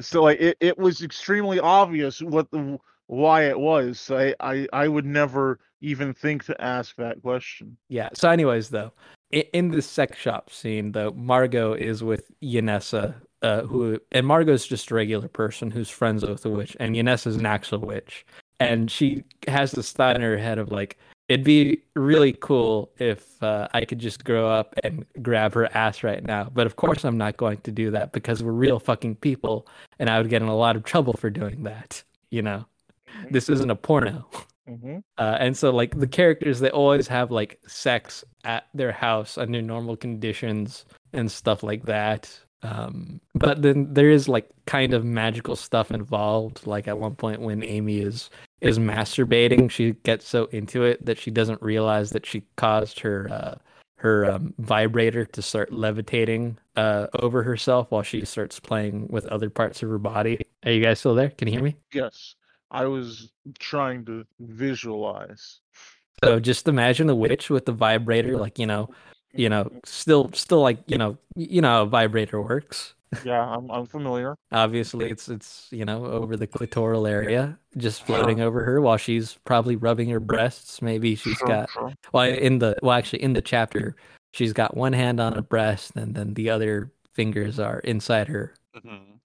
So 0.00 0.22
like 0.22 0.40
it, 0.40 0.56
it 0.60 0.78
was 0.78 1.02
extremely 1.02 1.58
obvious 1.58 2.22
what 2.22 2.50
the 2.50 2.78
why 3.06 3.44
it 3.44 3.58
was. 3.58 4.10
I, 4.10 4.34
I 4.40 4.66
I 4.72 4.88
would 4.88 5.06
never 5.06 5.58
even 5.80 6.14
think 6.14 6.44
to 6.44 6.60
ask 6.60 6.94
that 6.96 7.22
question. 7.22 7.76
Yeah. 7.88 8.10
So, 8.14 8.30
anyways, 8.30 8.68
though, 8.68 8.92
in, 9.30 9.44
in 9.52 9.70
the 9.70 9.82
sex 9.82 10.16
shop 10.18 10.50
scene, 10.50 10.92
though, 10.92 11.10
Margot 11.12 11.74
is 11.74 12.02
with 12.02 12.30
Yanessa, 12.42 13.14
uh, 13.42 13.62
who 13.62 13.98
and 14.12 14.26
Margot's 14.26 14.66
just 14.66 14.90
a 14.90 14.94
regular 14.94 15.28
person 15.28 15.70
who's 15.70 15.88
friends 15.88 16.24
with 16.24 16.44
a 16.44 16.50
witch, 16.50 16.76
and 16.80 16.94
Yanessa's 16.94 17.36
an 17.36 17.46
actual 17.46 17.78
witch, 17.78 18.26
and 18.58 18.90
she 18.90 19.24
has 19.48 19.72
this 19.72 19.92
thought 19.92 20.16
in 20.16 20.22
her 20.22 20.36
head 20.36 20.58
of 20.58 20.70
like, 20.70 20.98
it'd 21.28 21.44
be 21.44 21.80
really 21.94 22.32
cool 22.40 22.90
if 22.98 23.42
uh, 23.42 23.68
I 23.72 23.84
could 23.84 23.98
just 23.98 24.24
grow 24.24 24.50
up 24.50 24.74
and 24.82 25.06
grab 25.22 25.54
her 25.54 25.74
ass 25.76 26.02
right 26.02 26.22
now, 26.22 26.50
but 26.52 26.66
of 26.66 26.76
course 26.76 27.04
I'm 27.04 27.18
not 27.18 27.36
going 27.36 27.58
to 27.58 27.72
do 27.72 27.90
that 27.92 28.12
because 28.12 28.42
we're 28.42 28.52
real 28.52 28.78
fucking 28.78 29.16
people, 29.16 29.66
and 29.98 30.10
I 30.10 30.18
would 30.18 30.28
get 30.28 30.42
in 30.42 30.48
a 30.48 30.56
lot 30.56 30.76
of 30.76 30.84
trouble 30.84 31.14
for 31.14 31.30
doing 31.30 31.62
that. 31.64 32.02
You 32.30 32.42
know, 32.42 32.66
this 33.30 33.48
isn't 33.48 33.70
a 33.70 33.76
porno. 33.76 34.26
Mm-hmm. 34.68 34.98
Uh, 35.18 35.36
and 35.40 35.56
so 35.56 35.70
like 35.70 35.98
the 35.98 36.06
characters 36.06 36.60
they 36.60 36.70
always 36.70 37.08
have 37.08 37.30
like 37.30 37.60
sex 37.66 38.24
at 38.44 38.68
their 38.72 38.92
house 38.92 39.36
under 39.36 39.60
normal 39.60 39.96
conditions 39.96 40.84
and 41.12 41.30
stuff 41.30 41.62
like 41.62 41.84
that. 41.84 42.40
Um, 42.62 43.20
but 43.34 43.62
then 43.62 43.92
there 43.92 44.10
is 44.10 44.28
like 44.28 44.48
kind 44.66 44.92
of 44.92 45.04
magical 45.04 45.56
stuff 45.56 45.90
involved. 45.90 46.66
Like 46.66 46.88
at 46.88 46.98
one 46.98 47.14
point 47.14 47.40
when 47.40 47.62
Amy 47.62 48.00
is 48.00 48.30
is 48.60 48.78
masturbating, 48.78 49.70
she 49.70 49.92
gets 50.04 50.28
so 50.28 50.44
into 50.46 50.84
it 50.84 51.04
that 51.06 51.18
she 51.18 51.30
doesn't 51.30 51.62
realize 51.62 52.10
that 52.10 52.26
she 52.26 52.42
caused 52.56 53.00
her 53.00 53.28
uh, 53.30 53.54
her 53.96 54.30
um, 54.30 54.54
vibrator 54.58 55.26
to 55.26 55.42
start 55.42 55.72
levitating 55.72 56.58
uh, 56.76 57.06
over 57.14 57.42
herself 57.42 57.90
while 57.90 58.02
she 58.02 58.24
starts 58.24 58.58
playing 58.58 59.06
with 59.08 59.26
other 59.26 59.50
parts 59.50 59.82
of 59.82 59.90
her 59.90 59.98
body. 59.98 60.40
Are 60.64 60.72
you 60.72 60.82
guys 60.82 61.00
still 61.00 61.14
there? 61.14 61.30
Can 61.30 61.48
you 61.48 61.52
hear 61.52 61.62
me? 61.62 61.76
Yes, 61.92 62.34
I 62.70 62.86
was 62.86 63.30
trying 63.58 64.04
to 64.06 64.24
visualize. 64.38 65.60
So 66.22 66.38
just 66.38 66.68
imagine 66.68 67.08
a 67.08 67.14
witch 67.14 67.48
with 67.48 67.64
the 67.64 67.72
vibrator, 67.72 68.36
like 68.36 68.58
you 68.58 68.66
know, 68.66 68.90
you 69.32 69.48
know, 69.48 69.70
still, 69.84 70.30
still 70.32 70.60
like 70.60 70.78
you 70.86 70.98
know, 70.98 71.18
you 71.36 71.60
know 71.60 71.68
how 71.68 71.82
a 71.82 71.86
vibrator 71.86 72.40
works. 72.40 72.94
Yeah, 73.22 73.42
I'm 73.44 73.70
I'm 73.70 73.86
familiar. 73.86 74.36
Obviously, 74.52 75.10
it's 75.10 75.28
it's 75.28 75.68
you 75.70 75.84
know 75.84 76.06
over 76.06 76.36
the 76.36 76.46
clitoral 76.46 77.08
area, 77.08 77.58
just 77.76 78.04
floating 78.04 78.40
over 78.40 78.64
her 78.64 78.80
while 78.80 78.96
she's 78.96 79.34
probably 79.44 79.76
rubbing 79.76 80.08
her 80.10 80.20
breasts. 80.20 80.80
Maybe 80.80 81.14
she's 81.16 81.36
Sure, 81.38 81.48
got 81.48 81.70
sure. 81.70 81.92
well 82.12 82.24
in 82.24 82.58
the 82.60 82.76
well 82.82 82.96
actually 82.96 83.22
in 83.22 83.32
the 83.32 83.42
chapter, 83.42 83.96
she's 84.32 84.52
got 84.52 84.76
one 84.76 84.92
hand 84.92 85.20
on 85.20 85.34
a 85.36 85.42
breast, 85.42 85.92
and 85.96 86.14
then 86.14 86.34
the 86.34 86.50
other 86.50 86.92
fingers 87.14 87.58
are 87.58 87.80
inside 87.80 88.28
her. 88.28 88.54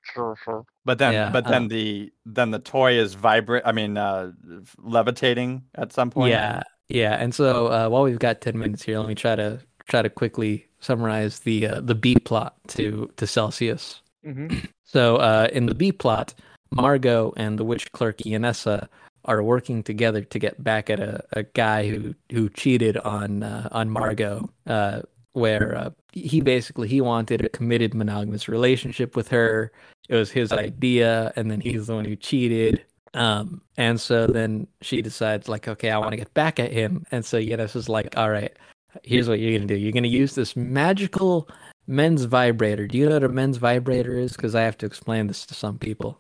Sure, 0.01 0.36
sure. 0.43 0.66
But 0.84 0.97
then, 0.99 1.14
Yeah, 1.14 1.30
but 1.32 1.45
then 1.45 1.64
um, 1.64 1.68
the 1.68 2.12
then 2.26 2.51
the 2.51 2.60
toy 2.60 2.93
is 2.93 3.14
vibrate. 3.16 3.64
I 3.66 3.72
mean, 3.72 3.97
uh, 3.97 4.32
levitating 4.78 5.64
at 5.76 5.93
some 5.93 6.10
point. 6.12 6.32
Yeah, 6.32 6.64
yeah. 6.89 7.16
And 7.16 7.34
so 7.34 7.68
uh, 7.68 7.89
while 7.89 8.03
we've 8.03 8.20
got 8.20 8.41
ten 8.41 8.58
minutes 8.58 8.84
here, 8.84 8.99
let 8.99 9.08
me 9.08 9.16
try 9.16 9.36
to 9.36 9.60
try 9.88 10.01
to 10.01 10.09
quickly 10.09 10.67
summarize 10.79 11.39
the 11.39 11.67
uh, 11.67 11.81
the 11.81 11.95
B 11.95 12.15
plot 12.15 12.55
to 12.69 13.11
to 13.17 13.27
Celsius. 13.27 14.01
Mm-hmm. 14.25 14.65
So 14.83 15.17
uh, 15.17 15.47
in 15.51 15.65
the 15.65 15.75
B 15.75 15.91
plot, 15.91 16.33
Margot 16.71 17.33
and 17.38 17.59
the 17.59 17.65
witch 17.65 17.91
clerk 17.91 18.17
Ionessa 18.19 18.88
are 19.25 19.41
working 19.41 19.83
together 19.83 20.21
to 20.21 20.39
get 20.39 20.63
back 20.63 20.89
at 20.89 20.99
a, 20.99 21.23
a 21.33 21.43
guy 21.43 21.89
who 21.89 22.15
who 22.31 22.49
cheated 22.49 22.97
on 22.97 23.43
uh, 23.43 23.69
on 23.71 23.89
Margot. 23.89 24.49
Uh, 24.67 25.01
where 25.33 25.75
uh, 25.75 25.89
he 26.13 26.39
basically 26.39 26.88
he 26.88 27.01
wanted 27.01 27.43
a 27.43 27.49
committed 27.49 27.93
monogamous 27.93 28.47
relationship 28.47 29.17
with 29.17 29.27
her. 29.27 29.69
It 30.07 30.15
was 30.15 30.31
his 30.31 30.53
idea, 30.53 31.33
and 31.36 31.51
then 31.51 31.59
he's 31.59 31.88
the 31.88 31.95
one 31.95 32.05
who 32.05 32.15
cheated. 32.15 32.86
Um, 33.13 33.61
and 33.75 33.99
so 33.99 34.27
then 34.27 34.67
she 34.81 35.01
decides, 35.01 35.49
like, 35.49 35.67
okay, 35.67 35.89
I 35.91 35.97
want 35.97 36.11
to 36.11 36.17
get 36.17 36.33
back 36.33 36.59
at 36.59 36.71
him. 36.71 37.05
And 37.11 37.25
so 37.25 37.38
Ionessa's 37.38 37.89
like, 37.89 38.17
all 38.17 38.29
right, 38.29 38.55
here's 39.04 39.28
what 39.28 39.39
you're 39.39 39.58
gonna 39.58 39.68
do. 39.68 39.76
You're 39.76 39.91
gonna 39.91 40.08
use 40.08 40.36
this 40.36 40.56
magical 40.56 41.50
men's 41.88 42.24
vibrator. 42.26 42.88
Do 42.88 42.98
you 42.98 43.08
know 43.08 43.16
what 43.16 43.24
a 43.24 43.30
men's 43.30 43.58
vibrator 43.58 44.18
is? 44.18 44.34
Because 44.34 44.56
I 44.56 44.62
have 44.62 44.78
to 44.80 44.86
explain 44.86 45.28
this 45.28 45.46
to 45.48 45.54
some 45.54 45.78
people. 45.78 46.20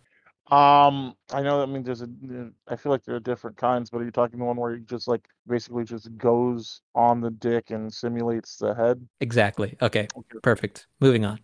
Um, 0.51 1.15
I 1.33 1.41
know. 1.41 1.63
I 1.63 1.65
mean, 1.65 1.81
there's 1.83 2.03
a. 2.03 2.07
I 2.67 2.75
feel 2.75 2.91
like 2.91 3.03
there 3.03 3.15
are 3.15 3.19
different 3.19 3.57
kinds, 3.57 3.89
but 3.89 4.01
are 4.01 4.05
you 4.05 4.11
talking 4.11 4.37
the 4.37 4.45
one 4.45 4.57
where 4.57 4.73
it 4.73 4.87
just 4.87 5.07
like 5.07 5.27
basically 5.47 5.85
just 5.85 6.15
goes 6.17 6.81
on 6.93 7.19
the 7.19 7.31
dick 7.31 7.71
and 7.71 7.91
simulates 7.91 8.57
the 8.57 8.75
head? 8.75 9.07
Exactly. 9.21 9.75
Okay. 9.81 10.07
Okay. 10.15 10.39
Perfect. 10.43 10.85
Moving 10.99 11.25
on. 11.25 11.39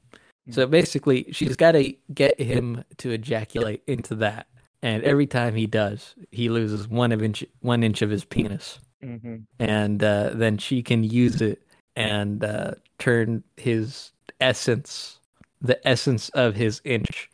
So 0.52 0.68
basically, 0.68 1.32
she's 1.32 1.56
got 1.56 1.74
to 1.74 1.94
get 2.14 2.40
him 2.40 2.84
to 2.98 3.12
ejaculate 3.12 3.84
into 3.88 4.16
that, 4.16 4.48
and 4.82 5.04
every 5.04 5.28
time 5.28 5.56
he 5.56 5.66
does, 5.66 6.14
he 6.32 6.50
loses 6.50 6.88
one 6.88 7.12
of 7.12 7.24
inch 7.24 7.44
one 7.62 7.84
inch 7.84 8.02
of 8.02 8.10
his 8.10 8.26
penis, 8.26 8.80
Mm-hmm. 9.04 9.38
and 9.60 10.04
uh, 10.04 10.30
then 10.34 10.58
she 10.58 10.84
can 10.84 11.04
use 11.04 11.41
it 11.41 11.62
and 11.95 12.43
uh, 12.43 12.74
turn 12.99 13.43
his 13.58 14.12
essence, 14.39 15.20
the 15.60 15.86
essence 15.88 16.30
of 16.30 16.56
his 16.56 16.82
inch, 16.84 17.30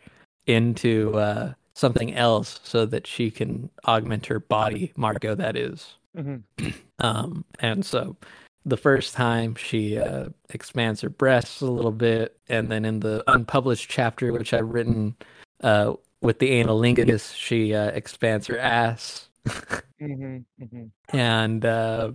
into 0.46 1.18
uh, 1.18 1.54
something 1.74 2.14
else, 2.16 2.60
so 2.64 2.86
that 2.86 3.06
she 3.06 3.30
can 3.30 3.70
augment 3.86 4.26
her 4.28 4.40
body, 4.40 4.94
Margot. 4.96 5.36
That 5.36 5.56
is. 5.56 5.96
Mm-hmm. 6.18 6.70
Um, 7.00 7.46
and 7.60 7.86
so 7.86 8.18
the 8.66 8.76
first 8.76 9.14
time 9.14 9.54
she 9.54 10.00
uh, 10.00 10.30
expands 10.50 11.02
her 11.02 11.10
breasts 11.10 11.62
a 11.62 11.68
little 11.68 11.92
bit, 11.92 12.38
and 12.50 12.70
then 12.70 12.86
in 12.86 13.02
the 13.02 13.24
unpublished 13.32 13.88
chapter, 13.88 14.34
which 14.34 14.52
I've 14.52 14.70
written 14.70 15.16
uh, 15.64 15.94
with 16.22 16.40
the 16.40 16.50
analingus, 16.50 17.36
she 17.36 17.76
uh, 17.76 17.92
expands 17.92 18.48
her 18.48 18.58
ass. 18.58 19.30
Mm-hmm. 19.46 20.38
Mm-hmm. 20.64 21.18
And 21.18 21.66
uh, 21.66 22.12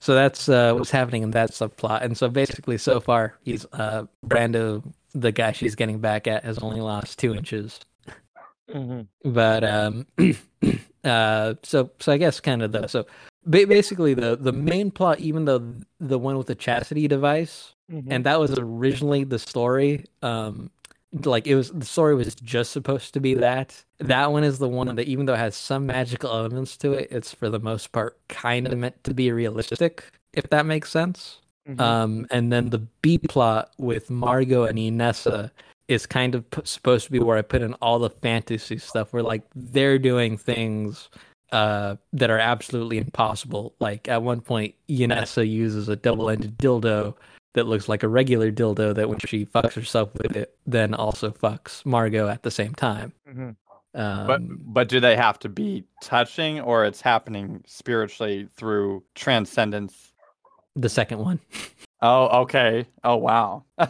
so 0.00 0.14
that's 0.14 0.48
uh, 0.48 0.72
what's 0.74 0.90
happening 0.90 1.22
in 1.22 1.30
that 1.32 1.50
subplot. 1.50 2.02
And 2.02 2.16
so 2.16 2.28
basically, 2.28 2.78
so 2.78 3.00
far, 3.00 3.34
he's 3.42 3.66
uh, 3.72 4.04
Brando, 4.26 4.82
the 5.12 5.32
guy 5.32 5.52
she's 5.52 5.74
getting 5.74 5.98
back 5.98 6.26
at, 6.26 6.44
has 6.44 6.58
only 6.58 6.80
lost 6.80 7.18
two 7.18 7.34
inches. 7.34 7.80
Mm-hmm. 8.68 9.32
but 9.32 9.64
um 9.64 10.06
uh 11.04 11.54
so 11.62 11.90
so 12.00 12.12
i 12.12 12.18
guess 12.18 12.38
kind 12.38 12.60
of 12.60 12.70
the 12.70 12.86
so 12.86 13.06
ba- 13.46 13.66
basically 13.66 14.12
the 14.12 14.36
the 14.36 14.52
main 14.52 14.90
plot 14.90 15.20
even 15.20 15.46
though 15.46 15.72
the 16.00 16.18
one 16.18 16.36
with 16.36 16.48
the 16.48 16.54
chastity 16.54 17.08
device 17.08 17.72
Mm-hmm. 17.90 18.12
and 18.12 18.24
that 18.26 18.38
was 18.38 18.58
originally 18.58 19.24
the 19.24 19.38
story 19.38 20.04
um 20.20 20.70
like 21.24 21.46
it 21.46 21.54
was 21.54 21.70
the 21.70 21.84
story 21.86 22.14
was 22.14 22.34
just 22.34 22.70
supposed 22.70 23.14
to 23.14 23.20
be 23.20 23.34
that 23.34 23.82
that 23.98 24.30
one 24.30 24.44
is 24.44 24.58
the 24.58 24.68
one 24.68 24.94
that 24.94 25.06
even 25.08 25.24
though 25.26 25.34
it 25.34 25.38
has 25.38 25.56
some 25.56 25.86
magical 25.86 26.30
elements 26.30 26.76
to 26.76 26.92
it 26.92 27.08
it's 27.10 27.32
for 27.32 27.48
the 27.48 27.58
most 27.58 27.92
part 27.92 28.18
kind 28.28 28.66
of 28.66 28.76
meant 28.78 29.02
to 29.04 29.14
be 29.14 29.32
realistic 29.32 30.04
if 30.34 30.48
that 30.50 30.66
makes 30.66 30.90
sense 30.90 31.38
Mhm. 31.68 31.80
um, 31.80 32.26
and 32.30 32.50
then 32.50 32.70
the 32.70 32.78
B 33.02 33.18
plot 33.18 33.72
with 33.78 34.08
Margot 34.10 34.64
and 34.64 34.78
Inessa 34.78 35.50
is 35.88 36.06
kind 36.06 36.34
of 36.34 36.50
p- 36.50 36.62
supposed 36.64 37.04
to 37.06 37.12
be 37.12 37.18
where 37.18 37.36
I 37.36 37.42
put 37.42 37.60
in 37.60 37.74
all 37.74 37.98
the 37.98 38.08
fantasy 38.08 38.78
stuff, 38.78 39.12
where 39.12 39.22
like 39.22 39.42
they're 39.54 39.98
doing 39.98 40.38
things 40.38 41.10
uh, 41.52 41.96
that 42.14 42.30
are 42.30 42.38
absolutely 42.38 42.96
impossible. 42.98 43.74
Like 43.80 44.08
at 44.08 44.22
one 44.22 44.40
point, 44.40 44.74
Inessa 44.88 45.46
uses 45.46 45.88
a 45.90 45.96
double-ended 45.96 46.56
dildo 46.58 47.14
that 47.54 47.66
looks 47.66 47.88
like 47.88 48.02
a 48.02 48.08
regular 48.08 48.52
dildo 48.52 48.94
that 48.94 49.08
when 49.08 49.18
she 49.20 49.46
fucks 49.46 49.72
herself 49.72 50.10
with 50.14 50.36
it, 50.36 50.56
then 50.66 50.94
also 50.94 51.30
fucks 51.30 51.84
Margot 51.86 52.28
at 52.28 52.42
the 52.42 52.50
same 52.50 52.74
time. 52.74 53.12
Mhm. 53.28 53.56
Um, 53.94 54.26
But 54.26 54.40
but 54.74 54.88
do 54.88 55.00
they 55.00 55.16
have 55.16 55.38
to 55.40 55.48
be 55.48 55.84
touching, 56.02 56.60
or 56.60 56.84
it's 56.84 57.00
happening 57.00 57.62
spiritually 57.66 58.48
through 58.56 59.02
transcendence? 59.14 60.12
the 60.76 60.88
second 60.88 61.18
one. 61.18 61.40
Oh, 62.00 62.42
okay. 62.42 62.86
Oh, 63.02 63.16
wow. 63.16 63.64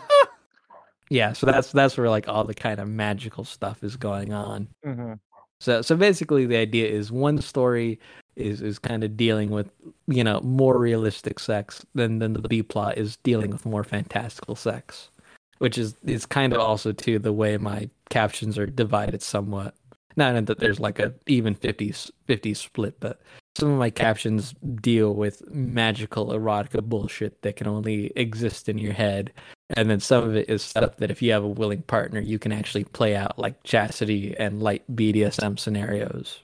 Yeah, 1.11 1.33
so 1.33 1.47
that's 1.47 1.73
that's 1.73 1.97
where 1.97 2.11
like 2.11 2.29
all 2.29 2.45
the 2.45 2.55
kind 2.55 2.79
of 2.79 2.89
magical 2.89 3.45
stuff 3.45 3.83
is 3.83 3.97
going 3.97 4.33
on. 4.33 4.69
Mm-hmm. 4.85 5.15
So 5.61 5.83
so 5.83 5.97
basically 5.97 6.47
the 6.47 6.57
idea 6.57 6.87
is 6.89 7.11
one 7.11 7.41
story 7.41 7.99
is 8.39 8.61
is 8.63 8.79
kind 8.79 9.05
of 9.05 9.17
dealing 9.17 9.51
with, 9.51 9.71
you 10.07 10.25
know, 10.25 10.41
more 10.41 10.79
realistic 10.79 11.39
sex 11.39 11.85
than 11.95 12.19
than 12.19 12.33
the 12.33 12.43
B 12.43 12.63
plot 12.63 12.99
is 12.99 13.17
dealing 13.19 13.51
with 13.51 13.67
more 13.67 13.85
fantastical 13.85 14.57
sex. 14.57 15.11
Which 15.59 15.77
is 15.77 15.97
is 16.05 16.25
kind 16.25 16.53
of 16.53 16.61
also 16.61 16.93
too 16.93 17.19
the 17.19 17.33
way 17.33 17.57
my 17.57 17.91
captions 18.11 18.59
are 18.59 18.67
divided 18.67 19.23
somewhat. 19.23 19.75
Not 20.17 20.47
that 20.47 20.59
there's 20.59 20.81
like 20.81 20.99
a 20.99 21.15
even 21.27 21.55
50 21.55 21.95
50 22.27 22.55
split, 22.55 22.99
but 23.01 23.21
some 23.59 23.71
of 23.73 23.79
my 23.79 23.91
captions 23.91 24.55
deal 24.81 25.15
with 25.15 25.49
magical 25.51 26.29
erotica 26.29 26.83
bullshit 26.83 27.43
that 27.43 27.57
can 27.57 27.67
only 27.67 28.13
exist 28.15 28.69
in 28.69 28.79
your 28.79 28.93
head. 28.93 29.33
And 29.71 29.91
then 29.91 30.01
some 30.01 30.25
of 30.25 30.37
it 30.37 30.49
is 30.49 30.63
stuff 30.63 30.97
that 30.99 31.11
if 31.11 31.21
you 31.21 31.33
have 31.33 31.45
a 31.45 31.49
willing 31.49 31.83
partner, 31.83 32.21
you 32.21 32.39
can 32.39 32.53
actually 32.53 32.85
play 32.85 33.17
out 33.17 33.39
like 33.39 33.63
chastity 33.65 34.37
and 34.39 34.63
light 34.63 34.85
BDSM 34.95 35.59
scenarios. 35.59 36.41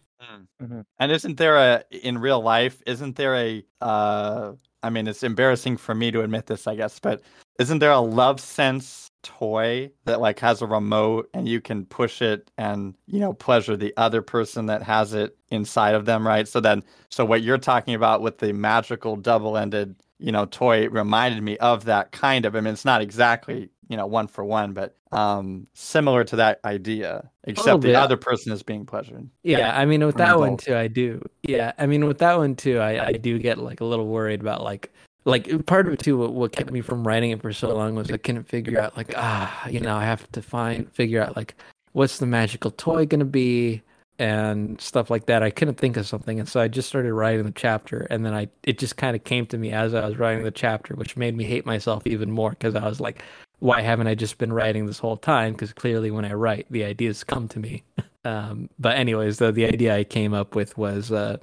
Mhm. 0.62 0.84
And 0.98 1.12
isn't 1.12 1.36
there 1.38 1.56
a 1.56 1.84
in 1.90 2.18
real 2.18 2.40
life? 2.42 2.82
Isn't 2.86 3.16
there 3.16 3.34
a? 3.36 3.64
Uh, 3.80 4.52
I 4.82 4.90
mean, 4.90 5.06
it's 5.06 5.22
embarrassing 5.22 5.76
for 5.78 5.94
me 5.94 6.10
to 6.10 6.20
admit 6.22 6.46
this, 6.46 6.66
I 6.66 6.76
guess, 6.76 6.98
but 7.00 7.22
isn't 7.58 7.78
there 7.78 7.92
a 7.92 7.96
Lovense 7.96 9.10
toy 9.22 9.90
that 10.04 10.20
like 10.20 10.38
has 10.40 10.60
a 10.60 10.66
remote 10.66 11.30
and 11.32 11.48
you 11.48 11.60
can 11.60 11.86
push 11.86 12.20
it 12.20 12.50
and 12.58 12.94
you 13.06 13.18
know 13.20 13.32
pleasure 13.32 13.76
the 13.76 13.94
other 13.96 14.20
person 14.20 14.66
that 14.66 14.82
has 14.82 15.14
it 15.14 15.36
inside 15.50 15.94
of 15.94 16.04
them, 16.04 16.26
right? 16.26 16.46
So 16.48 16.60
then, 16.60 16.82
so 17.10 17.24
what 17.24 17.42
you're 17.42 17.58
talking 17.58 17.94
about 17.94 18.20
with 18.22 18.38
the 18.38 18.52
magical 18.52 19.16
double-ended, 19.16 19.96
you 20.18 20.32
know, 20.32 20.44
toy 20.46 20.88
reminded 20.88 21.42
me 21.42 21.56
of 21.58 21.84
that 21.86 22.12
kind 22.12 22.44
of. 22.44 22.54
I 22.56 22.60
mean, 22.60 22.72
it's 22.74 22.84
not 22.84 23.00
exactly 23.02 23.70
you 23.88 23.96
know 23.96 24.06
one 24.06 24.26
for 24.26 24.44
one, 24.44 24.72
but 24.72 24.96
um 25.12 25.66
similar 25.74 26.24
to 26.24 26.36
that 26.36 26.60
idea, 26.64 27.30
except 27.44 27.82
the 27.82 27.94
other 27.94 28.16
person 28.16 28.52
is 28.52 28.62
being 28.62 28.86
pleasured. 28.86 29.28
Yeah, 29.42 29.76
I 29.76 29.84
mean 29.84 30.04
with 30.04 30.16
that 30.16 30.38
one 30.38 30.56
too, 30.56 30.76
I 30.76 30.88
do. 30.88 31.22
Yeah, 31.42 31.72
I 31.78 31.86
mean 31.86 32.06
with 32.06 32.18
that 32.18 32.36
one 32.36 32.56
too, 32.56 32.78
I, 32.78 33.06
I 33.06 33.12
do 33.12 33.38
get 33.38 33.58
like 33.58 33.80
a 33.80 33.84
little 33.84 34.06
worried 34.06 34.40
about 34.40 34.62
like 34.62 34.92
like 35.24 35.66
part 35.66 35.86
of 35.86 35.94
it 35.94 36.00
too. 36.00 36.18
What, 36.18 36.34
what 36.34 36.52
kept 36.52 36.70
me 36.70 36.80
from 36.80 37.06
writing 37.06 37.30
it 37.30 37.40
for 37.40 37.52
so 37.52 37.74
long 37.74 37.94
was 37.94 38.10
I 38.10 38.16
couldn't 38.16 38.48
figure 38.48 38.80
out 38.80 38.96
like 38.96 39.14
ah 39.16 39.68
you 39.68 39.80
know 39.80 39.96
I 39.96 40.04
have 40.04 40.30
to 40.32 40.42
find 40.42 40.90
figure 40.92 41.22
out 41.22 41.36
like 41.36 41.54
what's 41.92 42.18
the 42.18 42.26
magical 42.26 42.70
toy 42.72 43.06
gonna 43.06 43.24
be, 43.24 43.82
and 44.18 44.80
stuff 44.80 45.10
like 45.10 45.26
that. 45.26 45.42
I 45.42 45.50
couldn't 45.50 45.76
think 45.76 45.96
of 45.96 46.06
something, 46.06 46.38
and 46.38 46.48
so 46.48 46.60
I 46.60 46.68
just 46.68 46.88
started 46.88 47.12
writing 47.12 47.44
the 47.44 47.50
chapter, 47.52 48.06
and 48.10 48.24
then 48.24 48.34
I 48.34 48.48
it 48.62 48.78
just 48.78 48.96
kind 48.96 49.16
of 49.16 49.24
came 49.24 49.46
to 49.46 49.58
me 49.58 49.72
as 49.72 49.94
I 49.94 50.06
was 50.06 50.18
writing 50.18 50.44
the 50.44 50.50
chapter, 50.50 50.94
which 50.94 51.16
made 51.16 51.36
me 51.36 51.44
hate 51.44 51.66
myself 51.66 52.06
even 52.06 52.30
more 52.30 52.50
because 52.50 52.74
I 52.74 52.86
was 52.86 53.00
like, 53.00 53.22
why 53.64 53.80
haven't 53.80 54.06
I 54.08 54.14
just 54.14 54.36
been 54.36 54.52
writing 54.52 54.84
this 54.84 54.98
whole 54.98 55.16
time? 55.16 55.52
Because 55.54 55.72
clearly, 55.72 56.10
when 56.10 56.26
I 56.26 56.34
write, 56.34 56.66
the 56.68 56.84
ideas 56.84 57.24
come 57.24 57.48
to 57.48 57.58
me. 57.58 57.82
um, 58.26 58.68
but 58.78 58.98
anyways, 58.98 59.38
though 59.38 59.52
the 59.52 59.64
idea 59.64 59.96
I 59.96 60.04
came 60.04 60.34
up 60.34 60.54
with 60.54 60.76
was 60.76 61.10
uh, 61.10 61.38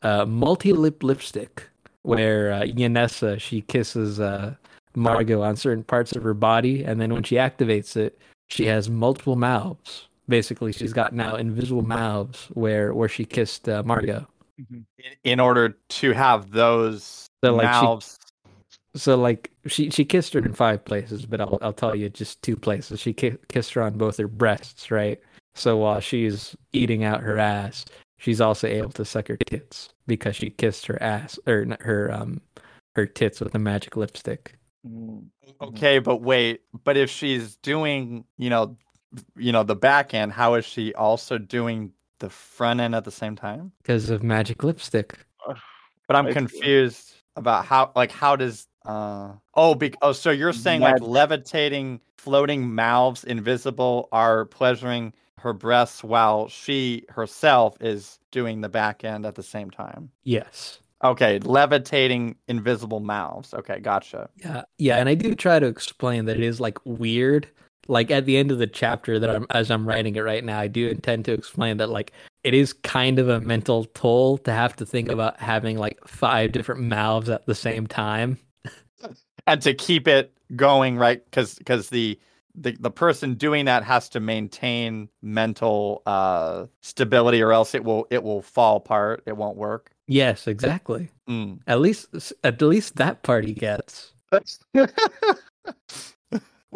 uh, 0.00 0.24
multi-lip 0.24 1.02
lipstick, 1.02 1.68
where 2.00 2.50
uh, 2.50 2.62
Yanessa 2.62 3.38
she 3.38 3.60
kisses 3.60 4.18
uh, 4.20 4.54
Margot 4.94 5.42
on 5.42 5.54
certain 5.56 5.84
parts 5.84 6.16
of 6.16 6.22
her 6.22 6.32
body, 6.32 6.82
and 6.82 6.98
then 6.98 7.12
when 7.12 7.24
she 7.24 7.34
activates 7.34 7.94
it, 7.94 8.18
she 8.48 8.64
has 8.64 8.88
multiple 8.88 9.36
mouths. 9.36 10.08
Basically, 10.30 10.72
she's 10.72 10.94
got 10.94 11.12
now 11.12 11.34
invisible 11.36 11.82
mouths 11.82 12.48
where 12.54 12.94
where 12.94 13.08
she 13.08 13.26
kissed 13.26 13.68
uh, 13.68 13.82
Margot. 13.84 14.26
Mhm. 14.58 14.84
in, 14.98 15.12
in 15.24 15.40
order 15.40 15.76
to 15.88 16.12
have 16.12 16.52
those 16.52 17.26
So, 17.44 17.54
like, 17.54 17.66
she- 17.66 17.82
mouths. 17.82 18.16
So 18.94 19.16
like 19.16 19.50
she 19.66 19.90
she 19.90 20.04
kissed 20.04 20.32
her 20.34 20.40
in 20.40 20.52
five 20.52 20.84
places, 20.84 21.26
but 21.26 21.40
I'll 21.40 21.58
I'll 21.62 21.72
tell 21.72 21.94
you 21.94 22.08
just 22.08 22.42
two 22.42 22.56
places. 22.56 23.00
She 23.00 23.12
ki- 23.12 23.38
kissed 23.48 23.72
her 23.74 23.82
on 23.82 23.96
both 23.98 24.16
her 24.16 24.28
breasts, 24.28 24.90
right? 24.90 25.20
So 25.54 25.76
while 25.76 26.00
she's 26.00 26.56
eating 26.72 27.04
out 27.04 27.20
her 27.20 27.38
ass, 27.38 27.84
she's 28.18 28.40
also 28.40 28.66
able 28.66 28.90
to 28.90 29.04
suck 29.04 29.28
her 29.28 29.36
tits 29.36 29.90
because 30.06 30.36
she 30.36 30.50
kissed 30.50 30.86
her 30.86 31.00
ass 31.02 31.38
or 31.46 31.66
her 31.80 32.12
um 32.12 32.40
her 32.96 33.06
tits 33.06 33.40
with 33.40 33.54
a 33.54 33.58
magic 33.58 33.96
lipstick. 33.96 34.58
Mm. 34.86 35.26
Okay, 35.60 35.98
but 35.98 36.18
wait, 36.18 36.62
but 36.84 36.96
if 36.96 37.10
she's 37.10 37.56
doing, 37.56 38.24
you 38.38 38.50
know, 38.50 38.76
you 39.36 39.52
know, 39.52 39.62
the 39.62 39.76
back 39.76 40.14
end, 40.14 40.32
how 40.32 40.54
is 40.54 40.64
she 40.64 40.94
also 40.94 41.38
doing 41.38 41.92
the 42.18 42.30
front 42.30 42.80
end 42.80 42.94
at 42.94 43.04
the 43.04 43.10
same 43.10 43.36
time? 43.36 43.72
Because 43.82 44.10
of 44.10 44.22
magic 44.22 44.62
lipstick. 44.62 45.18
But 46.06 46.16
I'm 46.16 46.32
confused 46.32 47.12
about 47.36 47.64
how, 47.64 47.92
like, 47.94 48.10
how 48.10 48.36
does, 48.36 48.66
uh, 48.86 49.32
oh, 49.54 49.74
be- 49.74 49.94
oh, 50.02 50.12
so 50.12 50.30
you're 50.30 50.52
saying 50.52 50.80
like 50.80 51.00
levitating, 51.00 52.00
floating 52.16 52.74
mouths, 52.74 53.24
invisible, 53.24 54.08
are 54.12 54.46
pleasuring 54.46 55.12
her 55.38 55.52
breasts 55.52 56.04
while 56.04 56.48
she 56.48 57.04
herself 57.08 57.76
is 57.80 58.18
doing 58.30 58.60
the 58.60 58.68
back 58.68 59.04
end 59.04 59.26
at 59.26 59.34
the 59.34 59.42
same 59.42 59.70
time. 59.70 60.10
Yes. 60.24 60.78
Okay, 61.02 61.38
levitating 61.40 62.36
invisible 62.46 63.00
mouths. 63.00 63.54
Okay, 63.54 63.80
gotcha. 63.80 64.28
Yeah, 64.36 64.62
yeah, 64.76 64.96
and 64.96 65.08
I 65.08 65.14
do 65.14 65.34
try 65.34 65.58
to 65.58 65.66
explain 65.66 66.26
that 66.26 66.36
it 66.36 66.42
is 66.42 66.60
like 66.60 66.78
weird. 66.84 67.48
Like 67.88 68.10
at 68.10 68.26
the 68.26 68.36
end 68.36 68.50
of 68.50 68.58
the 68.58 68.66
chapter 68.66 69.18
that 69.18 69.30
I'm 69.30 69.46
as 69.50 69.70
I'm 69.70 69.88
writing 69.88 70.14
it 70.14 70.20
right 70.20 70.44
now, 70.44 70.60
I 70.60 70.68
do 70.68 70.88
intend 70.88 71.24
to 71.24 71.32
explain 71.32 71.78
that 71.78 71.88
like 71.88 72.12
it 72.44 72.54
is 72.54 72.72
kind 72.72 73.18
of 73.18 73.28
a 73.28 73.40
mental 73.40 73.86
toll 73.94 74.38
to 74.38 74.52
have 74.52 74.76
to 74.76 74.86
think 74.86 75.10
about 75.10 75.40
having 75.40 75.78
like 75.78 75.98
five 76.06 76.52
different 76.52 76.82
mouths 76.82 77.30
at 77.30 77.46
the 77.46 77.54
same 77.54 77.86
time. 77.86 78.38
And 79.46 79.62
to 79.62 79.74
keep 79.74 80.08
it 80.08 80.32
going 80.56 80.96
right 80.96 81.24
because 81.24 81.54
because 81.54 81.90
the, 81.90 82.18
the 82.54 82.76
the 82.80 82.90
person 82.90 83.34
doing 83.34 83.64
that 83.66 83.84
has 83.84 84.08
to 84.08 84.20
maintain 84.20 85.08
mental 85.22 86.02
uh 86.06 86.66
stability 86.80 87.40
or 87.42 87.52
else 87.52 87.74
it 87.74 87.84
will 87.84 88.06
it 88.10 88.22
will 88.22 88.42
fall 88.42 88.76
apart 88.76 89.22
it 89.26 89.36
won't 89.36 89.56
work 89.56 89.92
Yes, 90.10 90.48
exactly. 90.48 91.08
Mm. 91.28 91.60
At 91.68 91.80
least 91.80 92.32
at 92.42 92.60
least 92.60 92.96
that 92.96 93.22
part 93.22 93.44
he 93.44 93.54
gets. 93.54 94.12
well 94.72 94.88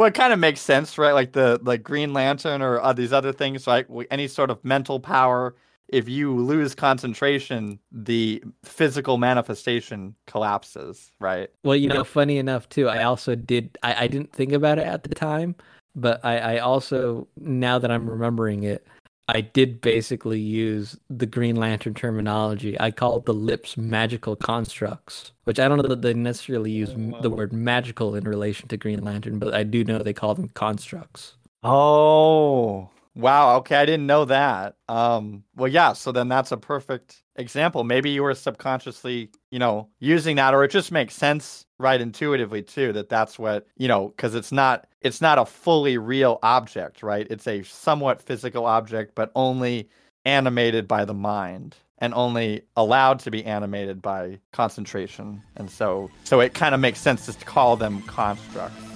it 0.07 0.15
kind 0.15 0.33
of 0.33 0.39
makes 0.39 0.61
sense 0.61 0.97
right 0.99 1.13
like 1.13 1.33
the 1.33 1.61
like 1.63 1.83
green 1.83 2.13
lantern 2.13 2.63
or 2.63 2.81
uh, 2.81 2.93
these 2.93 3.13
other 3.13 3.33
things 3.33 3.67
like 3.67 3.89
w- 3.89 4.07
any 4.11 4.29
sort 4.29 4.51
of 4.51 4.65
mental 4.65 5.01
power 5.01 5.57
if 5.89 6.09
you 6.09 6.35
lose 6.35 6.75
concentration 6.75 7.79
the 7.93 8.43
physical 8.65 9.19
manifestation 9.19 10.15
collapses 10.27 11.13
right 11.21 11.51
Well, 11.63 11.77
you 11.77 11.89
know, 11.89 12.05
funny 12.05 12.39
enough 12.39 12.69
too, 12.69 12.89
I 12.89 13.05
also 13.05 13.35
did 13.35 13.79
I, 13.83 14.05
I 14.05 14.07
didn't 14.07 14.33
think 14.33 14.53
about 14.53 14.79
it 14.79 14.87
at 14.87 15.03
the 15.05 15.15
time, 15.15 15.55
but 15.95 16.25
I, 16.25 16.39
I 16.39 16.59
also 16.59 17.29
now 17.39 17.79
that 17.79 17.91
I'm 17.91 18.09
remembering 18.09 18.65
it, 18.65 18.87
I 19.29 19.41
did 19.41 19.81
basically 19.81 20.39
use 20.39 20.99
the 21.09 21.25
Green 21.25 21.57
Lantern 21.57 21.95
terminology. 21.95 22.79
I 22.79 22.91
called 22.91 23.25
the 23.25 23.33
lips 23.33 23.77
magical 23.77 24.37
constructs, 24.37 25.33
which 25.45 25.59
I 25.59 25.67
don't 25.67 25.79
know 25.79 25.89
that 25.89 26.03
they 26.03 26.13
necessarily 26.13 26.71
use 26.71 26.91
m- 26.91 27.15
the 27.23 27.31
word 27.31 27.53
magical 27.53 28.15
in 28.15 28.25
relation 28.25 28.69
to 28.69 28.77
Green 28.77 29.03
Lantern, 29.03 29.39
but 29.39 29.55
I 29.55 29.63
do 29.63 29.83
know 29.83 29.99
they 29.99 30.13
call 30.13 30.35
them 30.35 30.51
constructs. 30.51 31.37
Oh, 31.63 32.91
wow. 33.15 33.57
Okay, 33.57 33.77
I 33.77 33.87
didn't 33.87 34.07
know 34.07 34.25
that. 34.27 34.77
Um, 34.89 35.45
well, 35.57 35.69
yeah, 35.69 35.93
so 35.93 36.13
then 36.13 36.29
that's 36.29 36.53
a 36.53 36.57
perfect 36.57 37.23
example. 37.37 37.85
Maybe 37.85 38.11
you 38.11 38.23
were 38.23 38.35
subconsciously, 38.35 39.31
you 39.51 39.59
know, 39.59 39.89
using 40.01 40.37
that 40.37 40.55
or 40.55 40.65
it 40.65 40.71
just 40.71 40.93
makes 40.93 41.15
sense 41.15 41.67
right 41.79 42.01
intuitively 42.01 42.63
too 42.63 42.93
that 42.93 43.09
that's 43.09 43.39
what, 43.39 43.67
you 43.77 43.89
know, 43.89 44.11
cuz 44.17 44.35
it's 44.35 44.53
not 44.53 44.87
it's 45.01 45.21
not 45.21 45.39
a 45.39 45.45
fully 45.45 45.99
real 45.99 46.39
object, 46.43 47.03
right? 47.03 47.27
It's 47.31 47.47
a 47.47 47.63
somewhat 47.63 48.23
physical 48.23 48.67
object 48.67 49.15
but 49.15 49.33
only 49.35 49.89
animated 50.25 50.89
by 50.89 51.05
the 51.05 51.15
mind 51.15 51.77
and 51.99 52.15
only 52.15 52.63
allowed 52.77 53.19
to 53.21 53.31
be 53.31 53.45
animated 53.45 54.01
by 54.01 54.39
concentration. 54.53 55.43
And 55.57 55.71
so 55.71 56.11
so 56.25 56.41
it 56.41 56.55
kind 56.55 56.75
of 56.75 56.81
makes 56.81 57.01
sense 57.01 57.27
just 57.27 57.41
to 57.41 57.47
call 57.47 57.77
them 57.77 58.03
constructs. 58.03 58.94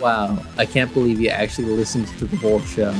Wow, 0.00 0.42
I 0.58 0.66
can't 0.66 0.92
believe 0.92 1.20
you 1.20 1.30
actually 1.30 1.68
listened 1.68 2.08
to 2.18 2.26
the 2.26 2.36
whole 2.36 2.60
show. 2.60 2.92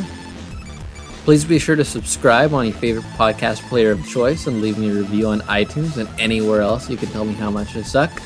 Please 1.24 1.44
be 1.44 1.58
sure 1.58 1.76
to 1.76 1.84
subscribe 1.84 2.54
on 2.54 2.66
your 2.66 2.76
favorite 2.76 3.04
podcast 3.16 3.68
player 3.68 3.90
of 3.90 4.08
choice 4.08 4.46
and 4.46 4.62
leave 4.62 4.78
me 4.78 4.88
a 4.90 4.94
review 4.94 5.26
on 5.26 5.40
iTunes 5.40 5.96
and 5.96 6.08
anywhere 6.20 6.62
else 6.62 6.88
you 6.88 6.96
can 6.96 7.08
tell 7.10 7.24
me 7.24 7.34
how 7.34 7.50
much 7.50 7.74
I 7.76 7.82
suck. 7.82 8.22